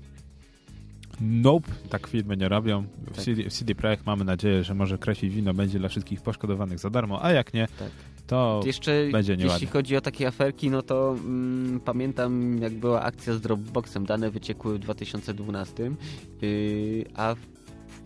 Nope, 1.21 1.69
tak 1.89 2.07
firmy 2.07 2.37
nie 2.37 2.49
robią. 2.49 2.83
W 2.83 3.15
Tak. 3.15 3.25
CD, 3.25 3.43
w 3.51 3.53
CD 3.53 3.75
Projekt 3.75 4.07
mamy 4.07 4.25
nadzieję, 4.25 4.65
że 4.65 4.75
może 4.75 4.99
krew 4.99 5.25
i 5.25 5.31
wino 5.31 5.55
będzie 5.55 5.79
dla 5.79 5.89
wszystkich 5.89 6.21
poszkodowanych 6.23 6.79
za 6.79 6.91
darmo, 6.91 7.25
a 7.25 7.33
jak 7.33 7.55
nie, 7.55 7.69
Tak. 7.79 7.91
to 8.27 8.61
Jeszcze 8.67 9.09
będzie 9.13 9.33
jeśli 9.33 9.47
nieładnie. 9.47 9.67
chodzi 9.69 9.97
o 9.97 10.01
takie 10.01 10.29
aferki, 10.29 10.71
no 10.71 10.83
to 10.83 11.17
mm, 11.19 11.81
pamiętam 11.81 12.59
jak 12.59 12.73
była 12.75 13.03
akcja 13.03 13.35
z 13.35 13.41
Dropboxem, 13.41 14.07
dane 14.07 14.31
wyciekły 14.31 14.75
w 14.75 14.79
2012, 14.79 15.91
yy, 16.43 17.05
a 17.15 17.35
w 17.35 17.58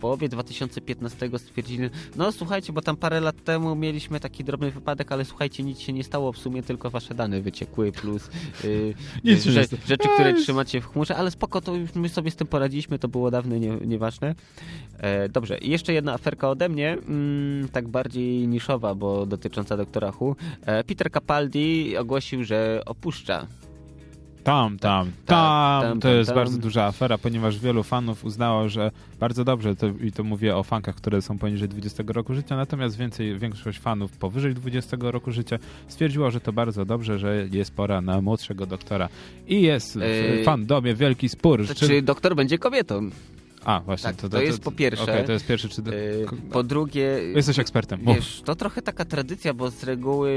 połowie 0.03 0.29
2015 0.29 1.29
stwierdzili, 1.37 1.89
no 2.15 2.31
słuchajcie, 2.31 2.73
bo 2.73 2.81
tam 2.81 2.97
parę 2.97 3.19
lat 3.19 3.43
temu 3.43 3.75
mieliśmy 3.75 4.19
taki 4.19 4.43
drobny 4.43 4.71
wypadek, 4.71 5.11
ale 5.11 5.25
słuchajcie, 5.25 5.63
nic 5.63 5.79
się 5.79 5.93
nie 5.93 6.03
stało, 6.03 6.31
w 6.31 6.37
sumie 6.37 6.63
tylko 6.63 6.89
wasze 6.89 7.15
dane 7.15 7.41
wyciekły, 7.41 7.91
plus 7.91 8.29
yy, 8.63 8.93
Nic 9.23 9.43
że, 9.43 9.63
stało. 9.63 9.81
rzeczy, 9.87 10.09
które 10.13 10.33
trzymacie 10.33 10.81
w 10.81 10.85
chmurze, 10.85 11.15
ale 11.15 11.31
spoko, 11.31 11.61
to 11.61 11.75
już 11.75 11.95
my 11.95 12.09
sobie 12.09 12.31
z 12.31 12.35
tym 12.35 12.47
poradziliśmy, 12.47 12.99
to 12.99 13.07
było 13.07 13.31
dawno 13.31 13.57
nie, 13.57 13.69
nieważne. 13.69 14.35
E, 14.97 15.29
dobrze, 15.29 15.57
i 15.57 15.69
jeszcze 15.69 15.93
jedna 15.93 16.13
aferka 16.13 16.49
ode 16.49 16.69
mnie, 16.69 16.97
mm, 17.07 17.69
tak 17.69 17.87
bardziej 17.87 18.47
niszowa, 18.47 18.95
bo 18.95 19.25
dotycząca 19.25 19.77
doktora 19.77 20.11
Hu. 20.11 20.35
E, 20.65 20.83
Peter 20.83 21.11
Capaldi 21.11 21.97
ogłosił, 21.97 22.43
że 22.43 22.81
opuszcza. 22.85 23.47
Tam, 24.43 24.79
tam, 24.79 25.05
tak, 25.05 25.11
tam, 25.25 25.81
tam, 25.81 25.99
to 25.99 26.09
jest 26.09 26.33
bardzo 26.33 26.57
duża 26.57 26.85
afera, 26.85 27.17
ponieważ 27.17 27.59
wielu 27.59 27.83
fanów 27.83 28.25
uznało, 28.25 28.69
że 28.69 28.91
bardzo 29.19 29.43
dobrze, 29.43 29.75
to, 29.75 29.87
i 29.87 30.11
to 30.11 30.23
mówię 30.23 30.57
o 30.57 30.63
fankach, 30.63 30.95
które 30.95 31.21
są 31.21 31.37
poniżej 31.37 31.69
20 31.69 32.03
roku 32.07 32.33
życia, 32.33 32.55
natomiast 32.55 32.97
więcej, 32.97 33.39
większość 33.39 33.79
fanów 33.79 34.11
powyżej 34.11 34.53
20 34.53 34.97
roku 34.99 35.31
życia 35.31 35.59
stwierdziło, 35.87 36.31
że 36.31 36.39
to 36.39 36.53
bardzo 36.53 36.85
dobrze, 36.85 37.19
że 37.19 37.47
jest 37.51 37.75
pora 37.75 38.01
na 38.01 38.21
młodszego 38.21 38.65
doktora. 38.65 39.09
I 39.47 39.61
jest 39.61 39.97
w 39.97 40.01
Yy, 40.01 40.43
fandomie 40.43 40.95
wielki 40.95 41.29
spór. 41.29 41.67
Czy... 41.67 41.75
Czy 41.75 42.01
doktor 42.01 42.35
będzie 42.35 42.57
kobietą? 42.57 43.09
A, 43.65 43.79
właśnie. 43.79 44.13
tak, 44.13 44.29
to 44.29 44.41
jest 44.41 44.59
po 44.59 44.71
pierwsze. 44.71 45.03
Okej, 45.03 45.25
to 45.25 45.31
jest 45.31 45.47
pierwszy, 45.47 45.69
czy... 45.69 45.81
E, 45.81 46.51
po 46.51 46.63
drugie... 46.63 47.19
Jesteś 47.35 47.59
ekspertem. 47.59 47.99
Wiesz, 48.05 48.41
to 48.45 48.55
trochę 48.55 48.81
taka 48.81 49.05
tradycja, 49.05 49.53
bo 49.53 49.71
z 49.71 49.83
reguły 49.83 50.33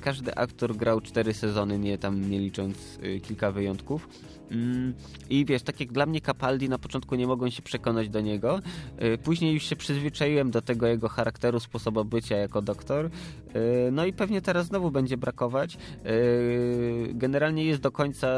każdy 0.00 0.34
aktor 0.34 0.76
grał 0.76 1.00
cztery 1.00 1.34
sezony, 1.34 1.78
nie 1.78 1.98
tam 1.98 2.30
nie 2.30 2.38
licząc 2.38 2.76
y, 3.04 3.20
kilka 3.20 3.52
wyjątków. 3.52 4.08
Mm, 4.50 4.94
I 5.30 5.44
wiesz, 5.44 5.62
tak 5.62 5.80
jak 5.80 5.92
dla 5.92 6.06
mnie 6.06 6.20
Capaldi 6.20 6.68
na 6.68 6.78
początku 6.78 7.14
nie 7.14 7.26
mogłem 7.26 7.50
się 7.50 7.62
przekonać 7.62 8.08
do 8.08 8.20
niego. 8.20 8.60
y, 9.14 9.18
Później 9.18 9.54
już 9.54 9.62
się 9.62 9.76
przyzwyczaiłem 9.76 10.50
do 10.50 10.62
tego 10.62 10.86
jego 10.86 11.08
charakteru, 11.08 11.60
sposobu 11.60 12.04
bycia 12.04 12.36
jako 12.36 12.62
doktor. 12.62 13.06
y, 13.06 13.10
No 13.92 14.06
i 14.06 14.12
pewnie 14.12 14.42
teraz 14.42 14.66
znowu 14.66 14.90
będzie 14.90 15.16
brakować. 15.16 15.78
Y, 16.06 17.10
Generalnie 17.14 17.64
jest 17.64 17.80
do 17.80 17.92
końca 17.92 18.28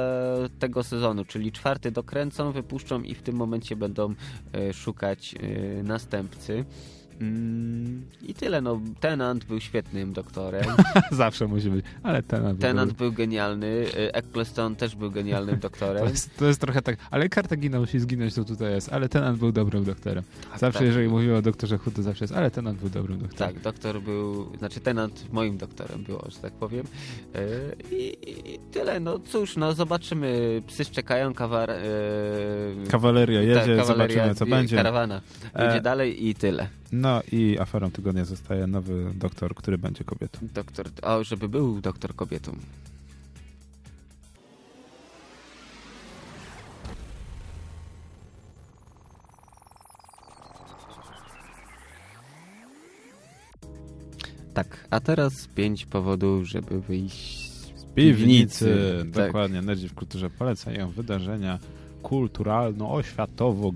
tego 0.58 0.82
sezonu, 0.82 1.24
czyli 1.24 1.52
czwarty 1.52 1.90
dokręcą, 1.90 2.52
wypuszczą 2.52 3.02
i 3.02 3.14
w 3.14 3.22
tym 3.22 3.36
momencie 3.36 3.76
będą 3.76 4.14
szukać 4.72 5.34
następcy. 5.84 6.64
Mm, 7.20 8.02
I 8.22 8.34
tyle, 8.34 8.60
no. 8.60 8.80
Tenant 9.00 9.44
był 9.44 9.60
świetnym 9.60 10.12
doktorem. 10.12 10.64
Zawsze 11.10 11.46
musi 11.46 11.70
być, 11.70 11.84
ale 12.02 12.22
Tenant, 12.22 12.60
Tenant 12.60 12.92
był 12.92 13.12
genialny. 13.12 13.66
y, 13.66 14.12
Eccleston 14.14 14.76
też 14.76 14.96
był 14.96 15.10
genialnym 15.10 15.58
doktorem. 15.58 16.02
To 16.02 16.08
jest, 16.08 16.36
to 16.36 16.46
jest 16.46 16.60
trochę 16.60 16.82
tak, 16.82 16.96
ale 17.10 17.28
Kartagina 17.28 17.80
musi 17.80 18.00
zginąć, 18.00 18.34
to 18.34 18.44
tutaj 18.44 18.72
jest, 18.72 18.92
ale 18.92 19.08
Tenant 19.08 19.38
był 19.38 19.52
dobrym 19.52 19.84
doktorem. 19.84 20.24
Zawsze 20.58 20.78
tak. 20.78 20.86
jeżeli 20.86 21.08
mówimy 21.08 21.36
o 21.36 21.42
doktorze 21.42 21.78
Who, 21.86 21.90
to 21.90 22.02
zawsze 22.02 22.24
jest, 22.24 22.34
ale 22.34 22.50
Tenant 22.50 22.78
był 22.78 22.88
dobrym 22.88 23.18
doktorem. 23.18 23.54
Tak, 23.54 23.62
doktor 23.62 24.02
był, 24.02 24.56
znaczy 24.58 24.80
tenant 24.80 25.32
moim 25.32 25.58
doktorem 25.58 26.02
było, 26.02 26.24
że 26.28 26.38
tak 26.38 26.52
powiem. 26.52 26.86
Yy, 27.34 27.98
I, 27.98 28.16
I 28.54 28.58
tyle, 28.72 29.00
no 29.00 29.18
cóż, 29.18 29.56
no 29.56 29.72
zobaczymy. 29.72 30.62
Psy 30.66 30.84
szczekają, 30.84 31.34
kawar, 31.34 31.70
yy, 31.70 32.86
Kawaleria 32.90 33.42
jedzie, 33.42 33.54
tak, 33.76 33.86
kawaleria, 33.86 34.14
zobaczymy 34.16 34.34
co 34.34 34.46
będzie. 34.46 34.76
Karawana 34.76 35.20
E, 35.54 35.66
jedzie 35.66 35.80
dalej 35.80 36.26
i 36.28 36.34
tyle. 36.34 36.68
No 36.92 37.22
i 37.32 37.58
aferą 37.58 37.90
tygodnia 37.90 38.24
zostaje 38.24 38.66
nowy 38.66 39.12
doktor, 39.14 39.54
który 39.54 39.78
będzie 39.78 40.04
kobietą. 40.04 40.38
Doktor, 40.54 40.86
o, 41.02 41.24
żeby 41.24 41.48
był 41.48 41.80
doktor 41.80 42.14
kobietą. 42.14 42.56
Tak, 54.54 54.86
a 54.90 55.00
teraz 55.00 55.48
pięć 55.48 55.86
powodów, 55.86 56.44
żeby 56.44 56.80
wyjść 56.80 57.50
z 57.76 57.84
Piwnicy, 57.94 58.76
Tak. 59.14 59.26
dokładnie, 59.26 59.62
Nerdzi 59.62 59.88
w 59.88 59.94
kulturze 59.94 60.30
polecają 60.30 60.90
wydarzenia 60.90 61.58
kulturalno-oświatowo, 62.02 63.72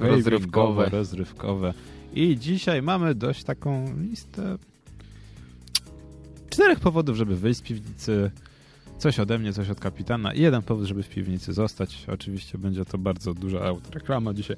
Rozrywkowe. 0.88 1.74
I 2.14 2.38
dzisiaj 2.38 2.82
mamy 2.82 3.14
dość 3.14 3.44
taką 3.44 3.96
listę 4.00 4.58
czterech 6.50 6.80
powodów, 6.80 7.16
żeby 7.16 7.36
wyjść 7.36 7.60
z 7.60 7.62
piwnicy. 7.62 8.30
Coś 8.98 9.20
ode 9.20 9.38
mnie, 9.38 9.52
coś 9.52 9.70
od 9.70 9.80
kapitana 9.80 10.34
i 10.34 10.40
jeden 10.40 10.62
powód, 10.62 10.86
żeby 10.86 11.02
w 11.02 11.08
piwnicy 11.08 11.52
zostać. 11.52 12.04
Oczywiście 12.12 12.58
będzie 12.58 12.84
to 12.84 12.98
bardzo 12.98 13.34
duża 13.34 13.60
autoreklama 13.60 14.34
dzisiaj, 14.34 14.56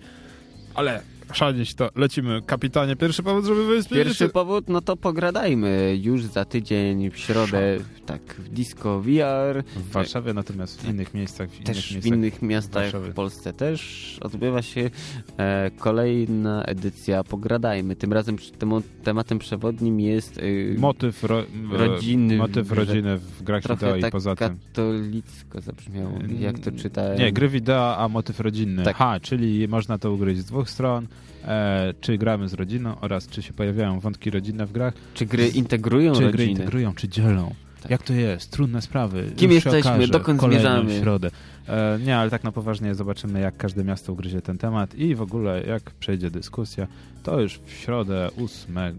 ale 0.74 1.02
szaleć 1.32 1.74
to 1.74 1.90
lecimy. 1.96 2.42
Kapitanie, 2.46 2.96
pierwszy 2.96 3.22
powód, 3.22 3.44
żeby 3.44 3.60
piwnicy. 3.66 3.88
Pierwszy 3.94 4.28
powód, 4.28 4.64
no 4.68 4.80
to 4.80 4.96
pogradajmy 4.96 5.98
już 6.02 6.24
za 6.24 6.44
tydzień 6.44 7.10
w 7.10 7.18
środę, 7.18 7.78
tak, 8.06 8.22
w 8.38 8.48
Disco 8.48 9.00
VR. 9.00 9.62
W 9.76 9.90
Warszawie, 9.92 10.34
natomiast 10.34 10.82
w 10.82 10.88
innych 10.90 11.14
miejscach, 11.14 11.50
w 11.50 11.54
innych 11.54 11.66
Też 11.66 11.88
w 11.88 11.92
miejscach 11.92 12.12
innych 12.12 12.42
miastach 12.42 12.82
Warszawy. 12.82 13.10
w 13.10 13.14
Polsce 13.14 13.52
też 13.52 14.18
odbywa 14.20 14.62
się 14.62 14.90
e, 15.36 15.70
kolejna 15.78 16.62
edycja 16.64 17.24
Pogradajmy. 17.24 17.96
Tym 17.96 18.12
razem 18.12 18.36
temu, 18.58 18.82
tematem 19.04 19.38
przewodnim 19.38 20.00
jest 20.00 20.38
e, 20.38 20.78
Motyw, 20.78 21.24
ro, 21.24 21.42
rodziny 21.70 22.36
motyw 22.36 22.66
w 22.66 22.72
rodziny 22.72 23.18
w 23.18 23.42
grach 23.42 23.62
wideo 23.68 23.96
i 23.96 24.00
tak 24.00 24.12
poza 24.12 24.36
tym. 24.36 24.48
katolicko 24.48 25.60
zabrzmiało, 25.60 26.18
jak 26.38 26.58
to 26.58 26.72
czytałem. 26.72 27.18
Nie, 27.18 27.32
gry 27.32 27.48
wideo, 27.48 27.96
a 27.96 28.08
motyw 28.08 28.40
rodzinny. 28.40 28.82
Tak. 28.82 28.96
Ha, 28.96 29.20
czyli 29.20 29.68
można 29.68 29.98
to 29.98 30.12
ugryźć 30.12 30.40
z 30.40 30.44
dwóch 30.44 30.70
stron. 30.70 31.06
E, 31.44 31.94
czy 32.00 32.18
gramy 32.18 32.48
z 32.48 32.54
rodziną 32.54 32.96
oraz 33.00 33.28
czy 33.28 33.42
się 33.42 33.52
pojawiają 33.52 34.00
wątki 34.00 34.30
rodzinne 34.30 34.66
w 34.66 34.72
grach, 34.72 34.94
Czy 35.14 35.26
gry 35.26 35.48
integrują 35.48 36.12
czy 36.12 36.18
gry 36.18 36.30
rodziny? 36.30 36.50
integrują, 36.50 36.94
czy 36.94 37.08
dzielą. 37.08 37.54
Tak. 37.82 37.90
Jak 37.90 38.02
to 38.02 38.12
jest? 38.12 38.50
Trudne 38.50 38.82
sprawy. 38.82 39.32
Kim 39.36 39.52
Już 39.52 39.64
jesteśmy? 39.64 39.90
okaże 39.90 40.08
Dokąd 40.08 40.40
zmierzamy? 40.42 40.98
środę. 41.00 41.30
E, 41.68 41.98
nie, 42.06 42.16
ale 42.16 42.30
tak 42.30 42.44
na 42.44 42.52
poważnie 42.52 42.94
zobaczymy, 42.94 43.40
jak 43.40 43.56
każde 43.56 43.84
miasto 43.84 44.12
ugryzie 44.12 44.42
ten 44.42 44.58
temat 44.58 44.94
i 44.94 45.14
w 45.14 45.22
ogóle 45.22 45.62
jak 45.66 45.82
przejdzie 45.90 46.30
dyskusja. 46.30 46.86
To 47.22 47.40
już 47.40 47.60
w 47.66 47.70
środę 47.70 48.28
8 48.44 48.98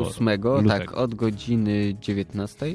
Ósmego, 0.00 0.54
lutego. 0.62 0.68
tak, 0.78 0.92
od 0.92 1.14
godziny 1.14 1.94
19. 2.00 2.66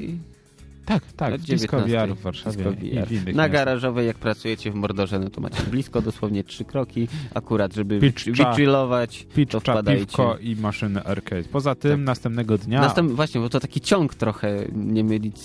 Tak, 0.84 1.12
tak, 1.12 1.34
Od 1.34 1.40
w 1.40 1.44
19. 1.44 2.06
VR 2.06 2.14
w 2.16 2.20
Warszawie 2.20 2.64
VR. 2.64 3.06
w 3.06 3.34
Na 3.34 3.48
garażowej, 3.48 4.06
jak 4.06 4.18
pracujecie 4.18 4.70
w 4.70 4.74
Mordorze, 4.74 5.18
no 5.18 5.30
to 5.30 5.40
macie 5.40 5.62
blisko, 5.62 6.02
dosłownie 6.02 6.44
trzy 6.44 6.64
kroki, 6.64 7.08
akurat, 7.34 7.74
żeby 7.74 8.00
wychillować, 8.26 9.26
to 9.50 9.60
wpadajcie. 9.60 10.06
piwko 10.06 10.36
i 10.40 10.56
maszyny 10.56 11.04
arcade. 11.04 11.44
Poza 11.44 11.74
tym 11.74 11.90
Tak. 11.90 12.00
następnego 12.06 12.58
dnia... 12.58 12.80
Następ, 12.80 13.12
właśnie, 13.12 13.40
bo 13.40 13.48
to 13.48 13.60
taki 13.60 13.80
ciąg 13.80 14.14
trochę, 14.14 14.64
nie 14.72 15.04
mylić 15.04 15.36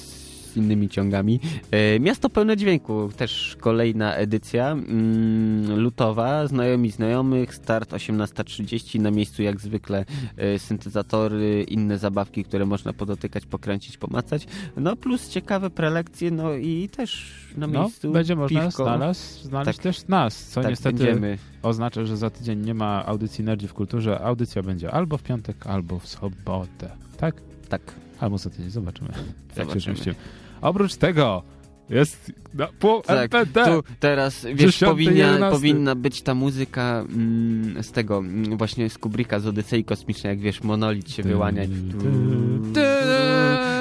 z 0.58 0.60
innymi 0.60 0.90
ciągami. 0.90 1.40
E, 1.72 2.00
Miasto 2.00 2.30
pełne 2.30 2.58
dźwięku, 2.58 3.10
też 3.18 3.58
kolejna 3.60 4.16
edycja, 4.16 4.72
mm, 4.72 5.80
lutowa, 5.80 6.48
znajomi 6.48 6.92
znajomych, 6.92 7.56
start 7.56 7.94
18.30, 7.94 9.00
na 9.02 9.12
miejscu 9.12 9.44
jak 9.44 9.62
zwykle 9.62 10.06
e, 10.38 10.60
syntezatory, 10.60 11.64
inne 11.64 11.98
zabawki, 11.98 12.44
które 12.44 12.66
można 12.66 12.94
podotykać, 12.94 13.46
pokręcić, 13.46 13.98
pomacać, 13.98 14.48
no 14.78 14.96
plus 14.96 15.30
ciekawe 15.30 15.70
prelekcje, 15.70 16.32
no 16.32 16.54
i 16.54 16.90
też 16.90 17.34
na 17.58 17.68
no, 17.68 17.80
miejscu 17.82 18.12
będzie 18.12 18.36
można 18.36 18.62
piwko. 18.62 18.84
znalazł, 18.84 19.44
znaleźć 19.44 19.78
Tak. 19.78 19.84
też 19.84 20.08
nas, 20.08 20.46
co 20.46 20.62
tak, 20.62 20.70
niestety 20.72 20.98
będziemy. 21.04 21.38
oznacza, 21.64 22.06
że 22.06 22.18
za 22.18 22.30
tydzień 22.30 22.60
nie 22.66 22.74
ma 22.74 23.06
audycji 23.06 23.44
Nerdzi 23.44 23.68
w 23.68 23.74
Kulturze. 23.74 24.20
Audycja 24.22 24.64
będzie 24.64 24.92
albo 24.92 25.18
w 25.18 25.24
piątek, 25.24 25.68
albo 25.68 26.00
w 26.00 26.08
sobotę. 26.08 26.90
Tak? 27.18 27.36
Tak. 27.70 27.82
Albo 28.20 28.38
za 28.38 28.50
tydzień, 28.50 28.70
zobaczymy. 28.70 29.10
Jak 29.58 29.72
się 29.74 29.80
Zobaczymy. 29.80 30.16
Oprócz 30.62 30.96
tego 30.96 31.44
jest 31.90 32.32
na 32.54 32.68
pół 32.80 33.02
Tak. 33.02 33.32
Tu 33.32 33.84
teraz, 34.00 34.46
wiesz, 34.46 34.58
10, 34.58 34.80
powinna, 34.80 35.12
11. 35.12 35.52
powinna 35.52 35.96
być 35.96 36.22
ta 36.22 36.36
muzyka 36.36 37.06
mm, 37.10 37.84
z 37.84 37.92
tego, 37.92 38.18
mm, 38.18 38.58
właśnie 38.58 38.90
z 38.90 38.98
Kubricka, 38.98 39.40
z 39.40 39.48
Odysei 39.48 39.84
Kosmicznej, 39.84 40.30
jak 40.30 40.40
wiesz, 40.40 40.64
monolit 40.64 41.12
się 41.12 41.24
wyłania. 41.24 41.64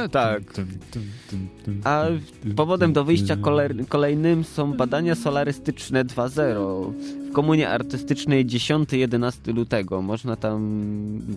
Tak. 0.09 0.42
A 1.84 2.04
powodem 2.57 2.92
do 2.92 3.04
wyjścia 3.04 3.36
kole- 3.36 3.84
kolejnym 3.88 4.44
są 4.44 4.72
badania 4.72 5.14
solarystyczne 5.14 6.04
2.0 6.04 6.92
w 7.30 7.32
komunie 7.32 7.68
artystycznej 7.68 8.46
10-11 8.46 9.54
lutego. 9.54 10.02
Można 10.02 10.36
tam 10.36 10.61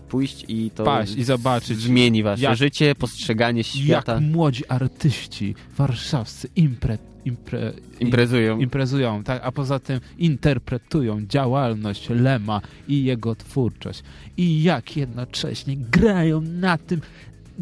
pójść 0.09 0.45
i 0.47 0.71
to 0.75 0.83
Paść 0.83 1.15
i 1.15 1.23
zobaczyć, 1.23 1.79
zmieni 1.79 2.23
wasze 2.23 2.43
jak- 2.43 2.57
życie, 2.57 2.95
postrzeganie 2.95 3.63
świata. 3.63 4.13
Jak 4.13 4.21
młodzi 4.23 4.63
artyści 4.67 5.55
warszawscy 5.77 6.49
impre, 6.55 6.97
impre, 7.25 7.73
Imprezują. 7.99 8.59
imprezują, 8.59 9.23
tak, 9.23 9.41
a 9.45 9.51
poza 9.51 9.79
tym 9.79 9.99
interpretują 10.17 11.21
działalność 11.25 12.09
Lema 12.09 12.61
i 12.87 13.03
jego 13.03 13.35
twórczość. 13.35 14.03
I 14.37 14.63
jak 14.63 14.97
jednocześnie 14.97 15.77
grają 15.77 16.41
na 16.41 16.77
tym 16.77 17.01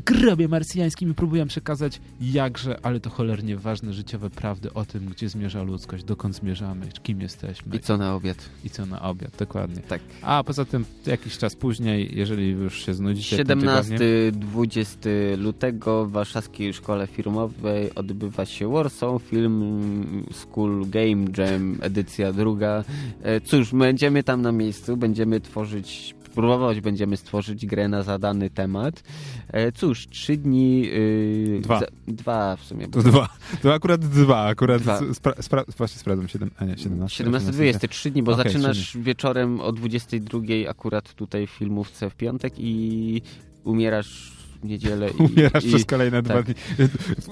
grobie 0.06 0.48
marsjańskim 0.48 1.12
i 1.12 1.14
próbują 1.14 1.48
przekazać 1.48 2.02
jakże, 2.22 2.80
ale 2.84 3.00
to 3.00 3.10
cholernie 3.10 3.58
ważne 3.58 3.94
życiowe 3.94 4.30
prawdy 4.30 4.74
o 4.74 4.86
tym, 4.86 5.06
gdzie 5.06 5.30
zmierza 5.30 5.64
ludzkość, 5.64 6.04
dokąd 6.04 6.36
zmierzamy, 6.36 6.88
kim 7.04 7.22
jesteśmy 7.22 7.76
I 7.76 7.80
co 7.80 7.98
na 7.98 8.16
obiad? 8.16 8.50
i 8.64 8.70
co 8.70 8.86
na 8.86 9.02
obiad, 9.02 9.32
dokładnie. 9.40 9.82
Tak. 9.82 10.02
A 10.22 10.44
poza 10.44 10.66
tym 10.66 10.86
jakiś 11.06 11.38
czas 11.38 11.56
później, 11.56 12.12
jeżeli 12.18 12.50
już 12.50 12.86
się 12.86 12.94
znudzicie 12.94 13.46
tym 13.46 13.60
tygodniem, 13.60 14.00
17-20 14.00 15.38
lutego 15.38 16.06
w 16.06 16.12
Warszawskiej 16.12 16.74
Szkole 16.74 17.08
Filmowej 17.08 17.96
odbywa 17.96 18.46
się 18.46 18.72
Warsaw 18.72 19.22
Film 19.22 20.26
School 20.34 20.90
Game 20.90 21.26
Jam, 21.38 21.78
edycja 21.82 22.34
druga. 22.34 22.84
E, 23.24 23.42
Cóż, 23.42 23.74
będziemy 23.74 24.24
tam 24.24 24.42
na 24.42 24.52
miejscu, 24.52 24.98
będziemy 24.98 25.42
tworzyć, 25.42 26.16
próbować 26.38 26.82
będziemy 26.82 27.18
stworzyć 27.18 27.66
grę 27.66 27.88
na 27.88 28.04
zadany 28.04 28.50
temat. 28.50 29.04
E, 29.48 29.72
Cóż, 29.72 30.08
trzy 30.08 30.38
dni... 30.38 30.82
yy, 30.82 31.60
Dwa. 31.62 31.80
za- 31.80 31.88
dwa 32.08 32.56
w 32.56 32.64
sumie. 32.64 32.88
To 32.88 33.02
dwa. 33.02 33.30
To 33.62 33.74
akurat 33.74 34.06
dwa. 34.06 34.46
Akurat 34.46 34.82
Dwa. 34.82 35.00
Spra 35.14 35.34
spra 35.42 35.64
właśnie 35.78 36.00
sprawdzam. 36.00 36.28
Siedem, 36.28 36.52
a 36.58 36.66
nie, 36.66 36.78
17. 36.78 37.24
17-20, 37.24 37.88
trzy 37.90 38.12
dni, 38.12 38.24
bo 38.24 38.32
Okej, 38.32 38.44
zaczynasz 38.44 38.98
wieczorem 38.98 39.62
o 39.62 39.72
22 39.72 40.40
akurat 40.70 41.14
tutaj 41.14 41.48
w 41.48 41.50
filmówce 41.50 42.10
w 42.10 42.16
piątek 42.16 42.54
i 42.58 43.22
umierasz 43.64 44.37
niedzielę. 44.64 45.10
I, 45.10 45.24
Umierasz 45.24 45.66
i, 45.66 45.68
przez 45.68 45.86
kolejne 45.86 46.22
dwa 46.22 46.34
tak. 46.34 46.46
dni. 46.46 46.56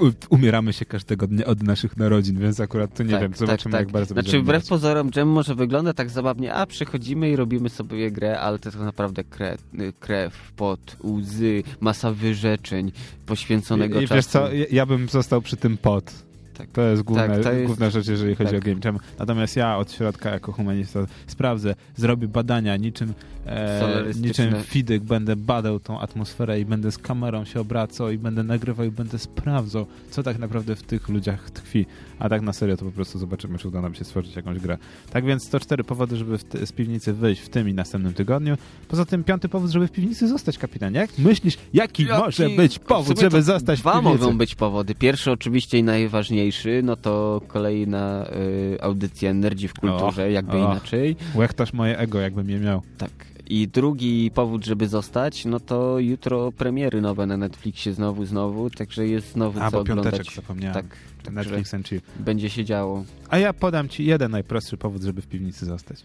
U- 0.02 0.12
Umieramy 0.36 0.74
się 0.74 0.86
każdego 0.86 1.28
dnia 1.28 1.46
od 1.46 1.64
naszych 1.64 1.98
narodzin, 1.98 2.40
więc 2.40 2.60
akurat 2.60 2.94
to 2.94 3.04
nie 3.04 3.12
Tak, 3.12 3.22
wiem. 3.22 3.32
tak, 3.32 3.40
Zobaczymy, 3.40 3.72
tak. 3.72 3.82
jak 3.82 3.92
bardzo 3.92 4.14
Znaczy, 4.14 4.24
będziemy 4.26 4.44
wbrew 4.44 4.62
grać. 4.62 4.70
pozorom, 4.70 5.10
Jam 5.16 5.28
może 5.30 5.56
wygląda 5.56 5.94
tak 5.94 6.10
zabawnie, 6.10 6.54
a 6.54 6.66
przychodzimy 6.66 7.30
i 7.32 7.36
robimy 7.36 7.70
sobie 7.70 8.12
grę, 8.12 8.40
ale 8.40 8.60
to 8.60 8.72
tak 8.72 8.82
naprawdę 8.82 9.24
krew, 9.24 9.62
krew 10.00 10.52
pot, 10.56 10.98
łzy, 11.04 11.64
masa 11.80 12.12
wyrzeczeń, 12.12 12.92
poświęconego 13.26 14.02
I, 14.02 14.04
i 14.04 14.08
czasu. 14.08 14.16
wiesz 14.16 14.26
co, 14.26 14.54
ja, 14.54 14.66
ja 14.72 14.86
bym 14.86 15.10
został 15.10 15.42
przy 15.42 15.58
tym 15.58 15.78
pot. 15.78 16.25
Tak. 16.58 16.70
To 16.70 16.82
jest 16.82 17.02
główna, 17.02 17.28
Tak, 17.28 17.44
to 17.44 17.52
jest- 17.52 17.66
główna 17.66 17.90
rzecz, 17.90 18.08
jeżeli 18.08 18.36
chodzi 18.36 18.52
tak. 18.52 18.60
o 18.62 18.66
game 18.66 18.80
jam. 18.86 19.00
Natomiast 19.20 19.56
ja 19.56 19.78
od 19.78 19.92
środka 19.92 20.30
jako 20.30 20.52
humanista 20.52 21.00
sprawdzę, 21.28 21.76
zrobię 21.96 22.28
badania 22.28 22.78
niczym, 22.78 23.14
e, 23.46 24.04
niczym 24.22 24.54
fidyk, 24.64 25.04
będę 25.04 25.36
badał 25.36 25.80
tą 25.80 26.00
atmosferę 26.00 26.60
i 26.60 26.66
będę 26.66 26.92
z 26.92 26.98
kamerą 26.98 27.46
się 27.46 27.60
obracał 27.60 28.12
i 28.12 28.18
będę 28.18 28.44
nagrywał 28.44 28.86
i 28.86 28.92
będę 28.92 29.20
sprawdzał, 29.20 29.86
co 30.10 30.24
tak 30.24 30.40
naprawdę 30.40 30.76
w 30.76 30.84
tych 30.84 31.10
ludziach 31.10 31.52
tkwi. 31.52 31.86
A 32.20 32.30
tak 32.30 32.42
na 32.42 32.54
serio 32.54 32.78
to 32.78 32.86
po 32.86 32.92
prostu 32.92 33.20
zobaczymy, 33.20 33.58
czy 33.58 33.68
uda 33.68 33.82
nam 33.82 33.96
się 33.96 34.04
stworzyć 34.06 34.36
jakąś 34.36 34.60
grę. 34.60 34.78
Tak 35.10 35.26
więc 35.26 35.50
to 35.50 35.60
cztery 35.60 35.84
powody, 35.84 36.18
żeby 36.18 36.38
z 36.66 36.72
piwnicy 36.72 37.14
wyjść 37.14 37.42
w 37.42 37.50
tym 37.50 37.70
i 37.70 37.74
następnym 37.74 38.14
tygodniu. 38.14 38.58
Poza 38.88 39.06
tym 39.06 39.24
piąty 39.24 39.50
powód, 39.50 39.72
żeby 39.72 39.88
w 39.88 39.92
piwnicy 39.92 40.28
zostać 40.28 40.58
kapitanem. 40.58 40.96
Jak 40.96 41.18
myślisz, 41.18 41.58
jaki, 41.74 42.04
Jaki- 42.04 42.22
może 42.24 42.50
być 42.50 42.80
powód, 42.80 43.20
żeby 43.20 43.42
zostać 43.42 43.80
w 43.80 43.82
Dwa 43.82 43.94
piwnicy? 44.00 44.18
mogą 44.20 44.38
być 44.38 44.56
powody. 44.56 44.96
Pierwszy 44.96 45.32
oczywiście 45.32 45.78
i 45.78 45.84
najważniejszy, 45.84 46.45
no 46.84 46.96
to 46.96 47.42
kolejna 47.48 48.26
y, 48.74 48.78
audycja 48.82 49.34
Nerdzi 49.34 49.68
w 49.68 49.74
kulturze, 49.74 50.26
Och, 50.26 50.32
jakby 50.32 50.58
och. 50.58 50.72
inaczej. 50.72 51.16
Łechtasz 51.36 51.74
moje 51.74 51.98
ego, 52.00 52.20
jakbym 52.20 52.50
je 52.50 52.60
miał. 52.60 52.82
Tak. 52.98 53.12
I 53.50 53.68
drugi 53.68 54.32
powód, 54.32 54.66
żeby 54.66 54.88
zostać, 54.88 55.46
no 55.46 55.60
to 55.60 56.00
jutro 56.00 56.52
premiery 56.52 57.02
nowe 57.02 57.26
na 57.26 57.38
Netflixie 57.38 57.94
znowu, 57.94 58.26
znowu, 58.26 58.70
także 58.70 59.08
jest 59.08 59.32
znowu 59.34 59.60
A, 59.60 59.72
co 59.72 59.78
bo 59.78 59.84
piąteczek 59.84 60.14
oglądać. 60.14 60.36
zapomniałem. 60.36 60.74
Tak, 60.74 60.86
także 61.24 61.32
Netflix 61.50 61.74
and 61.74 61.88
chill. 61.90 62.02
będzie 62.20 62.50
się 62.50 62.66
działo. 62.66 63.04
A 63.30 63.38
ja 63.38 63.54
podam 63.54 63.90
ci 63.90 64.06
jeden 64.06 64.32
najprostszy 64.32 64.78
powód, 64.78 65.02
żeby 65.04 65.22
w 65.22 65.28
piwnicy 65.28 65.66
zostać. 65.66 66.04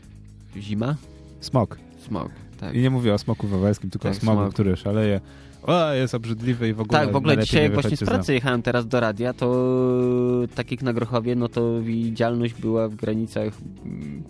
Zima? 0.56 0.96
Smok. 1.40 1.78
Smog. 2.06 2.28
Tak. 2.60 2.74
I 2.74 2.78
nie 2.78 2.90
mówię 2.90 3.14
o 3.14 3.18
smoku 3.18 3.46
wawelskim, 3.46 3.90
tylko 3.90 4.08
Tak, 4.08 4.16
o 4.16 4.20
smogu, 4.20 4.40
smog. 4.40 4.52
który 4.54 4.76
szaleje. 4.76 5.20
O, 5.62 5.92
jest 5.92 6.14
obrzydliwy 6.14 6.68
i 6.68 6.72
w 6.72 6.80
ogóle 6.80 7.00
Tak, 7.00 7.12
w 7.12 7.16
ogóle 7.16 7.38
dzisiaj 7.38 7.70
właśnie 7.70 7.96
z 7.96 8.04
pracy 8.04 8.34
jechałem 8.34 8.62
teraz 8.62 8.88
do 8.88 9.00
radia, 9.00 9.32
to 9.32 10.46
tak 10.54 10.70
jak 10.70 10.82
na 10.82 10.92
Grochowie, 10.92 11.36
no 11.36 11.48
to 11.48 11.80
widzialność 11.82 12.54
była 12.54 12.88
w 12.88 12.94
granicach 12.94 13.52
mm, 13.84 14.22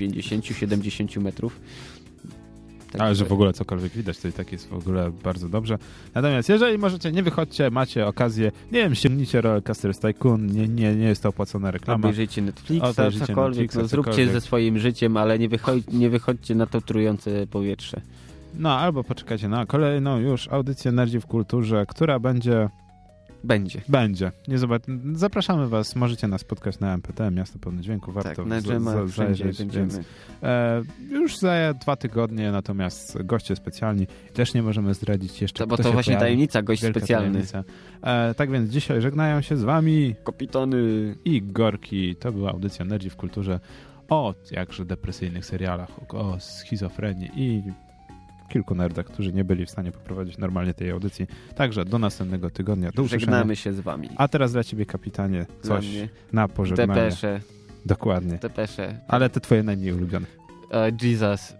50-70 0.00 1.20
metrów. 1.20 1.60
Tak, 2.92 3.00
Ale 3.00 3.14
że 3.14 3.24
w 3.24 3.32
ogóle 3.32 3.52
cokolwiek 3.52 3.92
widać, 3.92 4.18
to 4.18 4.28
i 4.28 4.32
tak 4.32 4.52
jest 4.52 4.68
w 4.68 4.74
ogóle 4.74 5.10
bardzo 5.24 5.48
dobrze. 5.48 5.78
Natomiast 6.14 6.48
jeżeli 6.48 6.78
możecie, 6.78 7.12
nie 7.12 7.22
wychodźcie, 7.22 7.70
macie 7.70 8.06
okazję, 8.06 8.52
nie 8.72 8.78
wiem, 8.82 8.94
ściągnijcie 8.94 9.40
Rollercoasters 9.40 9.98
Tycoon, 9.98 10.46
nie, 10.46 10.68
nie, 10.68 10.96
nie 10.96 11.06
jest 11.06 11.22
to 11.22 11.28
opłacona 11.28 11.70
reklama. 11.70 11.98
Obejrzyjcie 11.98 12.42
Netflixa, 12.42 12.84
Obejrzyjcie 12.84 13.26
cokolwiek, 13.26 13.60
Netflixa, 13.62 13.82
no, 13.82 13.88
zróbcie 13.88 14.10
cokolwiek. 14.10 14.32
ze 14.32 14.40
swoim 14.40 14.78
życiem, 14.78 15.16
ale 15.16 15.38
nie, 15.38 15.48
wychodź, 15.48 15.82
nie 15.92 16.10
wychodźcie 16.10 16.54
na 16.54 16.66
to 16.66 16.80
trujące 16.80 17.46
powietrze. 17.46 18.00
No, 18.58 18.78
albo 18.78 19.04
poczekajcie 19.04 19.48
na 19.48 19.66
kolejną 19.66 20.18
już 20.18 20.48
audycję 20.48 20.92
Nerdzi 20.92 21.20
w 21.20 21.26
Kulturze, 21.26 21.84
która 21.88 22.18
będzie 22.18 22.68
Będzie. 23.44 23.80
Będzie. 23.88 24.32
Nie 24.48 24.58
zobacz... 24.58 24.82
Zapraszamy 25.12 25.68
Was, 25.68 25.96
możecie 25.96 26.28
nas 26.28 26.40
spotkać 26.40 26.80
na 26.80 26.94
MPT, 26.94 27.30
Miasto 27.30 27.58
Pełne 27.58 27.82
Dźwięku. 27.82 28.12
Warto 28.12 28.34
tak, 28.34 28.46
na 28.46 28.60
za- 28.60 28.66
dżemach 28.68 29.08
za- 29.08 29.24
zajrzeć. 29.24 29.62
Więc, 29.64 30.00
e, 30.42 30.82
już 31.10 31.38
za 31.38 31.74
dwa 31.74 31.96
tygodnie, 31.96 32.52
natomiast 32.52 33.22
goście 33.22 33.56
specjalni 33.56 34.06
też 34.34 34.54
nie 34.54 34.62
możemy 34.62 34.94
zdradzić 34.94 35.42
jeszcze, 35.42 35.58
To, 35.58 35.66
bo 35.66 35.76
to 35.76 35.92
właśnie 35.92 36.10
pojawi. 36.10 36.20
tajemnica, 36.24 36.62
gość 36.62 36.82
Wielka 36.82 37.00
specjalny. 37.00 37.42
E, 38.02 38.34
tak 38.34 38.50
więc 38.50 38.70
dzisiaj 38.70 39.00
żegnają 39.02 39.40
się 39.40 39.56
z 39.56 39.62
Wami 39.62 40.14
Kapitany. 40.24 41.14
i 41.24 41.42
Gorki. 41.42 42.16
To 42.16 42.32
była 42.32 42.50
audycja 42.50 42.84
Nerdzi 42.84 43.10
w 43.10 43.16
Kulturze 43.16 43.60
o 44.08 44.34
jakże 44.50 44.84
depresyjnych 44.84 45.46
serialach, 45.46 46.14
o 46.14 46.36
schizofrenii 46.40 47.30
i 47.36 47.62
kilku 48.48 48.74
nerdach, 48.74 49.06
którzy 49.06 49.32
nie 49.32 49.44
byli 49.44 49.66
w 49.66 49.70
stanie 49.70 49.92
poprowadzić 49.92 50.38
normalnie 50.38 50.74
tej 50.74 50.90
audycji. 50.90 51.26
Także 51.54 51.84
do 51.84 51.98
następnego 51.98 52.50
tygodnia. 52.50 52.90
Do 52.90 53.02
usłyszenia. 53.02 53.20
Żegnamy 53.20 53.56
się 53.56 53.72
z 53.72 53.80
wami. 53.80 54.08
A 54.16 54.28
teraz 54.28 54.52
dla 54.52 54.64
ciebie, 54.64 54.86
kapitanie, 54.86 55.46
coś 55.62 55.86
na 56.32 56.48
pożegnanie. 56.48 56.94
Depesze, 56.94 57.40
Dokładnie. 57.86 58.38
depesze. 58.38 59.00
Ale 59.08 59.30
te 59.30 59.40
twoje 59.40 59.62
najmniej 59.62 59.92
ulubione. 59.92 60.26
Uh, 60.70 61.02
Jesus, 61.02 61.54